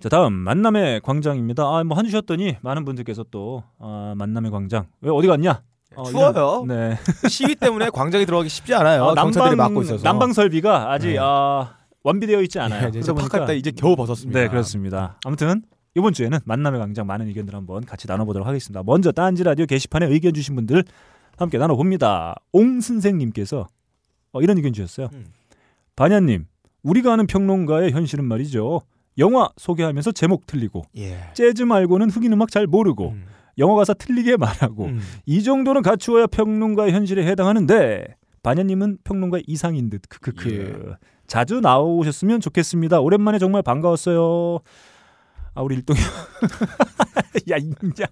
자 0.00 0.08
다음 0.10 0.32
만남의 0.34 1.00
광장입니다. 1.00 1.62
아뭐 1.64 1.94
한 1.96 2.04
주셨더니 2.04 2.56
많은 2.60 2.84
분들께서 2.84 3.24
또 3.30 3.62
아, 3.78 4.12
만남의 4.16 4.50
광장 4.50 4.86
왜 5.00 5.10
어디 5.10 5.26
갔냐? 5.26 5.62
어, 5.96 6.04
추워요. 6.04 6.64
네. 6.66 6.98
시위 7.28 7.54
때문에 7.54 7.90
광장에 7.90 8.24
들어가기 8.24 8.48
쉽지 8.48 8.74
않아요. 8.74 9.04
어, 9.04 9.14
경찰들이 9.14 9.56
막고 9.56 9.82
있어서. 9.82 10.02
난방 10.02 10.32
설비가 10.32 10.92
아직 10.92 11.12
네. 11.12 11.18
아, 11.20 11.74
완비되어 12.02 12.42
있지 12.42 12.58
않아요. 12.60 12.90
네, 12.90 12.98
이제 12.98 13.12
때 13.46 13.56
이제 13.56 13.70
겨우 13.70 13.96
벗었습니다. 13.96 14.38
네 14.38 14.48
그렇습니다. 14.48 15.18
아무튼 15.24 15.62
이번 15.94 16.12
주에는 16.12 16.38
만남의 16.44 16.80
광장 16.80 17.06
많은 17.06 17.26
의견들 17.28 17.54
한번 17.54 17.84
같이 17.84 18.06
나눠보도록 18.06 18.46
하겠습니다. 18.46 18.82
먼저 18.84 19.12
딴지 19.12 19.42
라디오 19.44 19.66
게시판에 19.66 20.06
의견 20.06 20.34
주신 20.34 20.54
분들 20.56 20.84
함께 21.36 21.58
나눠봅니다. 21.58 22.34
옹 22.52 22.80
선생님께서 22.80 23.66
어, 24.32 24.42
이런 24.42 24.56
의견 24.56 24.72
주셨어요. 24.72 25.08
음. 25.12 25.26
반야님, 25.96 26.46
우리가 26.82 27.12
아는 27.12 27.26
평론가의 27.26 27.92
현실은 27.92 28.24
말이죠. 28.24 28.82
영화 29.18 29.48
소개하면서 29.56 30.12
제목 30.12 30.46
틀리고 30.46 30.82
예. 30.96 31.30
재즈 31.34 31.62
말고는 31.62 32.10
흑인 32.10 32.32
음악 32.32 32.50
잘 32.50 32.66
모르고 32.66 33.10
음. 33.10 33.26
영화 33.58 33.76
가사 33.76 33.94
틀리게 33.94 34.36
말하고 34.36 34.86
음. 34.86 35.00
이 35.26 35.42
정도는 35.42 35.82
갖추어야 35.82 36.26
평론가의 36.26 36.92
현실에 36.92 37.26
해당하는데 37.26 38.16
반야님은 38.42 38.98
평론가 39.04 39.38
이상인 39.46 39.90
듯 39.90 40.02
크크크 40.08 40.50
예. 40.50 40.96
자주 41.26 41.60
나오셨으면 41.60 42.40
좋겠습니다. 42.40 43.00
오랜만에 43.00 43.38
정말 43.38 43.62
반가웠어요. 43.62 44.60
아 45.54 45.62
우리 45.62 45.76
일동이 45.76 45.98
야 47.50 47.56
인자 47.56 48.06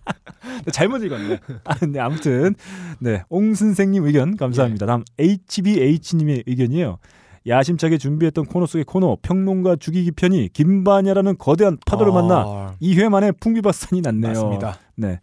잘못 0.72 1.02
읽었네. 1.02 1.40
아, 1.64 1.74
네, 1.86 1.98
아무튼 1.98 2.54
네, 3.00 3.24
옹 3.28 3.54
선생님 3.54 4.04
의견 4.06 4.36
감사합니다. 4.36 4.86
다음 4.86 5.04
HBH님의 5.18 6.44
의견이에요. 6.46 6.98
야심차게 7.46 7.98
준비했던 7.98 8.46
코너 8.46 8.66
속의 8.66 8.84
코너 8.84 9.16
평론가 9.22 9.76
죽이기 9.76 10.12
편이 10.12 10.50
김반야라는 10.52 11.38
거대한 11.38 11.78
파도를 11.84 12.12
만나 12.12 12.36
아, 12.46 12.74
2회 12.80 13.08
만에 13.08 13.32
풍비박산이 13.32 14.00
났네요. 14.00 14.32
맞습니다. 14.32 14.78
네, 14.96 15.20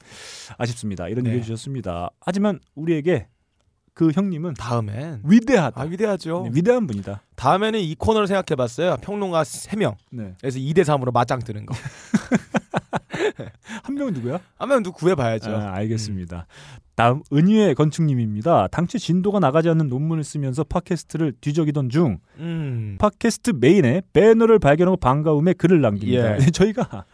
아쉽습니다. 0.57 1.07
이런 1.07 1.23
네. 1.23 1.31
얘기 1.31 1.39
해 1.39 1.43
주셨습니다. 1.43 2.09
하지만 2.19 2.59
우리에게 2.75 3.27
그 3.93 4.11
형님은 4.11 4.55
다음엔 4.55 5.21
위대하다. 5.23 5.79
아 5.79 5.83
위대하죠. 5.85 6.43
네, 6.45 6.51
위대한 6.53 6.87
분이다. 6.87 7.21
다음에는 7.35 7.79
이 7.79 7.95
코너를 7.95 8.27
생각해 8.27 8.55
봤어요. 8.55 8.97
평론가 9.01 9.43
3명. 9.43 9.95
네, 10.11 10.33
그래서 10.39 10.59
2대 10.59 10.83
3으로 10.83 11.13
맞짱 11.13 11.39
뜨는 11.39 11.65
거. 11.65 11.75
한 13.83 13.95
명은 13.95 14.13
누구야? 14.13 14.39
하면 14.57 14.83
누구 14.83 14.99
구해 14.99 15.15
봐야죠. 15.15 15.51
아, 15.51 15.73
알겠습니다. 15.75 16.45
다음 16.95 17.21
은희의 17.31 17.75
건축님입니다. 17.75 18.67
당최 18.67 18.97
진도가 18.97 19.39
나가지 19.39 19.69
않는 19.69 19.87
논문을 19.87 20.23
쓰면서 20.23 20.65
팟캐스트를 20.65 21.33
뒤적이던 21.39 21.89
중 21.89 22.19
음. 22.39 22.97
팟캐스트 22.99 23.53
메인에 23.61 24.01
배너를 24.11 24.59
발견하고 24.59 24.97
반가움에 24.97 25.53
글을 25.53 25.79
남깁니다. 25.79 26.35
예. 26.35 26.39
저희가 26.51 27.05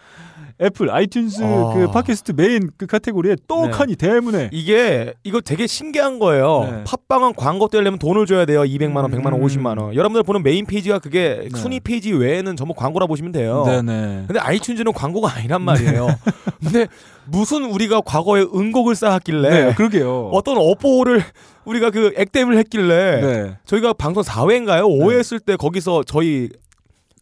Apple 0.62 0.88
iTunes 0.88 1.43
아. 1.43 1.74
그 1.74 1.91
팟캐스트 1.91 2.34
메인 2.36 2.70
그 2.78 2.86
카테고리에 2.86 3.36
떡하니 3.47 3.95
대문에 3.95 4.49
이게 4.53 5.14
이거 5.24 5.41
되게 5.41 5.68
신기한 5.68 6.20
거예요. 6.20 6.68
네. 6.72 6.84
팟빵은 6.86 7.34
광고 7.36 7.68
떼려면 7.68 7.99
돈을 7.99 8.26
줘야 8.26 8.45
돼요. 8.45 8.62
200만 8.62 8.97
원, 8.97 9.14
음. 9.14 9.20
100만 9.20 9.34
원, 9.34 9.41
50만 9.41 9.82
원. 9.82 9.93
여러분들 9.93 10.24
보는 10.24 10.43
메인 10.43 10.66
페이지가 10.66 10.99
그게 10.99 11.49
네. 11.51 11.58
순위 11.58 11.80
페이지 11.80 12.14
외에는 12.14 12.56
전부 12.56 12.74
광고라 12.74 13.06
보시면 13.08 13.34
돼요. 13.34 13.64
네네. 13.66 14.26
근데 14.28 14.39
iTunes는 14.39 14.93
광고가 14.93 15.36
아니란 15.36 15.62
말이에요. 15.62 16.08
근데 16.64 16.88
무슨 17.26 17.66
우리가 17.66 18.01
과거에 18.01 18.41
은곡을 18.41 18.95
쌓았길래 18.95 19.49
네, 19.49 19.74
그러게요. 19.74 20.30
어떤 20.32 20.58
어포를 20.58 21.22
우리가 21.66 21.89
그 21.89 22.14
액땜을 22.16 22.58
했길래 22.58 23.22
네. 23.22 23.58
저희가 23.66 23.93
방송 23.93 24.24
4회인가요? 24.24 24.84
5회 24.84 25.18
했을 25.18 25.39
때 25.39 25.56
거기서 25.56 26.03
저희 26.03 26.49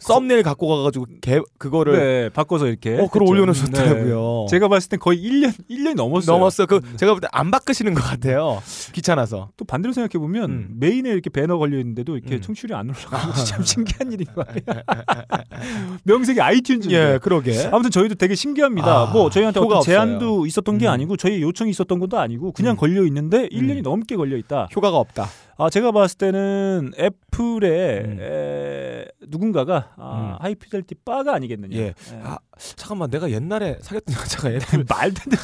썸네일 0.03 0.43
갖고 0.43 0.67
가가지고 0.67 1.05
개, 1.21 1.39
그거를 1.57 1.97
네, 1.97 2.29
바꿔서 2.29 2.67
이렇게 2.67 2.95
어, 2.99 3.07
그걸. 3.07 3.23
올려놓으셨더라고요. 3.27 4.45
네. 4.47 4.51
제가 4.51 4.67
봤을 4.67 4.89
땐 4.89 4.99
거의 4.99 5.19
1년 5.19 5.53
1년이 5.69 5.95
넘었어요. 5.95 6.37
넘었어. 6.37 6.65
그 6.65 6.81
제가 6.97 7.13
볼 7.13 7.21
때 7.21 7.27
안 7.31 7.51
바꾸시는 7.51 7.93
것 7.93 8.01
같아요. 8.03 8.61
귀찮아서. 8.93 9.49
또 9.57 9.65
반대로 9.65 9.93
생각해 9.93 10.19
보면 10.21 10.49
음. 10.51 10.67
메인에 10.79 11.09
이렇게 11.09 11.29
배너 11.29 11.57
걸려 11.57 11.77
있는데도 11.79 12.17
이렇게 12.17 12.35
음. 12.35 12.41
청취율이 12.41 12.73
안 12.73 12.89
올라가는 12.89 13.33
참 13.45 13.63
신기한 13.63 14.11
일인 14.11 14.27
거 14.35 14.43
아니야. 14.47 14.83
명색이 16.03 16.39
아이튠즈인데. 16.39 16.91
예, 16.91 17.19
그러게. 17.21 17.57
아무튼 17.71 17.91
저희도 17.91 18.15
되게 18.15 18.35
신기합니다. 18.35 18.87
아, 18.87 19.05
뭐 19.11 19.29
저희한테 19.29 19.59
어떤 19.59 19.81
제한도 19.81 20.25
없어요. 20.35 20.45
있었던 20.45 20.77
게 20.77 20.87
음. 20.87 20.91
아니고 20.91 21.17
저희 21.17 21.41
요청이 21.41 21.71
있었던 21.71 21.99
것도 21.99 22.19
아니고 22.19 22.51
그냥 22.51 22.73
음. 22.73 22.77
걸려 22.77 23.03
있는데 23.05 23.47
1년이 23.49 23.77
음. 23.77 23.81
넘게 23.83 24.15
걸려 24.15 24.37
있다. 24.37 24.67
효과가 24.75 24.97
없다. 24.97 25.27
아 25.57 25.69
제가 25.69 25.91
봤을 25.91 26.17
때는 26.17 26.93
Apple에 26.97 28.01
음. 28.05 28.17
에, 28.19 29.05
누군가가 29.27 29.93
아, 29.97 30.37
High 30.41 30.59
Fidelity 30.59 30.95
빠가 31.05 31.36
아니겠느냐. 31.35 31.77
예. 31.77 31.93
아, 32.23 32.37
잠깐만 32.57 33.09
내가 33.11 33.29
옛날에 33.29 33.77
사귀었던 33.81 34.15
여자가 34.15 34.49
애플 34.55 34.83
말도 34.89 35.21
안 35.23 35.29
되는. 35.29 35.37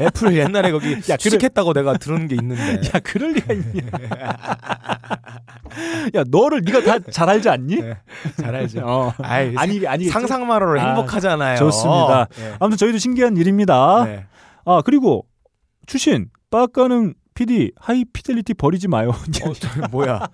애플 0.00 0.36
옛날에 0.36 0.72
거기 0.72 0.92
야, 0.94 0.96
그래. 1.00 1.16
취직했다고 1.16 1.72
내가 1.72 1.96
들은 1.98 2.26
게 2.26 2.34
있는데. 2.34 2.80
야 2.94 3.00
그럴 3.04 3.32
리가 3.32 3.52
있냐. 3.54 3.82
야 6.14 6.24
너를 6.28 6.62
네가 6.64 6.80
다 6.82 6.98
잘 7.10 7.28
알지 7.28 7.48
않니? 7.48 7.76
네, 7.76 7.96
잘 8.36 8.54
알죠. 8.54 8.80
어. 8.84 9.12
아이, 9.18 9.54
아니 9.56 9.86
아니 9.86 10.04
상상만으로 10.06 10.80
아, 10.80 10.84
행복하잖아요. 10.88 11.56
좋습니다. 11.58 12.26
예. 12.40 12.54
아무튼 12.58 12.76
저희도 12.78 12.98
신기한 12.98 13.36
일입니다. 13.36 14.04
네. 14.04 14.26
아 14.64 14.82
그리고 14.84 15.26
추신 15.86 16.28
빠까는 16.50 17.14
PD 17.34 17.72
High 17.76 18.04
Fidelity 18.04 18.54
버리지 18.54 18.88
마요. 18.88 19.10
어, 19.44 19.52
저, 19.54 19.88
뭐야? 19.90 20.28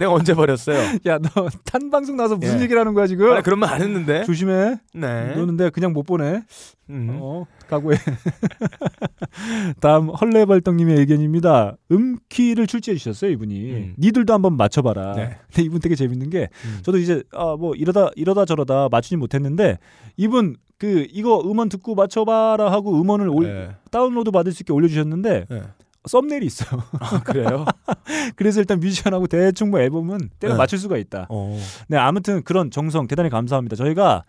내가 0.00 0.12
언제 0.12 0.34
버렸어요? 0.34 0.98
야너탄 1.06 1.90
방송 1.90 2.16
나서 2.16 2.36
무슨 2.36 2.58
예. 2.58 2.62
얘기를 2.62 2.80
하는 2.80 2.94
거야 2.94 3.06
지금? 3.06 3.30
아니, 3.32 3.42
그런 3.42 3.58
말 3.60 3.72
안 3.74 3.82
했는데. 3.82 4.24
조심해. 4.24 4.76
네. 4.94 5.34
너는 5.36 5.56
내가 5.56 5.70
그냥 5.70 5.92
못 5.92 6.02
보내. 6.04 6.42
음. 6.90 7.08
어, 7.20 7.46
각오해. 7.68 7.96
다음 9.80 10.08
헐레발떡님의 10.08 10.98
의견입니다. 10.98 11.76
음퀴를 11.90 12.66
출제해 12.66 12.96
주셨어요 12.96 13.30
이분이. 13.30 13.72
음. 13.72 13.94
니들도 13.98 14.32
한번 14.32 14.56
맞춰봐라. 14.56 15.14
네. 15.14 15.36
근데 15.48 15.62
이분 15.62 15.80
되게 15.80 15.94
재밌는 15.94 16.30
게 16.30 16.48
음. 16.64 16.78
저도 16.82 16.98
이제 16.98 17.22
아 17.32 17.52
뭐 17.56 17.74
이러다 17.74 18.08
이러다 18.16 18.44
저러다 18.46 18.88
맞추지 18.90 19.16
못했는데 19.16 19.78
이분 20.16 20.56
그 20.78 21.06
이거 21.12 21.40
음원 21.44 21.68
듣고 21.68 21.94
맞춰봐라 21.94 22.72
하고 22.72 23.00
음원을 23.00 23.28
올, 23.28 23.44
네. 23.44 23.70
다운로드 23.90 24.30
받을 24.32 24.52
수 24.52 24.62
있게 24.62 24.72
올려주셨는데 24.72 25.46
네. 25.48 25.62
썸네일이 26.04 26.46
있어요. 26.46 26.82
아, 27.00 27.20
그래요? 27.22 27.64
그래서 28.36 28.60
일단 28.60 28.80
뮤지션하고 28.80 29.26
대충 29.28 29.70
뭐 29.70 29.80
앨범은 29.80 30.30
때려 30.40 30.54
네. 30.54 30.58
맞출 30.58 30.78
수가 30.78 30.96
있다. 30.96 31.26
어. 31.28 31.58
네, 31.88 31.96
아무튼 31.96 32.42
그런 32.42 32.70
정성 32.70 33.06
대단히 33.06 33.30
감사합니다. 33.30 33.76
저희가 33.76 34.24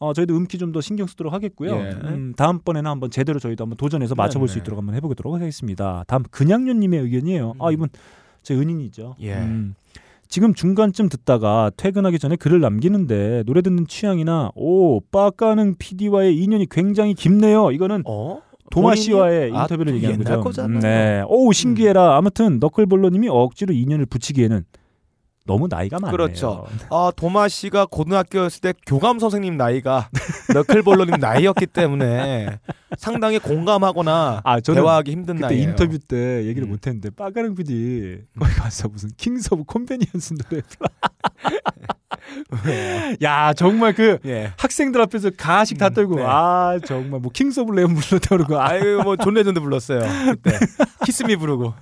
어, 0.00 0.12
저희도 0.12 0.36
음키 0.36 0.58
좀 0.58 0.70
더 0.72 0.80
신경 0.80 1.08
쓰도록 1.08 1.32
하겠고요. 1.32 1.72
예. 1.74 1.90
음, 2.04 2.32
다음번에는 2.36 2.88
한번 2.88 3.10
제대로 3.10 3.40
저희도 3.40 3.64
한번 3.64 3.76
도전해서 3.76 4.14
맞춰볼 4.14 4.46
네, 4.46 4.52
수 4.52 4.58
네. 4.58 4.62
있도록 4.62 4.78
한번 4.78 4.94
해보도록 4.94 5.34
하겠습니다. 5.34 6.04
다음 6.06 6.22
근양요님의 6.30 7.00
의견이에요. 7.00 7.54
아 7.58 7.66
음. 7.68 7.72
이분 7.72 7.88
제 8.44 8.54
은인이죠. 8.54 9.16
예. 9.22 9.34
음, 9.34 9.74
지금 10.28 10.54
중간쯤 10.54 11.08
듣다가 11.08 11.72
퇴근하기 11.76 12.18
전에 12.20 12.36
글을 12.36 12.60
남기는데 12.60 13.42
노래 13.46 13.60
듣는 13.62 13.86
취향이나 13.88 14.52
오 14.54 15.00
빠까는 15.00 15.74
PD와의 15.78 16.36
인연이 16.36 16.66
굉장히 16.70 17.14
깊네요. 17.14 17.72
이거는 17.72 18.02
어? 18.06 18.40
도마? 18.70 18.94
씨와의 18.94 19.52
아, 19.54 19.62
인터뷰를 19.62 19.92
또 19.92 19.96
얘기하는 19.96 20.24
거죠. 20.24 20.40
거잖아요. 20.40 20.70
음. 20.72 20.76
음, 20.76 20.80
네. 20.80 21.22
오 21.26 21.52
신기해라. 21.52 22.16
아무튼 22.16 22.58
너클볼러님이 22.58 23.28
억지로 23.28 23.72
인연을 23.74 24.06
붙이기에는 24.06 24.64
너무 25.46 25.66
나이가 25.66 25.98
많네요. 25.98 26.12
그렇죠. 26.12 26.66
아 26.90 27.10
도마 27.16 27.48
씨가 27.48 27.86
고등학생이었을 27.86 28.60
때 28.60 28.74
교감 28.86 29.18
선생님 29.18 29.56
나이가 29.56 30.10
너클볼러님 30.52 31.14
나이였기 31.18 31.66
때문에 31.68 32.58
상당히 32.98 33.38
공감하거나 33.38 34.42
아, 34.44 34.60
대화하기 34.60 35.10
힘든 35.10 35.36
그때 35.36 35.46
나이예요. 35.46 35.70
인터뷰 35.70 35.98
때 35.98 36.44
얘기를 36.44 36.68
음. 36.68 36.72
못했는데 36.72 37.08
빠가릉 37.10 37.54
PD 37.54 38.18
거기 38.38 38.52
가서 38.52 38.88
무슨 38.88 39.08
Kings 39.16 39.54
of 39.54 39.64
Convenience 39.66 40.34
노래 40.34 40.60
야 43.22 43.52
정말 43.54 43.94
그 43.94 44.18
예. 44.26 44.52
학생들 44.56 45.00
앞에서 45.02 45.30
가식 45.36 45.78
다 45.78 45.90
떨고 45.90 46.16
네. 46.16 46.24
아 46.26 46.78
정말 46.84 47.20
뭐 47.20 47.30
Kings 47.32 47.60
of 47.60 47.72
Leon 47.72 47.94
불렀다 47.94 48.36
그러고 48.36 48.58
아 48.58 48.68
아유 48.68 49.00
뭐 49.02 49.18
John 49.18 49.34
Legend 49.34 49.60
불렀어요. 49.60 50.00
그때 50.26 50.58
Kiss 51.04 51.25
Me 51.25 51.36
부르고 51.36 51.74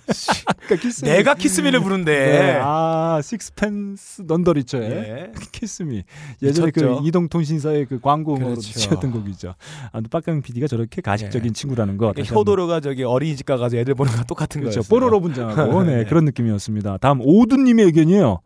그러니까 0.61 0.77
키스 0.77 1.05
내가 1.05 1.35
Kiss 1.35 1.53
Me를 1.53 1.81
부른대. 1.81 2.13
네. 2.13 2.61
아 2.63 3.21
Sixpence 3.23 4.23
None 4.27 4.44
the 4.44 4.57
Richer의 4.57 4.91
예. 4.91 5.33
Kiss 5.53 5.87
Me 5.87 6.05
예전에 6.43 6.67
히트 6.67 6.78
쳤죠. 6.78 7.01
그 7.01 7.09
이동통신사의 7.09 7.87
그 7.87 8.01
광고 8.01 8.33
음악으로 8.33 8.51
그렇죠. 8.57 8.73
쓰였던 8.79 9.11
곡이죠. 9.11 9.55
아무튼 9.93 10.11
빠가릉 10.11 10.43
PD가 10.43 10.67
저렇게 10.67 11.01
가식적인 11.03 11.49
예. 11.49 11.53
친구라는 11.53 11.97
거 11.97 12.09
한번 12.09 12.25
효도로가 12.25 12.81
저기 12.81 13.05
어린이집 13.05 13.47
가가지고 13.47 13.81
애들 13.81 13.95
보는 13.95 14.13
거랑 14.13 14.27
똑같은 14.27 14.61
그렇죠. 14.61 14.81
거였어요. 14.81 14.89
뽀로로 14.91 15.21
분장하고 15.21 15.83
네, 15.85 15.97
네. 16.03 16.05
그런 16.05 16.25
느낌이었습니다. 16.25 16.99
다음 16.99 17.21
오두님의 17.23 17.87
의견이에요. 17.87 18.41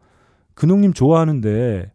근홍님 0.54 0.92
좋아하는데 0.92 1.92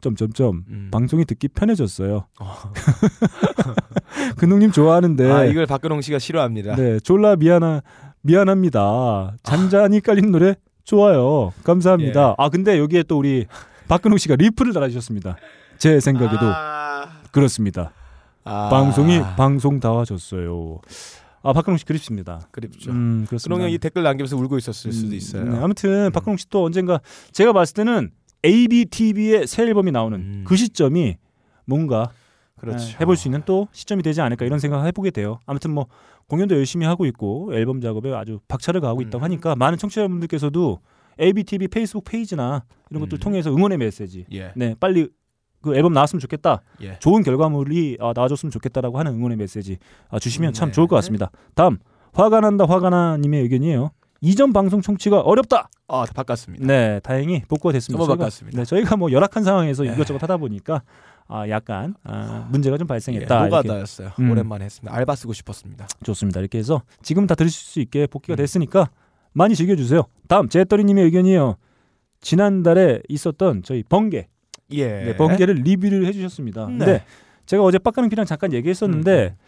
점점점 0.00 0.64
음. 0.68 0.88
방송이 0.92 1.24
듣기 1.24 1.48
편해졌어요. 1.48 2.26
근홍님 4.38 4.72
좋아하는데 4.72 5.30
아 5.30 5.44
이걸 5.44 5.66
박근홍 5.66 6.00
씨가 6.02 6.18
싫어합니다. 6.18 6.76
네 6.76 7.00
졸라 7.00 7.36
미안하 7.36 7.82
미안합니다. 8.22 9.36
잔잔히 9.42 10.00
깔리는 10.00 10.30
노래 10.30 10.54
좋아요. 10.84 11.52
감사합니다. 11.64 12.30
예. 12.30 12.34
아 12.38 12.48
근데 12.48 12.78
여기에 12.78 13.04
또 13.04 13.18
우리 13.18 13.46
박근홍 13.88 14.18
씨가 14.18 14.36
리플을 14.36 14.72
달아주셨습니다. 14.72 15.36
제 15.78 16.00
생각에도 16.00 16.38
아, 16.42 17.06
그렇습니다. 17.30 17.92
아. 18.44 18.68
방송이 18.70 19.20
방송다워졌어요. 19.36 20.80
아 21.42 21.52
박근홍 21.52 21.78
씨 21.78 21.84
그립습니다. 21.84 22.48
그립죠. 22.50 22.90
음 22.90 23.24
그렇습니다. 23.28 23.62
형이 23.64 23.78
댓글 23.78 24.02
남기면서 24.02 24.36
울고 24.36 24.58
있었을 24.58 24.92
수도 24.92 25.08
음, 25.08 25.14
있어요. 25.14 25.44
네, 25.44 25.58
아무튼 25.58 26.10
박근홍 26.12 26.36
씨 26.36 26.48
또 26.50 26.64
언젠가 26.64 27.00
제가 27.32 27.52
봤을 27.52 27.74
때는 27.74 28.10
ABTV의 28.44 29.46
새 29.46 29.62
앨범이 29.64 29.90
나오는 29.92 30.18
음. 30.18 30.44
그 30.46 30.56
시점이 30.56 31.16
뭔가 31.64 32.10
그렇죠. 32.56 32.88
예, 32.88 32.96
해볼 33.00 33.16
수 33.16 33.28
있는 33.28 33.42
또 33.44 33.68
시점이 33.72 34.02
되지 34.02 34.20
않을까 34.20 34.44
이런 34.44 34.58
생각을 34.58 34.86
해보게 34.86 35.10
돼요. 35.10 35.38
아무튼 35.46 35.72
뭐 35.72 35.86
공연도 36.26 36.56
열심히 36.56 36.86
하고 36.86 37.06
있고 37.06 37.54
앨범 37.54 37.80
작업에 37.80 38.12
아주 38.12 38.40
박차를 38.48 38.80
가하고 38.80 39.00
있다고 39.02 39.18
음. 39.18 39.24
하니까 39.24 39.54
많은 39.56 39.78
청취자분들께서도 39.78 40.80
ABTV 41.20 41.68
페이스북 41.68 42.04
페이지나 42.04 42.64
이런 42.90 43.00
것들 43.02 43.18
음. 43.18 43.20
통해서 43.20 43.50
응원의 43.50 43.78
메시지, 43.78 44.24
예. 44.32 44.52
네 44.56 44.74
빨리 44.78 45.08
그 45.60 45.74
앨범 45.76 45.92
나왔으면 45.92 46.20
좋겠다, 46.20 46.62
예. 46.82 46.98
좋은 47.00 47.22
결과물이 47.22 47.98
아, 48.00 48.12
나와줬으면 48.14 48.50
좋겠다라고 48.50 48.98
하는 48.98 49.14
응원의 49.14 49.36
메시지 49.36 49.78
아, 50.08 50.18
주시면 50.18 50.52
참 50.52 50.68
네. 50.68 50.72
좋을 50.72 50.86
것 50.86 50.96
같습니다. 50.96 51.30
다음 51.54 51.78
화가 52.12 52.40
난다 52.40 52.64
화가 52.66 52.90
나님의 52.90 53.42
의견이에요. 53.42 53.90
이전 54.20 54.52
방송 54.52 54.80
청취가 54.80 55.20
어렵다. 55.20 55.68
아, 55.88 56.04
바꿨습니다. 56.14 56.66
네, 56.66 57.00
다행히 57.04 57.42
복구가 57.48 57.72
됐습니다. 57.72 58.04
저희가- 58.04 58.08
바꿨습니다. 58.18 58.58
네, 58.58 58.64
저희가 58.64 58.96
뭐 58.96 59.12
열악한 59.12 59.44
상황에서 59.44 59.84
네. 59.84 59.92
이것저것 59.92 60.22
하다 60.22 60.36
보니까 60.38 60.82
아, 61.28 61.48
약간 61.48 61.94
아, 62.04 62.48
문제가 62.50 62.78
좀 62.78 62.86
예, 62.86 62.88
발생했다. 62.88 63.34
이렇게. 63.46 63.68
노가다였어요. 63.68 64.10
음. 64.18 64.30
오랜만에 64.30 64.64
했습니다. 64.64 64.94
알바 64.96 65.14
쓰고 65.14 65.32
싶었습니다. 65.34 65.86
좋습니다. 66.02 66.40
이렇게 66.40 66.58
해서 66.58 66.82
지금 67.02 67.26
다 67.26 67.34
들으실 67.34 67.60
수 67.64 67.80
있게 67.80 68.06
복귀가 68.06 68.34
음. 68.34 68.36
됐으니까 68.38 68.90
많이 69.34 69.54
즐겨주세요. 69.54 70.02
다음 70.26 70.48
제떨이님의 70.48 71.04
의견이요. 71.04 71.56
지난달에 72.20 73.00
있었던 73.08 73.62
저희 73.62 73.82
번개, 73.88 74.26
예. 74.72 74.86
네, 74.86 75.16
번개를 75.16 75.56
리뷰를 75.56 76.06
해주셨습니다. 76.06 76.66
네. 76.66 76.78
근데 76.78 77.04
제가 77.46 77.62
어제 77.62 77.78
빡가능피랑 77.78 78.26
잠깐 78.26 78.52
얘기했었는데 78.52 79.34
음. 79.38 79.44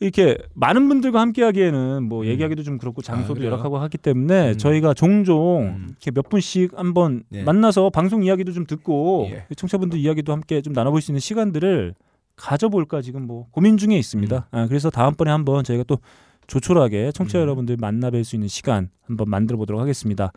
이렇게 0.00 0.38
많은 0.54 0.88
분들과 0.88 1.20
함께하기에는 1.20 2.04
뭐 2.04 2.22
음. 2.22 2.26
얘기하기도 2.26 2.62
좀 2.62 2.78
그렇고 2.78 3.02
장소도 3.02 3.34
그래요? 3.34 3.50
열악하고 3.50 3.78
하기 3.78 3.98
때문에 3.98 4.52
음. 4.52 4.58
저희가 4.58 4.94
종종 4.94 5.62
음. 5.62 5.86
이렇게 5.90 6.12
몇 6.12 6.28
분씩 6.28 6.78
한번 6.78 7.24
예. 7.32 7.42
만나서 7.42 7.90
방송 7.90 8.22
이야기도 8.22 8.52
좀 8.52 8.64
듣고 8.64 9.28
예. 9.32 9.46
청취자분들 9.56 9.98
이야기도 9.98 10.32
함께 10.32 10.60
좀 10.60 10.72
나눠볼 10.72 11.00
수 11.00 11.10
있는 11.10 11.18
시간들을 11.18 11.94
가져볼까 12.36 13.02
지금 13.02 13.26
뭐 13.26 13.46
고민 13.50 13.76
중에 13.76 13.96
있습니다. 13.98 14.46
아, 14.48 14.66
그래서 14.68 14.90
다음번에 14.90 15.32
한번 15.32 15.64
저희가 15.64 15.82
또 15.88 15.98
조촐하게 16.46 17.10
청취자 17.10 17.40
음. 17.40 17.42
여러분들 17.42 17.76
만나뵐 17.76 18.22
수 18.22 18.36
있는 18.36 18.46
시간 18.46 18.90
한번 19.02 19.28
만들어 19.28 19.58
보도록 19.58 19.80
하겠습니다. 19.80 20.32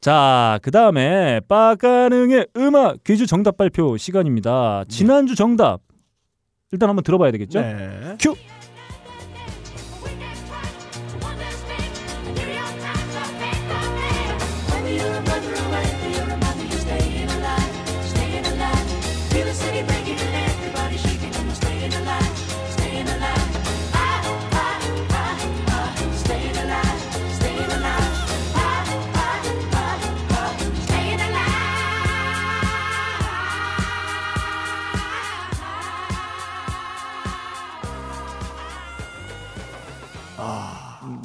자, 0.00 0.58
그 0.62 0.70
다음에 0.70 1.40
빠가능의 1.40 2.48
음악 2.56 3.04
퀴즈 3.04 3.26
정답 3.26 3.58
발표 3.58 3.98
시간입니다. 3.98 4.84
지난주 4.88 5.34
정답 5.34 5.80
일단 6.72 6.88
한번 6.88 7.02
들어봐야 7.04 7.30
되겠죠? 7.32 7.60
네. 7.60 8.16
큐. 8.18 8.34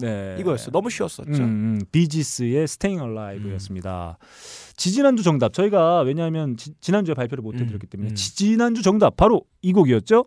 네. 0.06 0.38
이거였어. 0.40 0.72
너무 0.72 0.90
쉬웠었죠. 0.90 1.32
음, 1.32 1.40
음, 1.44 1.82
비지스의 1.92 2.64
Staying 2.64 3.18
Alive였습니다. 3.18 4.18
지지난주 4.78 5.24
정답 5.24 5.54
저희가 5.54 6.02
왜냐하면 6.02 6.58
지, 6.58 6.74
지난주에 6.80 7.16
발표를 7.16 7.42
못 7.42 7.56
해드렸기 7.56 7.88
때문에 7.88 8.12
음. 8.12 8.16
지지난주 8.16 8.82
정답 8.82 9.16
바로 9.18 9.44
이 9.62 9.74
곡이었죠. 9.74 10.26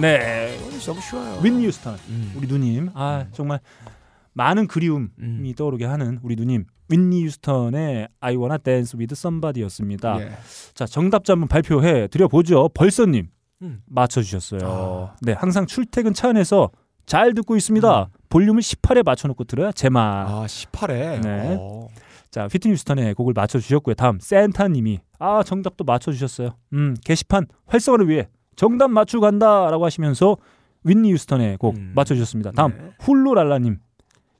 네, 0.00 0.58
너무 0.86 1.00
쉬워요. 1.00 1.40
윈 1.42 1.60
뉴스턴 1.60 1.96
음. 2.08 2.32
우리 2.36 2.46
누님 2.46 2.90
아 2.94 3.26
정말 3.32 3.60
많은 4.32 4.66
그리움이 4.66 5.08
음. 5.18 5.52
떠오르게 5.56 5.84
하는 5.84 6.18
우리 6.22 6.36
누님 6.36 6.64
윈니 6.88 7.24
휴스턴의 7.24 8.08
I 8.20 8.36
Wanna 8.36 8.58
Dance 8.58 8.98
With 8.98 9.12
Somebody였습니다. 9.12 10.20
예. 10.20 10.32
자 10.74 10.86
정답자 10.86 11.34
한번 11.34 11.48
발표해 11.48 12.08
드려 12.08 12.26
보죠. 12.26 12.68
벌써님 12.74 13.28
음. 13.62 13.80
맞춰주셨어요. 13.86 15.10
네 15.22 15.32
항상 15.32 15.66
출퇴근 15.66 16.14
차 16.14 16.30
안에서 16.30 16.70
잘 17.06 17.32
듣고 17.34 17.56
있습니다. 17.56 18.08
볼륨을 18.28 18.62
18에 18.62 19.04
맞춰놓고 19.04 19.44
들어야 19.44 19.72
제맛. 19.72 20.28
아 20.28 20.46
18회. 20.46 21.20
네. 21.22 21.56
어. 21.58 21.88
자 22.30 22.48
휘트니 22.50 22.72
휴스턴의 22.74 23.14
곡을 23.14 23.34
맞춰주셨고요. 23.36 23.94
다음 23.94 24.18
센타님이 24.20 24.98
아 25.18 25.42
정답도 25.44 25.84
맞춰주셨어요. 25.84 26.56
음 26.72 26.96
게시판 27.04 27.46
활성화를 27.66 28.08
위해 28.08 28.28
정답 28.60 28.90
맞추고 28.90 29.22
간다라고 29.22 29.86
하시면서 29.86 30.36
윈니 30.84 31.14
휴스턴의 31.14 31.56
곡 31.56 31.78
음. 31.78 31.92
맞춰주셨습니다. 31.94 32.50
다음 32.50 32.72
네. 32.72 32.90
훌루랄라님 33.00 33.78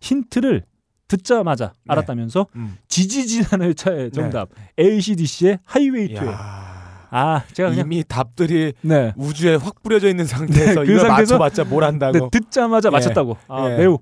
힌트를 0.02 0.64
듣자마자 1.08 1.68
네. 1.68 1.72
알았다면서 1.88 2.46
음. 2.54 2.76
지지지난의 2.86 3.74
차의 3.76 4.10
정답 4.10 4.50
ACDC의 4.78 5.60
하이웨이 5.64 6.12
투에 6.12 6.28
야. 6.28 7.08
아 7.10 7.44
제가 7.54 7.70
그냥 7.70 7.86
이미 7.86 8.04
답들이 8.06 8.74
네. 8.82 9.14
우주에 9.16 9.54
확 9.54 9.82
뿌려져 9.82 10.10
있는 10.10 10.26
상태에서 10.26 10.80
네, 10.80 10.86
그 10.86 10.92
이걸 10.92 11.06
상태에서 11.06 11.38
맞춰봤자 11.38 11.64
뭘 11.64 11.84
한다고. 11.84 12.12
네, 12.12 12.28
듣자마자 12.30 12.90
예. 12.90 12.90
맞췄다고 12.90 13.38
아, 13.48 13.70
예. 13.70 13.78
매우 13.78 13.96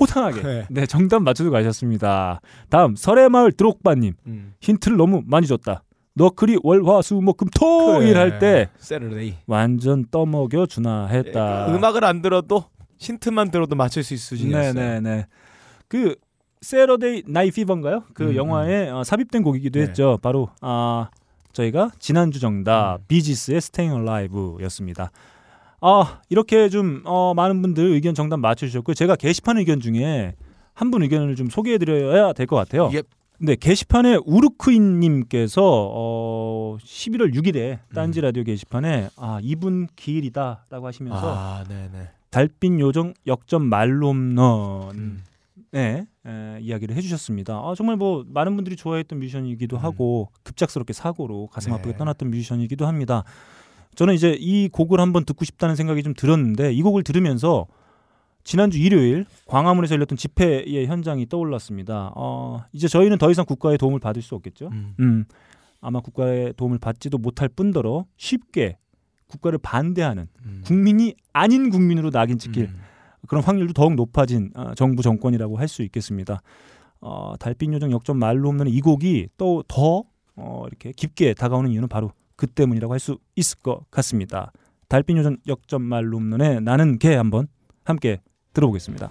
호탕하게 0.00 0.48
예. 0.48 0.66
네 0.70 0.86
정답 0.86 1.22
맞춰서 1.22 1.50
가셨습니다. 1.50 2.40
다음 2.68 2.96
설해마을 2.96 3.52
드록바님 3.52 4.14
음. 4.26 4.54
힌트를 4.60 4.96
너무 4.96 5.22
많이 5.24 5.46
줬다. 5.46 5.84
너클이 6.14 6.58
월화수목금토일. 6.62 8.16
할 8.16 8.38
때 8.38 8.68
Saturday. 8.78 9.34
완전 9.46 10.04
떠먹여 10.10 10.66
주나 10.66 11.06
했다. 11.06 11.66
음악을 11.74 12.04
안 12.04 12.20
들어도 12.22 12.64
힌트만 12.98 13.50
들어도 13.50 13.74
맞출 13.76 14.02
수 14.02 14.14
있을 14.14 14.36
수준이었어요. 14.36 14.72
네네네. 14.74 15.26
그 15.88 16.14
Saturday 16.60 17.24
Night 17.26 17.50
Fever인가요? 17.50 18.04
그 18.14 18.24
음, 18.30 18.36
영화에 18.36 18.88
어, 18.90 19.02
삽입된 19.04 19.42
곡이기도 19.42 19.80
네. 19.80 19.86
했죠. 19.86 20.18
바로 20.22 20.48
아 20.60 21.08
저희가 21.52 21.90
지난주 21.98 22.38
정답 22.40 22.98
음. 23.00 23.04
Bee 23.08 23.24
Gees의 23.24 23.56
Staying 23.58 24.08
Alive였습니다. 24.08 25.10
아 25.80 26.20
이렇게 26.28 26.68
좀 26.68 27.02
어, 27.04 27.32
많은 27.34 27.60
분들 27.62 27.84
의견 27.84 28.14
정답 28.14 28.36
맞춰주셨고 28.38 28.94
제가 28.94 29.16
게시판 29.16 29.58
의견 29.58 29.80
중에 29.80 30.34
한 30.74 30.90
분 30.90 31.02
의견을 31.02 31.36
좀 31.36 31.48
소개해드려야 31.50 32.32
될 32.32 32.46
것 32.46 32.56
같아요. 32.56 32.90
예. 32.94 33.02
네 33.44 33.56
게시판에 33.56 34.18
우르크인님께서 34.24 35.62
어, 35.64 36.76
11월 36.80 37.34
6일에 37.34 37.80
딴지 37.92 38.20
라디오 38.20 38.44
게시판에 38.44 39.08
아 39.16 39.40
이분 39.42 39.88
기일이다라고 39.96 40.86
하시면서 40.86 41.34
아, 41.36 41.64
네네. 41.64 42.08
달빛 42.30 42.78
요정 42.78 43.14
역전 43.26 43.62
홈런 43.62 44.92
음. 44.94 45.24
네, 45.72 46.06
에, 46.24 46.58
이야기를 46.60 46.94
해주셨습니다. 46.94 47.54
아, 47.54 47.74
정말 47.76 47.96
뭐 47.96 48.24
많은 48.28 48.54
분들이 48.54 48.76
좋아했던 48.76 49.18
뮤지션이기도 49.18 49.76
하고 49.76 50.28
급작스럽게 50.44 50.92
사고로 50.92 51.48
가슴 51.48 51.72
네. 51.72 51.78
아프게 51.78 51.96
떠났던 51.96 52.30
뮤지션이기도 52.30 52.86
합니다. 52.86 53.24
저는 53.96 54.14
이제 54.14 54.36
이 54.38 54.68
곡을 54.68 55.00
한번 55.00 55.24
듣고 55.24 55.44
싶다는 55.44 55.74
생각이 55.74 56.04
좀 56.04 56.14
들었는데 56.14 56.72
이 56.72 56.80
곡을 56.82 57.02
들으면서 57.02 57.66
지난주 58.44 58.78
일요일 58.78 59.24
광화문에서 59.46 59.94
열렸던 59.94 60.18
집회의 60.18 60.86
현장이 60.86 61.28
떠올랐습니다. 61.28 62.12
어, 62.16 62.64
이제 62.72 62.88
저희는 62.88 63.18
더 63.18 63.30
이상 63.30 63.44
국가의 63.44 63.78
도움을 63.78 64.00
받을 64.00 64.22
수 64.22 64.34
없겠죠. 64.34 64.68
음. 64.72 64.94
음, 65.00 65.24
아마 65.80 66.00
국가의 66.00 66.54
도움을 66.56 66.78
받지도 66.78 67.18
못할 67.18 67.48
뿐더러 67.48 68.06
쉽게 68.16 68.78
국가를 69.28 69.58
반대하는 69.58 70.28
음. 70.44 70.62
국민이 70.64 71.14
아닌 71.32 71.70
국민으로 71.70 72.10
낙인 72.10 72.38
찍힐 72.38 72.64
음. 72.64 72.80
그런 73.28 73.42
확률도 73.44 73.72
더욱 73.72 73.94
높아진 73.94 74.50
어, 74.54 74.74
정부 74.74 75.02
정권이라고 75.02 75.56
할 75.56 75.68
수 75.68 75.82
있겠습니다. 75.82 76.42
어, 77.00 77.34
달빛 77.38 77.72
요정 77.72 77.90
역전 77.92 78.16
말로 78.18 78.48
없는 78.48 78.68
이 78.68 78.80
곡이 78.80 79.28
또 79.38 79.62
더 79.68 80.04
어, 80.36 80.64
이렇게 80.66 80.92
깊게 80.92 81.34
다가오는 81.34 81.70
이유는 81.70 81.88
바로 81.88 82.10
그 82.36 82.46
때문이라고 82.46 82.92
할 82.92 82.98
수 83.00 83.18
있을 83.36 83.58
것 83.60 83.88
같습니다. 83.90 84.52
달빛 84.88 85.16
요정 85.16 85.36
역전 85.46 85.82
말로 85.82 86.16
없는의 86.16 86.60
나는 86.62 86.98
개 86.98 87.14
한번 87.14 87.46
함께 87.84 88.20
들어보겠습니다. 88.52 89.10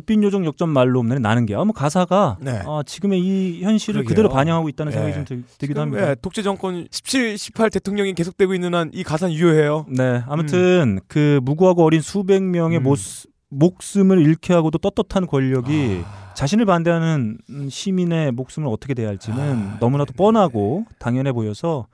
달빛 0.00 0.22
요정 0.22 0.44
역전 0.44 0.68
말로 0.68 0.98
없는 1.00 1.22
나는 1.22 1.46
게 1.46 1.54
아무 1.54 1.72
가사가 1.72 2.38
네. 2.40 2.62
아, 2.66 2.82
지금의 2.84 3.20
이 3.20 3.62
현실을 3.62 4.00
그러게요. 4.00 4.08
그대로 4.08 4.28
반영하고 4.28 4.68
있다는 4.68 4.92
생각이 4.92 5.10
예. 5.18 5.24
좀 5.24 5.44
들, 5.58 5.68
지금 5.68 5.80
합니다. 5.82 6.06
왜 6.06 6.14
독재 6.20 6.42
정권 6.42 6.86
17, 6.90 7.38
18 7.38 7.70
대통령이 7.70 8.14
계속되고 8.14 8.54
있는 8.54 8.74
한 8.74 8.90
이 8.92 9.02
가사는 9.04 9.32
유효해요. 9.34 9.86
네, 9.88 10.22
아무튼 10.26 10.98
그 11.06 11.40
무고하고 11.44 11.84
어린 11.84 12.00
수백 12.00 12.42
명의 12.42 12.78
음. 12.78 12.82
모스, 12.82 13.28
목숨을 13.50 14.20
잃게 14.20 14.52
하고도 14.52 14.78
떳떳한 14.78 15.26
권력이 15.26 16.02
아. 16.04 16.34
자신을 16.34 16.64
반대하는 16.66 17.38
음, 17.50 17.68
시민의 17.68 18.32
목숨을 18.32 18.68
어떻게 18.68 18.94
대해야 18.94 19.10
할지는 19.10 19.38
아, 19.38 19.76
너무나도 19.80 20.12
네네. 20.12 20.16
뻔하고 20.16 20.86
당연해 20.98 21.32
보여서 21.32 21.86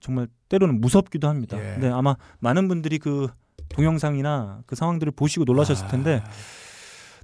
정말 0.00 0.26
때로는 0.48 0.80
무섭기도 0.80 1.28
합니다. 1.28 1.58
예. 1.58 1.78
네, 1.78 1.88
아마 1.88 2.16
많은 2.40 2.68
분들이 2.68 2.98
그 2.98 3.28
동영상이나 3.70 4.60
그 4.66 4.76
상황들을 4.76 5.12
보시고 5.12 5.44
놀라셨을 5.44 5.88
텐데 5.88 6.22
아. 6.24 6.30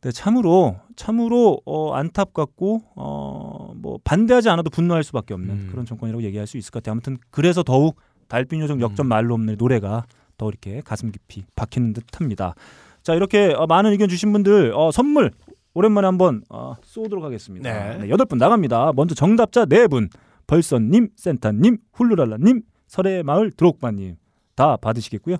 네, 0.03 0.13
참으로 0.13 0.77
참으로 0.97 1.61
어, 1.65 1.93
안타깝고 1.95 2.83
어, 2.97 3.73
뭐 3.77 3.99
반대하지 4.05 4.49
않아도 4.51 4.71
분노할 4.71 5.03
수밖에 5.03 5.35
없는 5.35 5.51
음. 5.55 5.69
그런 5.71 5.85
정권이라고 5.85 6.23
얘기할 6.25 6.47
수 6.47 6.57
있을 6.57 6.71
것 6.71 6.83
같아요. 6.83 6.93
아무튼 6.93 7.17
그래서 7.31 7.63
더욱 7.63 7.97
달빛 8.29 8.61
요정 8.61 8.81
역전 8.81 9.07
음. 9.07 9.09
말로 9.09 9.35
없는 9.35 9.57
노래가 9.59 10.05
더 10.37 10.49
이렇게 10.49 10.81
가슴 10.83 11.11
깊이 11.11 11.45
박히는 11.57 11.93
듯합니다. 11.95 12.55
자 13.03 13.15
이렇게 13.15 13.53
어, 13.57 13.67
많은 13.67 13.91
의견 13.91 14.09
주신 14.09 14.33
분들 14.33 14.73
어, 14.75 14.91
선물 14.93 15.33
오랜만에 15.75 16.07
한번 16.07 16.43
어, 16.49 16.77
쏘도록 16.83 17.25
하겠습니다. 17.25 17.73
네. 17.73 17.99
네, 17.99 18.09
여덟 18.11 18.27
분 18.27 18.39
나갑니다. 18.39 18.93
먼저 18.95 19.15
정답자 19.15 19.65
네 19.65 19.87
분 19.89 20.09
벌선님, 20.47 21.11
센타님, 21.15 21.77
훌루랄라님, 21.93 22.63
설해마을 22.87 23.51
드록바님 23.53 24.17
다 24.55 24.77
받으시겠고요. 24.77 25.37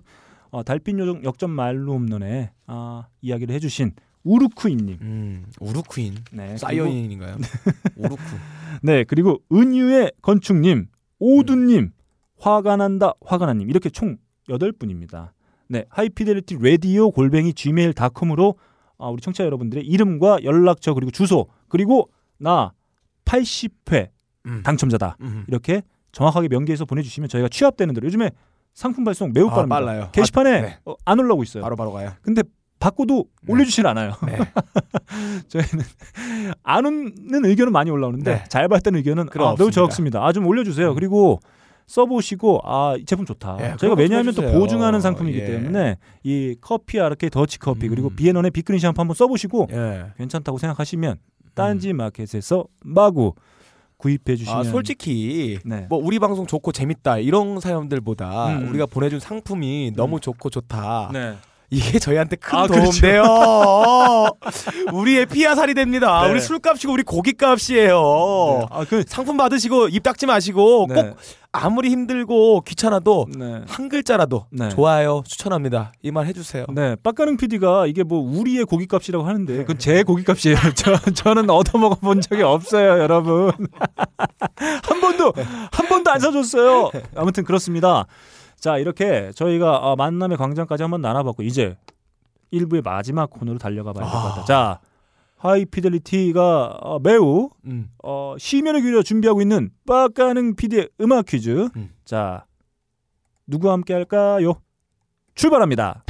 어, 0.51 0.63
달빛 0.63 0.99
요정 0.99 1.25
역전 1.25 1.51
말로 1.51 1.95
없는에 1.95 2.53
아, 2.67 3.07
이야기를 3.23 3.55
해주신 3.55 3.93
우루쿠이님, 4.25 4.99
음, 5.01 5.47
우루쿠인, 5.61 6.17
네, 6.33 6.57
사이언인인가요? 6.57 7.37
우루쿠. 7.97 8.23
네 8.83 9.05
그리고 9.05 9.41
은유의 9.53 10.13
건축님, 10.23 10.89
오두님, 11.19 11.93
화가 12.39 12.77
난다 12.77 13.13
화가 13.25 13.47
나님 13.47 13.69
이렇게 13.71 13.91
총 13.91 14.17
여덟 14.49 14.73
분입니다. 14.73 15.33
네 15.69 15.85
하이피델리티 15.91 16.59
라디오 16.61 17.11
골뱅이 17.11 17.53
gmail.com으로 17.53 18.55
아, 18.99 19.09
우리 19.09 19.21
청취자 19.21 19.45
여러분들의 19.45 19.85
이름과 19.85 20.41
연락처 20.43 20.95
그리고 20.95 21.11
주소 21.11 21.47
그리고 21.69 22.11
나 22.39 22.73
80회 23.25 24.09
음. 24.47 24.63
당첨자다 24.65 25.17
음. 25.21 25.45
이렇게 25.49 25.83
정확하게 26.13 26.49
명기해서 26.49 26.85
보내주시면 26.85 27.29
저희가 27.29 27.49
취합되는 27.49 27.95
대로 27.95 28.07
요즘에 28.07 28.31
상품 28.75 29.05
발송 29.05 29.33
매우 29.35 29.49
아, 29.49 29.51
빠릅니다. 29.51 29.75
빨라요. 29.77 30.09
게시판에 30.13 30.51
아, 30.59 30.61
네. 30.63 30.79
어, 30.85 30.95
안 31.05 31.19
올라오고 31.19 31.43
있어요. 31.43 31.63
바로 31.63 31.77
바로 31.77 31.93
가요. 31.93 32.13
근데 32.23 32.43
받고도 32.79 33.25
네. 33.43 33.53
올려주질 33.53 33.87
않아요. 33.87 34.13
네. 34.27 34.39
저희는 35.49 35.85
안 36.63 36.87
오는 36.87 37.13
의견은 37.45 37.73
많이 37.73 37.91
올라오는데 37.91 38.35
네. 38.35 38.45
잘 38.49 38.69
받았다는 38.69 38.99
의견은 38.99 39.29
아, 39.39 39.55
매우. 39.59 39.71
적습니다. 39.71 40.25
아 40.25 40.33
좀 40.33 40.47
올려주세요. 40.47 40.95
그리고 40.95 41.41
써보시고 41.87 42.61
아 42.65 42.97
이 42.99 43.05
제품 43.05 43.25
좋다. 43.25 43.57
예, 43.61 43.77
저희가 43.79 43.97
왜냐하면 43.97 44.35
또. 44.35 44.43
보증하는 44.43 45.01
상품이기 45.01 45.39
예. 45.39 45.47
때문에 45.47 45.97
이 46.23 46.55
커피 46.61 47.01
아르케 47.01 47.31
더치 47.31 47.59
커피 47.59 47.87
음. 47.87 47.91
그리고 47.91 48.11
비앤원의 48.11 48.51
빅그린 48.51 48.79
샴푸 48.79 49.01
한번 49.01 49.15
써보시고 49.15 49.69
예. 49.73 50.07
괜찮다고 50.19 50.59
생각하시면 50.59 51.17
딴지 51.55 51.93
마켓에서 51.93 52.65
마구 52.85 53.35
구입해 53.97 54.37
주시면 54.37 54.61
아 54.61 54.65
솔직히 54.65 55.59
네. 55.65 55.87
뭐 55.89 55.99
우리 55.99 56.19
방송 56.21 56.47
좋고 56.47 56.71
재밌다 56.73 57.19
이런 57.19 57.59
사연들보다 57.59 58.59
음. 58.59 58.69
우리가 58.69 58.87
보내준 58.87 59.19
상품이 59.19 59.95
너무 59.97 60.21
좋고 60.21 60.51
좋다 60.51 61.11
네. 61.13 61.35
이게 61.71 61.99
저희한테 61.99 62.37
큰 62.37 62.59
아, 62.59 62.67
도움 62.67 62.81
그렇죠. 62.81 63.01
돼요. 63.03 63.25
우리의 64.93 65.27
피하살이 65.27 65.75
됩니다. 65.75 66.23
네. 66.25 66.31
우리 66.31 66.41
술값이고 66.41 66.93
우리 66.93 67.03
고깃값이에요. 67.03 68.67
아, 68.71 68.85
그 68.89 69.05
상품 69.07 69.37
받으시고 69.37 69.89
입 69.89 70.03
닦지 70.03 70.25
마시고 70.27 70.87
네. 70.89 70.95
꼭 70.95 71.17
아무리 71.53 71.91
힘들고 71.91 72.63
귀찮아도 72.63 73.27
네. 73.37 73.63
한 73.67 73.89
글자라도 73.89 74.47
네. 74.51 74.69
좋아요 74.71 75.23
추천합니다. 75.27 75.93
이 76.03 76.11
말 76.11 76.27
해주세요. 76.27 76.65
네, 76.71 76.97
빡가능 77.03 77.37
PD가 77.37 77.87
이게 77.87 78.03
뭐 78.03 78.19
우리의 78.21 78.65
고깃값이라고 78.65 79.27
하는데 79.27 79.57
그건 79.59 79.79
제 79.79 80.03
고깃값이에요. 80.05 80.57
저 80.75 80.97
저는 80.99 81.51
얻어먹어 81.51 81.97
본 81.97 82.21
적이 82.23 82.43
없어요, 82.43 82.99
여러분. 82.99 83.53
한 84.57 85.01
번도 85.01 85.33
한 85.71 85.87
번도 85.89 86.11
안 86.11 86.19
사줬어요. 86.21 86.91
아무튼 87.15 87.45
그렇습니다. 87.45 88.07
자, 88.59 88.79
이렇게 88.79 89.31
저희가 89.35 89.79
어, 89.79 89.97
만남의 89.97 90.37
광장까지 90.37 90.83
한번 90.83 91.01
나눠봤고 91.01 91.43
이제 91.43 91.77
1부의 92.53 92.83
마지막 92.85 93.31
코너로 93.31 93.59
달려가 93.59 93.93
봐야 93.93 94.05
될 94.05 94.13
것 94.13 94.29
같다. 94.29 94.45
자, 94.45 94.81
하이피델리티가 95.37 96.79
어, 96.81 96.99
매우 96.99 97.51
음. 97.67 97.91
어, 98.03 98.35
시면을 98.39 98.81
기울여 98.81 99.03
준비하고 99.03 99.41
있는 99.43 99.71
빡가능 99.87 100.57
PD의 100.57 100.89
음악 101.01 101.27
퀴즈. 101.27 101.69
음. 101.77 101.91
자, 102.05 102.47
누구와 103.47 103.75
함께 103.75 103.95
할까요? 103.95 104.55
출발합니다. 105.37 106.05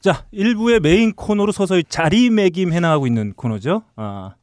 자, 0.00 0.24
1부의 0.32 0.80
메인 0.80 1.12
코너로 1.14 1.52
서서히 1.52 1.84
자리매김 1.84 2.72
해 2.72 2.80
나가고 2.80 3.06
있는 3.06 3.32
코너죠. 3.34 3.82
아, 3.96 4.34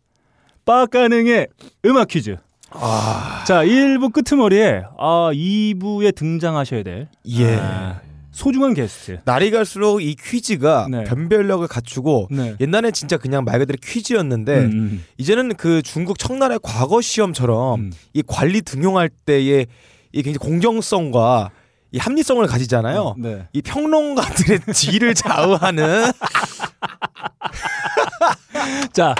빡가능의 0.66 1.48
음악 1.86 2.08
퀴즈. 2.08 2.38
아, 2.72 3.44
자, 3.48 3.64
1부 3.64 4.12
끄트머리에 4.14 4.84
아, 4.98 5.30
2부에 5.34 6.14
등장하셔야 6.16 6.84
될 6.84 7.08
예. 7.28 7.56
아, 7.56 8.02
소중한 8.32 8.74
게스트. 8.74 9.20
날이 9.26 9.50
갈수록 9.52 10.02
이 10.02 10.16
퀴즈가 10.16 10.88
네. 10.92 11.04
변별력을 11.06 11.66
갖추고 11.68 12.28
네. 12.30 12.56
옛날엔 12.60 12.94
진짜 12.94 13.18
그냥 13.18 13.46
말 13.46 13.60
그대로 13.60 13.78
퀴즈였는데 13.82 14.58
음, 14.60 14.72
음. 14.72 15.06
이제는 15.18 15.56
그 15.56 15.82
중국 15.82 16.20
청나라의 16.20 16.60
과거 16.62 17.02
시험처럼 17.02 17.80
음. 17.80 17.92
이 18.14 18.22
관리 18.28 18.62
등용할 18.62 19.10
때의 19.10 19.66
이 20.12 20.22
굉장히 20.22 20.38
공정성과 20.38 21.50
이 21.94 21.98
합리성을 22.00 22.46
가지잖아요. 22.46 23.16
네. 23.18 23.48
이 23.54 23.62
평론가들의 23.62 24.60
지위를 24.74 25.16
좌우하는 25.16 26.12
자, 28.94 29.16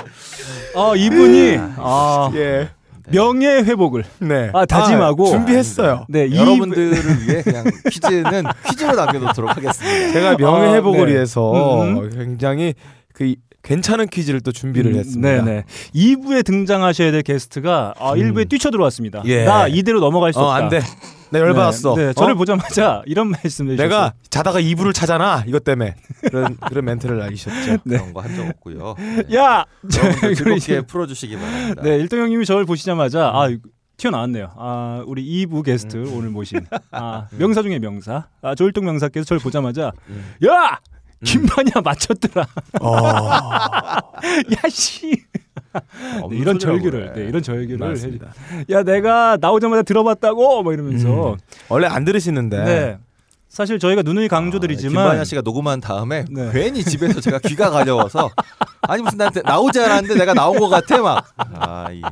어, 0.74 0.94
이분이 0.94 1.56
아, 1.78 2.30
예. 2.34 2.68
명예 3.10 3.46
회복을 3.62 4.04
네. 4.20 4.50
아, 4.52 4.64
다짐하고. 4.66 5.26
아, 5.26 5.30
준비했어요. 5.30 6.06
네, 6.08 6.26
이- 6.26 6.36
여러분들을 6.36 6.92
위해 7.26 7.42
그냥 7.42 7.64
퀴즈는 7.90 8.44
퀴즈로 8.68 8.94
남겨놓도록 8.94 9.56
하겠습니다. 9.56 10.12
제가 10.12 10.36
명예 10.36 10.68
아, 10.68 10.72
회복을 10.74 11.06
네. 11.06 11.12
위해서 11.14 11.82
음. 11.82 12.10
굉장히 12.10 12.74
그 13.12 13.24
이- 13.24 13.36
괜찮은 13.62 14.06
퀴즈를 14.06 14.40
또 14.40 14.52
준비를 14.52 14.94
했습니다. 14.94 15.44
네네. 15.44 15.64
2부에 15.94 16.44
등장하셔야 16.44 17.10
될 17.10 17.22
게스트가 17.22 17.94
아, 17.98 18.12
1부에 18.14 18.48
뛰쳐 18.48 18.70
들어왔습니다. 18.70 19.22
예. 19.26 19.44
나 19.44 19.66
이대로 19.68 20.00
넘어갈 20.00 20.32
수 20.32 20.38
어, 20.38 20.44
없다. 20.44 20.54
안 20.56 20.68
돼. 20.70 20.80
나 21.30 21.38
열받았어. 21.40 21.94
네, 21.94 22.06
네, 22.06 22.12
저를 22.14 22.34
어? 22.34 22.36
보자마자 22.36 23.02
이런 23.06 23.28
말씀을 23.30 23.76
내가 23.76 24.12
자다가 24.30 24.60
이불을 24.60 24.92
차잖아. 24.92 25.44
이것 25.46 25.64
때문에. 25.64 25.94
그런 26.22 26.56
그런 26.56 26.84
멘트를 26.84 27.20
알리셨죠. 27.22 27.78
그런 27.88 28.12
거 28.14 28.20
한 28.22 28.34
적 28.36 28.46
없고요. 28.48 28.94
네. 29.28 29.36
야, 29.36 29.64
즐겁게 29.90 30.82
풀어주시기 30.82 31.36
바랍니다. 31.36 31.82
네, 31.82 31.96
일동 31.96 32.20
형님이 32.20 32.44
저를 32.44 32.64
보시자마자 32.64 33.28
아 33.28 33.48
튀어나왔네요. 33.96 34.52
아 34.56 35.02
우리 35.06 35.46
2부 35.46 35.64
게스트 35.64 35.96
음. 35.96 36.12
오늘 36.16 36.30
모신 36.30 36.60
아 36.92 37.26
명사 37.36 37.62
중에 37.62 37.78
명사 37.80 38.28
아 38.42 38.54
조일동 38.54 38.84
명사께서 38.84 39.24
저를 39.24 39.40
보자마자 39.40 39.92
야 40.46 40.78
김반야 41.24 41.80
맞췄더라. 41.84 42.46
어. 42.80 42.92
야씨 44.64 45.20
없는 46.22 46.38
이런 46.40 46.58
소리라고 46.58 46.78
절규를. 46.80 47.12
네, 47.14 47.24
이런 47.28 47.42
절규를 47.42 47.88
맞습니다. 47.88 48.32
해- 48.52 48.64
야 48.74 48.82
내가 48.82 49.36
나오자마자 49.40 49.82
들어봤다고 49.82 50.62
막 50.62 50.72
이러면서 50.72 51.32
음. 51.32 51.36
원래 51.68 51.86
안 51.86 52.04
들으시는데. 52.04 52.98
네. 53.48 53.56
사실 53.56 53.78
저희가 53.78 54.02
누누이 54.02 54.28
강조드리지만 54.28 55.04
김반야 55.04 55.24
씨가 55.24 55.40
녹음한 55.40 55.80
다음에 55.80 56.24
네. 56.30 56.50
괜히 56.52 56.84
집에서 56.84 57.20
제가 57.20 57.38
귀가 57.40 57.70
가려워서 57.70 58.30
아니 58.82 59.02
무슨 59.02 59.18
나한테 59.18 59.42
나오지 59.42 59.80
않았는데 59.80 60.14
내가 60.18 60.34
나온 60.34 60.58
것 60.58 60.68
같아 60.68 60.98
막 61.02 61.26
아이 61.54 62.02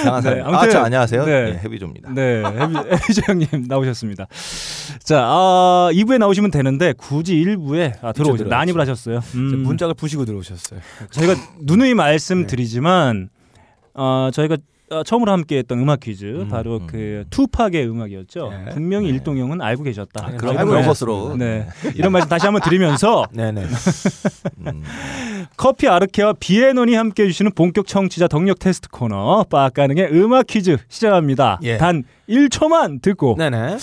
이상한 0.00 0.22
사람. 0.22 0.38
네, 0.38 0.44
아, 0.44 0.48
아무튼, 0.48 0.70
저 0.70 0.78
안녕하세요. 0.80 1.24
네. 1.24 1.52
네, 1.52 1.60
해비조입니다. 1.64 2.10
네, 2.12 2.42
해비, 2.44 2.76
해비조 2.92 3.22
형님 3.26 3.48
나오셨습니다. 3.68 4.26
자, 5.02 5.22
아, 5.24 5.90
2부에 5.92 6.18
나오시면 6.18 6.50
되는데 6.50 6.92
굳이 6.96 7.34
1부에 7.36 7.94
아, 8.02 8.12
들어오죠. 8.12 8.44
난입을 8.44 8.80
하셨어요. 8.80 9.20
음, 9.34 9.62
문짝을 9.62 9.94
부시고 9.94 10.24
들어오셨어요. 10.24 10.80
저희가 11.10 11.34
누누이 11.60 11.94
말씀드리지만 11.94 13.28
어, 13.94 14.30
저희가 14.32 14.56
어, 14.92 15.02
처음으로 15.02 15.32
함께했던 15.32 15.78
음악 15.78 16.00
퀴즈 16.00 16.24
음, 16.24 16.48
바로 16.48 16.76
음. 16.76 16.86
그 16.86 17.24
투팍의 17.30 17.88
음악이었죠. 17.88 18.50
네. 18.50 18.70
분명히 18.72 19.08
네. 19.08 19.14
일동형은 19.14 19.60
알고 19.60 19.82
계셨다. 19.84 20.26
아, 20.26 20.36
그럼 20.36 20.56
알고 20.58 20.70
그런 20.70 20.82
네. 20.82 20.88
것으로 20.88 21.36
네. 21.36 21.66
이런 21.94 22.12
말씀 22.12 22.28
다시 22.28 22.46
한번 22.46 22.62
드리면서 22.62 23.26
네네. 23.32 23.62
음, 24.66 24.82
커피 25.56 25.88
아르케와 25.88 26.34
비에논이 26.34 26.94
함께 26.94 27.24
해 27.24 27.26
주시는 27.28 27.52
본격 27.54 27.86
청취자 27.86 28.28
덕력 28.28 28.58
테스트 28.58 28.88
코너 28.90 29.44
빠까능의 29.44 30.12
음악 30.12 30.46
퀴즈 30.46 30.76
시작합니다. 30.88 31.58
예. 31.62 31.78
단 31.78 32.04
1초만 32.28 33.02
듣고 33.02 33.36
네네. 33.38 33.78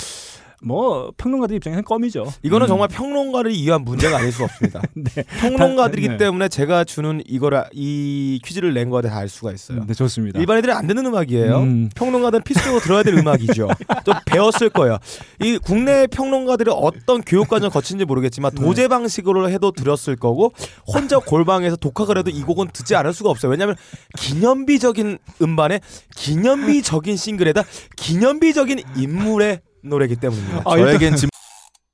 뭐 0.64 1.12
평론가들 1.18 1.56
입장에서는 1.58 1.84
껌이죠. 1.84 2.32
이거는 2.42 2.66
음. 2.66 2.68
정말 2.68 2.88
평론가를 2.90 3.52
위한 3.52 3.84
문제가 3.84 4.18
아닐 4.18 4.32
수 4.32 4.44
없습니다. 4.44 4.82
네. 4.96 5.24
평론가들이기 5.40 6.10
네. 6.10 6.18
때문에 6.18 6.48
제가 6.50 6.84
주는 6.84 7.22
이거를 7.28 7.66
이 7.74 8.40
퀴즈를 8.44 8.74
낸 8.74 8.90
거에 8.90 9.02
다 9.04 9.20
알 9.20 9.28
수가 9.28 9.52
있어요. 9.52 9.84
네, 9.86 9.94
좋습니다. 9.94 10.40
일반인들이 10.40 10.72
안 10.72 10.88
듣는 10.88 11.06
음악이에요. 11.06 11.58
음. 11.60 11.90
평론가들은 11.94 12.44
필수적으로 12.44 12.80
들어야 12.80 13.04
될 13.04 13.16
음악이죠. 13.16 13.68
좀 14.06 14.14
배웠을 14.26 14.70
거예요. 14.70 14.98
이 15.42 15.58
국내 15.58 16.08
평론가들이 16.08 16.72
어떤 16.74 17.22
교육 17.22 17.50
과정을 17.50 17.70
거친지 17.70 18.06
모르겠지만 18.06 18.52
네. 18.56 18.62
도제 18.62 18.88
방식으로 18.88 19.50
해도 19.50 19.72
들었을 19.72 20.16
거고 20.16 20.54
혼자 20.88 21.20
골방에서 21.20 21.76
독학을 21.76 22.18
해도 22.18 22.30
이 22.30 22.42
곡은 22.44 22.70
듣지 22.72 22.96
않을 22.96 23.14
수가 23.14 23.30
없어요. 23.30 23.52
왜냐하면 23.52 23.76
기념비적인 24.18 25.18
음반에 25.42 25.82
기념비적인 26.16 27.18
싱글에다 27.18 27.64
기념비적인 27.98 28.80
인물의 28.96 29.60
노래이기 29.84 30.18
때문입니다. 30.18 30.62
아, 30.66 30.78
저에겐 30.78 31.16
지금 31.16 31.30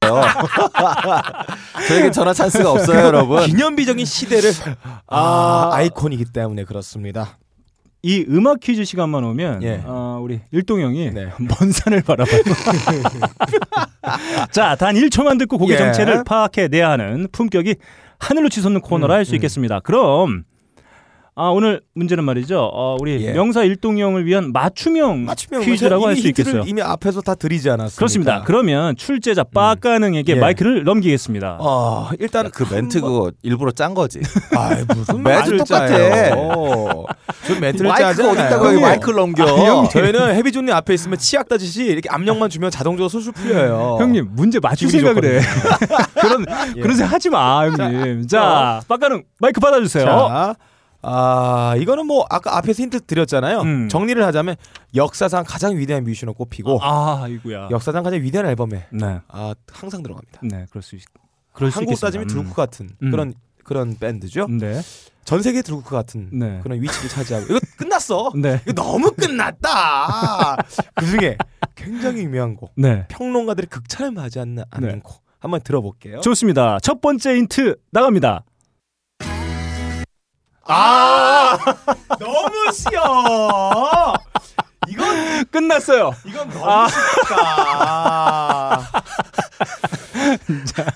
저에겐 1.87 2.11
전화 2.11 2.33
찬스가 2.33 2.71
없어요, 2.71 3.05
여러분. 3.05 3.45
기념비적인 3.45 4.05
시대를 4.05 4.51
아, 5.07 5.71
아 5.73 5.81
이콘이기 5.81 6.25
때문에 6.25 6.63
그렇습니다. 6.63 7.37
이 8.03 8.23
음악 8.29 8.59
퀴즈 8.59 8.85
시간만 8.85 9.23
오면 9.23 9.63
예. 9.63 9.81
어, 9.83 10.19
우리 10.21 10.39
일동 10.51 10.79
형이 10.79 11.09
네. 11.09 11.31
먼 11.39 11.71
산을 11.71 12.03
바라봐요. 12.03 12.39
자, 14.51 14.75
단 14.75 14.93
1초만 14.93 15.39
듣고 15.39 15.57
곡의 15.57 15.73
예. 15.73 15.77
정체를 15.79 16.23
파악해내야 16.23 16.87
하는 16.91 17.27
품격이 17.31 17.77
하늘로 18.19 18.49
치솟는 18.49 18.81
코너라 18.81 19.15
음, 19.15 19.17
할수 19.17 19.33
음. 19.33 19.35
있겠습니다. 19.37 19.79
그럼 19.79 20.43
아, 21.37 21.49
오늘 21.49 21.81
문제는 21.95 22.23
말이죠. 22.23 22.57
어, 22.73 22.95
우리 22.97 23.21
예. 23.25 23.33
명사 23.33 23.63
일동 23.63 23.99
형을 23.99 24.25
위한 24.25 24.53
맞춤형, 24.53 25.25
맞춤형 25.25 25.65
퀴즈라고 25.65 26.07
할 26.07 26.15
수 26.15 26.29
있겠어요. 26.29 26.63
이미 26.65 26.81
앞에서 26.81 27.19
다 27.19 27.35
드리지 27.35 27.69
않았습니까? 27.69 27.97
그렇습니다. 27.97 28.43
그러면 28.45 28.95
출제자 28.95 29.43
빠까능에게 29.43 30.37
예. 30.37 30.39
마이크를 30.39 30.85
넘기겠습니다. 30.85 31.57
어, 31.59 32.09
일단 32.19 32.49
그 32.51 32.65
멘트 32.73 33.01
그거 33.01 33.31
일부러 33.43 33.71
짠 33.71 33.93
거지. 33.93 34.21
아 34.55 34.77
무슨 34.95 35.21
매주 35.23 35.39
말을 35.39 35.57
똑같아. 35.57 35.87
저 37.47 37.59
멘트를 37.59 37.91
짜지 37.97 38.21
어딨다고. 38.21 38.67
여기 38.67 38.79
마이크를 38.79 39.15
넘겨. 39.15 39.45
형, 39.45 39.87
저희는 39.91 40.35
해비존님 40.35 40.73
앞에 40.73 40.93
있으면 40.93 41.17
치약 41.17 41.49
따지시 41.49 41.83
이렇게 41.83 42.07
압력만 42.09 42.49
주면 42.49 42.71
자동적으로 42.71 43.09
술술 43.09 43.33
풀려요. 43.33 43.97
형님 43.99 44.29
문제 44.31 44.61
맞출 44.61 44.89
생각을 44.89 45.25
해. 45.25 45.41
그런 46.21 46.45
예. 46.77 46.81
그런 46.81 46.95
생각 46.95 47.11
하지 47.11 47.29
마, 47.29 47.65
형님. 47.65 48.25
자, 48.27 48.79
빠까능 48.87 49.23
마이크 49.41 49.59
받아주세요. 49.59 50.05
자, 50.05 50.55
아 51.07 51.75
이거는 51.77 52.07
뭐 52.07 52.25
아까 52.29 52.57
앞에서 52.57 52.81
힌트 52.81 53.01
드렸잖아요. 53.01 53.61
음. 53.61 53.89
정리를 53.89 54.23
하자면 54.25 54.55
역사상 54.95 55.43
가장 55.47 55.77
위대한 55.77 56.03
뮤지션으로 56.03 56.33
꼽히고 56.33 56.79
아, 56.81 57.27
이구야. 57.29 57.67
역사상 57.69 58.03
가장 58.03 58.21
위대한 58.21 58.47
앨범에 58.47 58.87
네, 58.91 59.19
아 59.27 59.53
항상 59.71 60.01
들어갑니다. 60.01 60.39
네, 60.43 60.65
그럴 60.69 60.81
수 60.81 60.95
있. 60.95 61.03
그럴 61.53 61.71
수 61.71 61.77
한국 61.77 61.91
있겠습니다. 61.91 62.07
따지면 62.07 62.25
음. 62.25 62.27
드루크 62.27 62.55
같은 62.55 62.89
음. 63.03 63.11
그런 63.11 63.33
그런 63.63 63.95
밴드죠. 63.99 64.47
네, 64.47 64.81
전 65.25 65.41
세계 65.43 65.61
드루크 65.61 65.91
같은 65.91 66.29
네. 66.33 66.59
그런 66.63 66.81
위치를 66.81 67.09
차지하고 67.09 67.45
이거 67.49 67.59
끝났어. 67.77 68.31
네, 68.41 68.59
이거 68.63 68.73
너무 68.73 69.11
끝났다. 69.11 70.57
그 70.95 71.05
중에 71.05 71.37
굉장히 71.75 72.23
유명한 72.23 72.55
곡. 72.55 72.71
네. 72.75 73.05
평론가들이 73.09 73.67
극찬을 73.67 74.11
맞이 74.11 74.39
않는 74.39 74.63
않는 74.71 74.89
네. 74.89 74.99
곡. 75.03 75.23
한번 75.39 75.61
들어볼게요. 75.61 76.21
좋습니다. 76.21 76.79
첫 76.81 77.01
번째 77.01 77.35
힌트 77.35 77.75
나갑니다. 77.91 78.43
아 80.67 81.57
너무 82.19 82.71
쉬워. 82.73 84.13
이건 84.87 85.45
끝났어요. 85.45 86.11
이건 86.25 86.49
너무 86.49 86.65
아. 86.69 86.87
쉽다. 86.87 87.45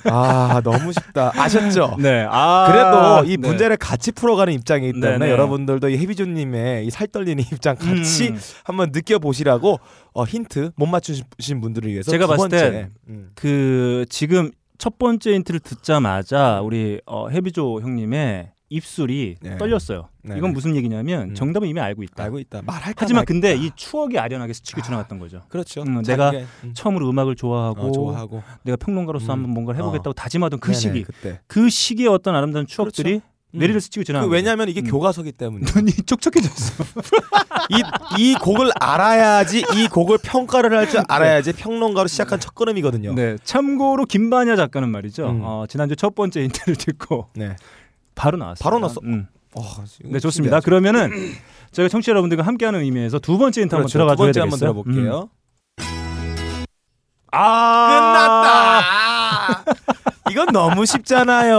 아 0.11 0.61
너무 0.63 0.91
쉽다. 0.91 1.31
아셨죠? 1.35 1.97
네, 1.99 2.25
아 2.29 2.67
그래도 2.71 3.23
이 3.31 3.37
네. 3.37 3.47
문제를 3.47 3.77
같이 3.77 4.11
풀어가는 4.11 4.53
입장이기 4.53 4.93
때문에 4.99 5.17
네, 5.17 5.25
네. 5.25 5.31
여러분들도 5.31 5.89
이 5.89 5.97
해비조님의 5.97 6.85
이 6.85 6.89
살떨리는 6.89 7.43
입장 7.51 7.75
같이 7.75 8.29
음. 8.29 8.39
한번 8.63 8.89
느껴보시라고 8.91 9.79
어, 10.13 10.23
힌트 10.23 10.71
못 10.75 10.85
맞추신 10.87 11.61
분들을 11.61 11.91
위해서 11.91 12.11
제가 12.11 12.25
두 12.25 12.31
봤을 12.31 12.49
땐 12.49 12.91
음. 13.07 13.29
그 13.35 14.05
지금 14.09 14.51
첫 14.77 14.97
번째 14.97 15.33
힌트를 15.33 15.59
듣자마자 15.59 16.61
우리 16.61 17.01
어, 17.05 17.27
해비조 17.29 17.81
형님의 17.81 18.51
입술이 18.69 19.35
네. 19.41 19.57
떨렸어요. 19.57 20.09
네. 20.21 20.37
이건 20.37 20.53
무슨 20.53 20.75
얘기냐면 20.75 21.31
음. 21.31 21.35
정답은 21.35 21.67
이미 21.67 21.79
알고 21.79 22.03
있다. 22.03 22.23
알고 22.23 22.39
있다. 22.39 22.61
말할까 22.61 22.93
하지만 22.97 23.21
말까. 23.21 23.33
근데 23.33 23.55
이 23.55 23.71
추억이 23.75 24.19
아련하게 24.19 24.53
스치고 24.53 24.81
지나갔던 24.81 25.17
거죠. 25.19 25.41
그렇죠. 25.49 25.81
음, 25.81 26.03
내가 26.03 26.31
음. 26.63 26.73
처음으로 26.75 27.09
음악을 27.09 27.35
좋아하고, 27.35 27.87
어, 27.87 27.91
좋아하고 27.91 28.43
내가 28.63 28.77
평론가로서 28.77 29.25
음. 29.25 29.31
한번 29.31 29.51
뭔가를 29.53 29.79
해보겠다고 29.79 30.13
다짐하던 30.13 30.59
그 30.59 30.67
네네, 30.71 30.79
시기, 30.79 31.03
그때 31.03 31.39
그 31.47 31.69
시기의 31.69 32.09
어떤 32.09 32.35
아름다운 32.35 32.67
추억들이 32.67 33.15
음. 33.15 33.59
내리를 33.59 33.81
스치고 33.81 34.01
그 34.01 34.05
지나간 34.05 34.29
왜냐하면 34.29 34.69
이게 34.69 34.81
음. 34.81 34.85
교과서기 34.85 35.31
때문에 35.31 35.65
눈이 35.75 35.91
촉촉해졌어. 36.05 36.83
이, 37.71 37.81
이 38.21 38.35
곡을 38.35 38.69
알아야지 38.79 39.65
이 39.75 39.87
곡을 39.87 40.19
평가를 40.23 40.77
할 40.77 40.87
줄 40.89 41.01
알아야지 41.09 41.53
평론가로 41.53 42.07
시작한 42.07 42.39
첫 42.39 42.53
걸음이거든요. 42.53 43.15
네, 43.15 43.37
참고로 43.43 44.05
김반야 44.05 44.55
작가는 44.55 44.87
말이죠. 44.87 45.27
음. 45.29 45.41
어, 45.43 45.65
지난주 45.67 45.95
첫 45.95 46.13
번째 46.13 46.43
힌트를 46.43 46.75
듣고 46.75 47.29
네. 47.35 47.55
바로 48.19 48.37
나왔어요. 48.37 48.63
바로 48.63 48.79
나왔어. 48.79 48.99
음. 49.03 49.27
어, 49.55 49.61
네, 50.03 50.19
좋습니다. 50.19 50.59
신기하죠. 50.59 50.65
그러면은 50.65 51.09
저희가 51.71 51.89
청취자 51.89 52.11
여러분들과 52.11 52.43
함께하는 52.45 52.81
의미에서 52.81 53.19
두 53.19 53.37
번째 53.37 53.61
힌트 53.61 53.75
그렇죠. 53.75 53.77
한번 53.77 53.91
들어가 53.91 54.15
두 54.15 54.17
번째 54.17 54.33
줘야 54.33 54.43
한번 54.43 54.59
되겠어요. 54.59 54.83
들어볼게요. 54.83 55.29
음. 55.79 56.65
아, 57.31 58.83
끝났다. 59.63 59.63
이건 60.31 60.47
너무 60.47 60.85
쉽잖아요. 60.85 61.55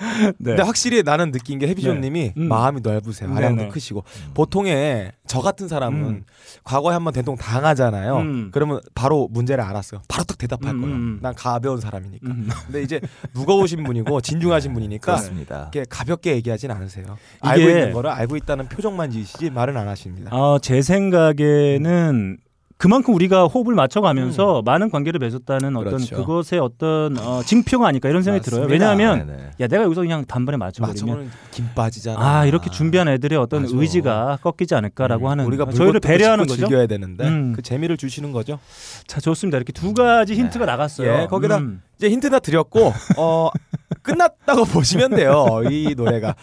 네. 0.38 0.52
근데 0.52 0.62
확실히 0.62 1.02
나는 1.02 1.30
느낀 1.30 1.58
게 1.58 1.68
해비존님이 1.68 2.20
네. 2.20 2.34
음. 2.36 2.48
마음이 2.48 2.80
넓으세요. 2.82 3.28
네네. 3.28 3.38
아량도 3.38 3.68
크시고 3.68 4.04
보통의 4.34 5.12
저 5.26 5.40
같은 5.40 5.68
사람은 5.68 6.02
음. 6.08 6.24
과거에 6.64 6.94
한번 6.94 7.12
대통 7.12 7.36
당하잖아요. 7.36 8.16
음. 8.18 8.50
그러면 8.52 8.80
바로 8.94 9.28
문제를 9.30 9.62
알았어요. 9.62 10.02
바로 10.08 10.24
딱 10.24 10.38
대답할 10.38 10.74
음, 10.74 10.80
거예요. 10.80 10.96
음. 10.96 11.18
난 11.22 11.34
가벼운 11.34 11.80
사람이니까. 11.80 12.28
음. 12.28 12.48
근데 12.66 12.82
이제 12.82 13.00
무거우신 13.34 13.84
분이고 13.84 14.20
진중하신 14.22 14.72
분이니까 14.72 15.04
그렇습니다. 15.12 15.70
이렇게 15.72 15.84
가볍게 15.88 16.34
얘기하진 16.34 16.70
않으세요. 16.70 17.18
알고 17.40 17.68
있는 17.68 17.92
거를 17.92 18.10
알고 18.10 18.36
있다는 18.36 18.68
표정만 18.68 19.10
지으시지 19.10 19.50
말은 19.50 19.76
안 19.76 19.88
하십니다. 19.88 20.34
어, 20.34 20.58
제 20.58 20.82
생각에는 20.82 22.38
그만큼 22.80 23.14
우리가 23.14 23.44
호흡을 23.44 23.74
맞춰가면서 23.74 24.62
많은 24.64 24.88
관계를 24.88 25.18
맺었다는 25.18 25.76
어떤 25.76 25.92
음. 25.92 25.96
그렇죠. 25.98 26.16
그것의 26.16 26.60
어떤 26.62 27.18
어, 27.18 27.42
징표가 27.42 27.86
아닐까 27.86 28.08
이런 28.08 28.22
생각이 28.22 28.42
들어요. 28.42 28.62
맞습니다. 28.62 28.92
왜냐하면 28.92 29.26
네네. 29.26 29.50
야 29.60 29.66
내가 29.66 29.82
여기서 29.82 30.00
그냥 30.00 30.24
단번에 30.24 30.56
맞춰버리면 30.56 31.30
김 31.50 31.68
빠지잖아. 31.74 32.18
아 32.18 32.46
이렇게 32.46 32.70
준비한 32.70 33.06
애들의 33.08 33.38
어떤 33.38 33.64
맞아. 33.64 33.76
의지가 33.76 34.38
꺾이지 34.42 34.74
않을까라고 34.74 35.26
음, 35.26 35.30
하는 35.30 35.44
우리가 35.44 35.70
저희를 35.70 36.00
배려하는 36.00 36.46
거죠. 36.46 36.66
즐겨야 36.66 36.86
되는데 36.86 37.28
음. 37.28 37.52
그 37.54 37.60
재미를 37.60 37.98
주시는 37.98 38.32
거죠. 38.32 38.58
자 39.06 39.20
좋습니다. 39.20 39.58
이렇게 39.58 39.74
두 39.74 39.92
가지 39.92 40.34
힌트가 40.34 40.64
나갔어요. 40.64 41.24
예, 41.24 41.26
거기다 41.26 41.58
음. 41.58 41.82
이제 41.98 42.08
힌트 42.08 42.30
다 42.30 42.38
드렸고 42.38 42.94
어 43.18 43.50
끝났다고 44.00 44.64
보시면 44.64 45.10
돼요. 45.10 45.60
이 45.70 45.94
노래가. 45.94 46.34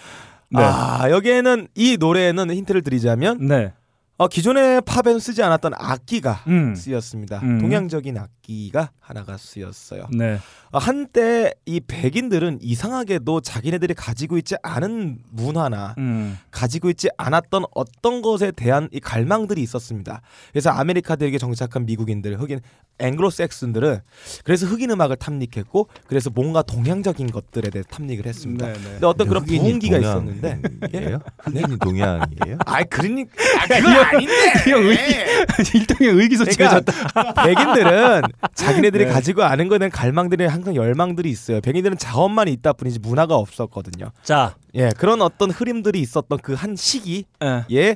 네. 0.51 0.61
아 0.61 1.09
여기에는 1.09 1.67
이 1.73 1.97
노래에는 1.99 2.51
힌트를 2.51 2.83
드리자면 2.83 3.39
네. 3.41 3.73
어, 4.18 4.28
기존의 4.28 4.82
팝에는 4.82 5.20
쓰지 5.20 5.43
않았던 5.43 5.74
악기가 5.76 6.43
음. 6.47 6.74
쓰였습니다. 6.74 7.39
음. 7.43 7.59
동양적인 7.59 8.18
악기가 8.18 8.89
하나가 8.99 9.38
쓰였어요. 9.38 10.07
네. 10.11 10.39
어, 10.72 10.78
한때 10.78 11.53
이 11.65 11.80
백인들은 11.80 12.59
이상하게도 12.61 13.41
자기네들이 13.41 13.93
가지고 13.93 14.38
있지 14.38 14.55
않은 14.63 15.20
문화나 15.30 15.95
음. 15.97 16.38
가지고 16.51 16.89
있지 16.89 17.09
않았던 17.18 17.65
어떤 17.74 18.22
것에 18.22 18.51
대한 18.51 18.89
이 18.91 18.99
갈망들이 18.99 19.61
있었습니다. 19.61 20.22
그래서 20.51 20.70
아메리카들에게 20.72 21.38
정착한 21.38 21.86
미국인들, 21.86 22.39
흑인 22.39 22.59
앵글로색슨들은 22.99 23.99
그래서 24.43 24.65
흑인 24.65 24.91
음악을 24.91 25.18
탐닉했고 25.18 25.88
그래서 26.07 26.30
뭔가 26.34 26.61
동양적인 26.63 27.32
것들에 27.32 27.70
대해 27.70 27.84
탐닉을 27.89 28.26
했습니다. 28.26 28.65
네, 28.68 28.74
네. 28.74 28.80
근데 28.80 29.05
어떤 29.05 29.28
그런 29.28 29.45
부흥기가 29.45 29.97
있었는데 29.97 30.61
이에요? 30.93 31.20
흑인이 31.39 31.78
동양이에요? 31.80 32.57
아이 32.65 32.84
그러니까 32.86 33.32
아, 33.61 33.68
그건 33.68 33.93
아닌데 33.93 34.34
형 34.68 34.84
의기 34.84 35.78
일종의 35.78 36.13
의기소침해졌다. 36.13 36.93
그러니까 37.09 37.43
백인들은 37.43 38.22
자기네들이 38.55 39.05
네. 39.05 39.11
가지고 39.11 39.43
아는 39.43 39.68
거에 39.68 39.78
대한 39.78 39.91
갈망들이 39.91 40.45
항상 40.45 40.66
열망들이 40.76 41.30
있어요. 41.30 41.61
백인들은 41.61 41.97
자원만 41.97 42.47
있다 42.47 42.74
뿐이지 42.74 42.99
문화가 42.99 43.36
없었거든요. 43.36 44.11
자, 44.24 44.55
예, 44.76 44.89
그런 44.97 45.22
어떤 45.22 45.51
흐름들이 45.51 45.99
있었던 46.01 46.39
그 46.39 46.53
한 46.55 46.76
시기에 46.76 47.24
예. 47.72 47.95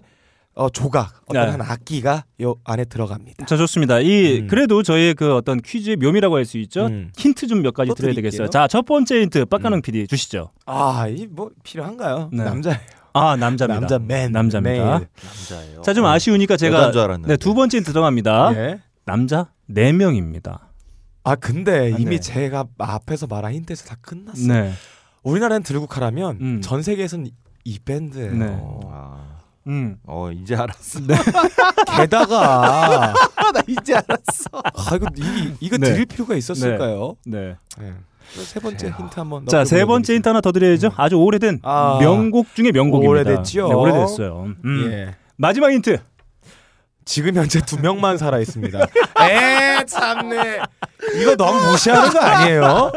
어, 0.54 0.70
조각, 0.70 1.22
어떤 1.28 1.46
네. 1.46 1.52
한 1.52 1.62
악기가 1.62 2.26
요 2.42 2.56
안에 2.66 2.84
들어갑니다. 2.86 3.46
자 3.46 3.56
좋습니다. 3.56 4.00
이 4.02 4.42
음. 4.42 4.48
그래도 4.48 4.84
저희의 4.84 5.14
그 5.16 5.34
어떤 5.34 5.62
퀴즈의 5.62 5.96
묘미라고 5.96 6.36
할 6.36 6.44
수 6.46 6.58
있죠. 6.58 6.88
음. 6.88 7.10
힌트 7.18 7.48
좀 7.48 7.62
몇 7.62 7.74
가지 7.74 7.88
또 7.88 7.96
드려야 7.96 8.12
드릴게요. 8.14 8.32
되겠어요. 8.32 8.50
자 8.50 8.68
첫 8.68 8.86
번째 8.86 9.22
힌트 9.22 9.46
빡가능 9.46 9.78
음. 9.78 9.82
PD 9.82 10.08
주시죠. 10.08 10.52
아, 10.66 11.08
이 11.08 11.26
뭐 11.30 11.52
필요한가요? 11.64 12.30
네. 12.34 12.44
남자 12.44 12.78
아 13.14 13.36
남자입니다. 13.38 13.80
남자 13.80 14.00
맨 14.00 14.32
남자입니다. 14.34 14.98
메일. 15.00 15.08
남자예요. 15.24 15.82
자좀 15.84 16.06
아쉬우니까 16.06 16.58
제가. 16.58 16.92
네, 17.26 17.38
두 17.38 17.54
번째 17.54 17.78
힌트 17.78 17.92
들어갑니다. 17.94 18.52
예. 18.56 18.80
남자 19.06 19.48
네 19.68 19.94
명입니다. 19.94 20.71
아 21.24 21.36
근데 21.36 21.94
아, 21.94 21.98
이미 21.98 22.18
네. 22.18 22.20
제가 22.20 22.66
앞에서 22.78 23.28
말한 23.28 23.54
힌트에서 23.54 23.86
다 23.86 23.96
끝났어요. 24.02 24.48
네. 24.48 24.72
우리나라는 25.24 25.64
들국화라면 25.64 26.38
음. 26.42 26.62
전 26.62 26.82
세계에서는 26.82 27.30
이 27.64 27.80
밴드예요. 27.80 28.34
네. 28.34 28.60
아, 28.90 29.38
음. 29.68 29.98
어 30.04 30.32
이제 30.32 30.56
알았어. 30.56 31.00
게다가 31.98 33.14
나 33.54 33.62
이제 33.68 33.94
알았어. 33.94 34.62
아 34.64 34.96
이거 34.96 35.08
이, 35.16 35.54
이거 35.60 35.78
네. 35.78 35.92
드릴 35.92 36.06
필요가 36.08 36.36
있었을까요? 36.36 37.16
네. 37.26 37.56
네. 37.78 37.94
세 38.34 38.60
번째 38.60 38.88
힌트 38.88 39.20
한번. 39.20 39.46
자, 39.48 39.66
세 39.66 39.86
번째 39.86 40.16
힌트 40.16 40.28
하나 40.28 40.42
더 40.42 40.52
드려야죠. 40.52 40.92
아주 40.96 41.18
오래된 41.18 41.60
아. 41.64 41.98
명곡 42.00 42.56
중에 42.56 42.72
명곡입니다. 42.72 43.10
오래됐죠? 43.12 43.68
네, 43.68 43.74
오래됐어요. 43.74 44.54
음. 44.64 44.92
예. 44.92 45.16
마지막 45.36 45.72
힌트. 45.72 46.00
지금 47.06 47.36
현재 47.36 47.60
두 47.62 47.80
명만 47.80 48.18
살아 48.18 48.40
있습니다. 48.40 48.80
에 49.22 49.86
참네. 49.86 50.60
이거 51.20 51.36
너무 51.36 51.72
무시하는 51.72 52.10
거 52.10 52.20
아니에요? 52.20 52.92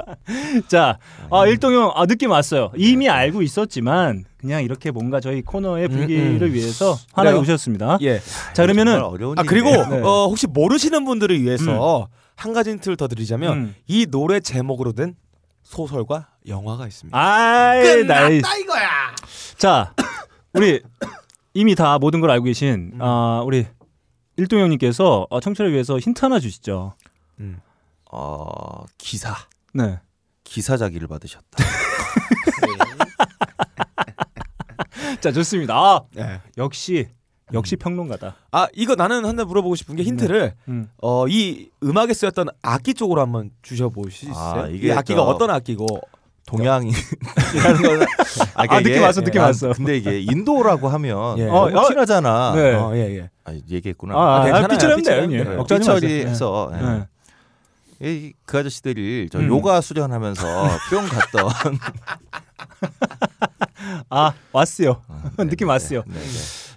자, 0.69 0.99
아, 1.31 1.47
일동형 1.47 1.93
아, 1.95 2.07
느낌 2.07 2.31
왔어요. 2.31 2.71
이미 2.77 3.09
알고 3.09 3.43
있었지만 3.43 4.25
그냥 4.37 4.63
이렇게 4.63 4.91
뭔가 4.91 5.21
저희 5.21 5.43
코너의 5.43 5.89
불기를 5.89 6.43
음, 6.43 6.43
음. 6.43 6.53
위해서 6.53 6.99
화나게 7.13 7.33
그래요? 7.37 7.41
오셨습니다. 7.43 7.99
예. 8.03 8.21
자, 8.53 8.63
그러면은 8.63 9.01
아 9.37 9.43
그리고. 9.43 9.71
네. 9.71 10.01
어, 10.03 10.27
혹시 10.29 10.47
모르시는 10.47 11.05
분들을 11.05 11.41
위해서 11.41 12.09
한 12.37 12.53
가지 12.53 12.71
힌트를 12.71 12.97
더 12.97 13.09
드리자면 13.09 13.53
음. 13.53 13.75
이 13.87 14.07
노래 14.07 14.41
제목으로 14.41 14.93
된 14.93 15.15
소설과 15.63 16.29
영화가 16.47 16.87
있습니다. 16.87 17.19
아이, 17.19 18.05
나이. 18.05 18.37
이거야. 18.39 19.15
자, 19.57 19.95
우리 20.53 20.83
이미 21.55 21.75
다 21.75 21.99
모든 21.99 22.21
걸 22.21 22.31
알고 22.31 22.45
계신 22.45 22.93
음. 22.95 22.99
아, 23.01 23.43
우리 23.45 23.67
일동 24.37 24.61
형님께서 24.61 25.27
어, 25.31 25.41
청취를 25.41 25.73
위해서 25.73 25.99
힌트 25.99 26.25
하나 26.25 26.39
주시죠. 26.41 26.95
음. 27.41 27.61
어, 28.11 28.85
기사 28.99 29.35
네. 29.73 29.99
기사자기를 30.45 31.09
받으셨다. 31.09 31.45
자, 35.21 35.33
좋습니다. 35.33 35.75
아, 35.77 36.03
네. 36.13 36.41
역시 36.59 37.09
역시 37.53 37.77
평론가다. 37.77 38.37
아 38.53 38.69
이거 38.73 38.95
나는 38.95 39.25
하나 39.25 39.45
물어보고 39.45 39.75
싶은 39.77 39.97
게 39.97 40.03
힌트를 40.03 40.55
음. 40.69 40.89
어, 41.03 41.29
이 41.29 41.69
음악에 41.83 42.13
쓰였던 42.15 42.49
악기 42.63 42.95
쪽으로 42.95 43.21
한번 43.21 43.51
주셔보실 43.63 44.11
수 44.13 44.31
있어요? 44.31 44.63
아, 44.65 44.69
이 44.69 44.77
이게 44.77 44.93
악기가 44.93 45.19
저- 45.21 45.25
어떤 45.25 45.51
악기고? 45.51 45.87
동양이라는 46.47 46.95
거는 47.83 48.07
아, 48.55 48.65
아, 48.69 48.79
느낌 48.81 49.03
왔어, 49.03 49.21
느낌 49.23 49.41
아, 49.41 49.45
왔어. 49.47 49.73
근데 49.73 49.97
이게 49.97 50.21
인도라고 50.21 50.89
하면 50.89 51.39
예. 51.39 51.47
너무 51.47 51.79
어, 51.79 51.89
친하잖아. 51.89 52.53
네. 52.55 52.75
어, 52.75 52.93
예, 52.95 53.17
예. 53.19 53.31
아, 53.45 53.53
얘기했구나. 53.71 54.15
아, 54.15 54.19
아, 54.19 54.41
아, 54.41 54.67
괜찮아요. 54.67 54.97
마세요. 54.97 55.65
삐처리해서 55.79 56.73
예. 56.75 56.83
네. 56.83 57.07
이- 58.01 58.33
그 58.45 58.59
아저씨들이 58.59 59.29
저 59.33 59.39
음. 59.39 59.49
요가 59.49 59.81
수련하면서 59.81 60.45
뿅 60.91 61.09
갔던 61.09 61.79
아, 64.11 64.33
왔어요. 64.53 65.01
네, 65.39 65.45
느낌 65.45 65.67
네, 65.69 65.73
왔어요. 65.73 66.03
네, 66.07 66.15
네. 66.15 66.21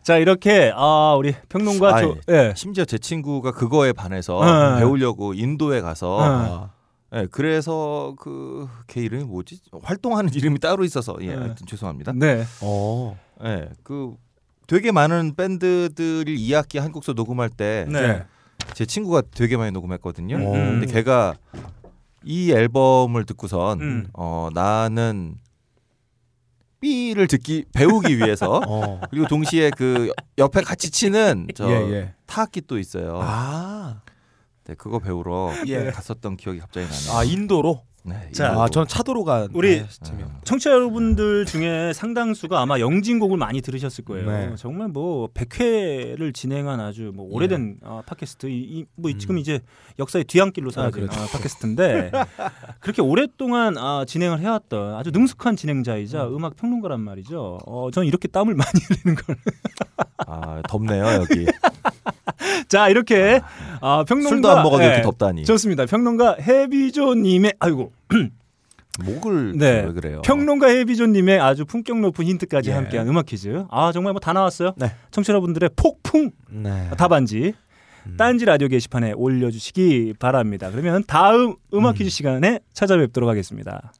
자, 0.03 0.17
이렇게 0.17 0.71
아, 0.75 1.15
우리 1.17 1.33
평론가 1.49 1.95
아니, 1.95 2.07
조, 2.07 2.17
예. 2.29 2.53
심지어 2.55 2.85
제 2.85 2.97
친구가 2.97 3.51
그거에 3.51 3.91
반해서 3.93 4.39
네. 4.75 4.79
배우려고 4.79 5.33
인도에 5.33 5.81
가서 5.81 6.69
어. 7.11 7.17
예, 7.19 7.27
그래서 7.31 8.15
그 8.19 8.67
걔 8.87 9.01
이름이 9.01 9.23
뭐지? 9.25 9.59
활동하는 9.83 10.33
이름이 10.33 10.59
따로 10.59 10.83
있어서 10.83 11.15
예, 11.21 11.27
네. 11.27 11.35
하여튼 11.35 11.65
죄송합니다. 11.67 12.13
네. 12.15 12.43
어. 12.61 13.17
예, 13.43 13.69
그 13.83 14.15
되게 14.67 14.91
많은 14.91 15.35
밴드들이 15.35 16.37
2학기 16.49 16.79
한국서 16.79 17.13
녹음할 17.13 17.49
때제 17.49 17.91
네. 17.91 18.85
친구가 18.85 19.23
되게 19.33 19.55
많이 19.57 19.71
녹음했거든요. 19.71 20.35
음. 20.37 20.79
근데 20.79 20.87
걔가 20.87 21.35
이 22.23 22.51
앨범을 22.51 23.25
듣고선 23.25 23.81
음. 23.81 24.07
어 24.13 24.49
나는 24.53 25.35
B를 26.79 27.27
듣기 27.27 27.65
배우기 27.73 28.17
위해서 28.17 28.61
어. 28.67 29.01
그리고 29.09 29.27
동시에 29.27 29.71
그 29.71 30.11
옆에 30.37 30.61
같이 30.61 30.91
치는 30.91 31.47
저 31.55 31.69
예, 31.71 31.91
예. 31.91 32.13
타악기 32.25 32.61
또 32.67 32.77
있어요. 32.77 33.19
아. 33.21 34.01
네, 34.67 34.75
그거 34.75 34.99
배우러 34.99 35.53
예. 35.67 35.91
갔었던 35.91 36.35
기억이 36.35 36.59
갑자기 36.59 36.87
나네요. 36.87 37.11
아 37.13 37.23
인도로. 37.23 37.83
네, 38.07 38.29
자. 38.31 38.53
아 38.59 38.69
저는 38.69 38.87
차도로 38.87 39.23
간. 39.25 39.49
우리- 39.53 39.81
네, 39.81 39.85
재미없- 40.01 40.45
청취자 40.45 40.71
여러분들 40.71 41.45
중에 41.45 41.91
상당수가 41.93 42.59
아마 42.61 42.79
영진곡을 42.79 43.37
많이 43.37 43.61
들으셨을 43.61 44.05
거예요. 44.05 44.29
네. 44.31 44.55
정말 44.57 44.87
뭐 44.87 45.27
100회를 45.33 46.33
진행한 46.33 46.79
아주 46.79 47.11
뭐 47.13 47.27
오래된 47.29 47.77
아, 47.83 48.01
팟캐스트 48.05 48.47
이, 48.47 48.55
이- 48.79 48.85
뭐 48.95 49.11
음. 49.11 49.19
지금 49.19 49.37
이제 49.37 49.59
역사의 49.99 50.23
뒤안길로 50.25 50.71
사라진 50.71 51.01
그렇죠. 51.01 51.19
아, 51.19 51.25
팟캐스트인데 51.27 52.11
그렇게 52.79 53.01
오랫동안 53.01 53.77
아, 53.77 54.05
진행을 54.07 54.39
해왔던 54.39 54.95
아주 54.95 55.11
능숙한 55.11 55.55
진행자이자 55.57 56.27
음. 56.27 56.45
악 56.45 56.55
평론가란 56.55 57.01
말이죠. 57.01 57.59
어, 57.65 57.89
저는 57.91 58.07
이렇게 58.07 58.27
땀을 58.29 58.53
많이 58.55 58.71
흘리는 58.87 59.21
걸. 59.21 59.35
아 60.25 60.61
덥네요 60.69 61.05
여기. 61.21 61.45
자 62.69 62.89
이렇게 62.89 63.41
아, 63.81 64.03
평론가 64.07 64.29
술도 64.29 64.49
안 64.51 64.63
먹어도 64.63 64.83
예, 64.83 64.87
이렇게 64.87 65.01
덥다니. 65.03 65.45
좋습니다. 65.45 65.85
평론가 65.85 66.37
해비조님의 66.41 67.53
아이고 67.59 67.91
목을 69.05 69.57
네. 69.57 69.83
왜 69.85 69.93
그래요? 69.93 70.21
평론가 70.23 70.67
해비조님의 70.67 71.39
아주 71.39 71.65
품격 71.65 71.99
높은 71.99 72.25
힌트까지 72.25 72.71
예. 72.71 72.73
함께한 72.73 73.07
음악 73.07 73.27
퀴즈. 73.27 73.65
아 73.69 73.91
정말 73.91 74.13
뭐 74.13 74.19
다 74.19 74.33
나왔어요. 74.33 74.73
네. 74.77 74.91
청취자분들의 75.11 75.69
폭풍 75.75 76.31
네. 76.49 76.89
답안지 76.97 77.53
딴지 78.17 78.45
라디오 78.45 78.69
게시판에 78.69 79.11
올려주시기 79.11 80.13
바랍니다. 80.17 80.71
그러면 80.71 81.03
다음 81.05 81.55
음악 81.73 81.95
퀴즈 81.95 82.09
시간에 82.09 82.59
찾아뵙도록 82.73 83.29
하겠습니다. 83.29 83.91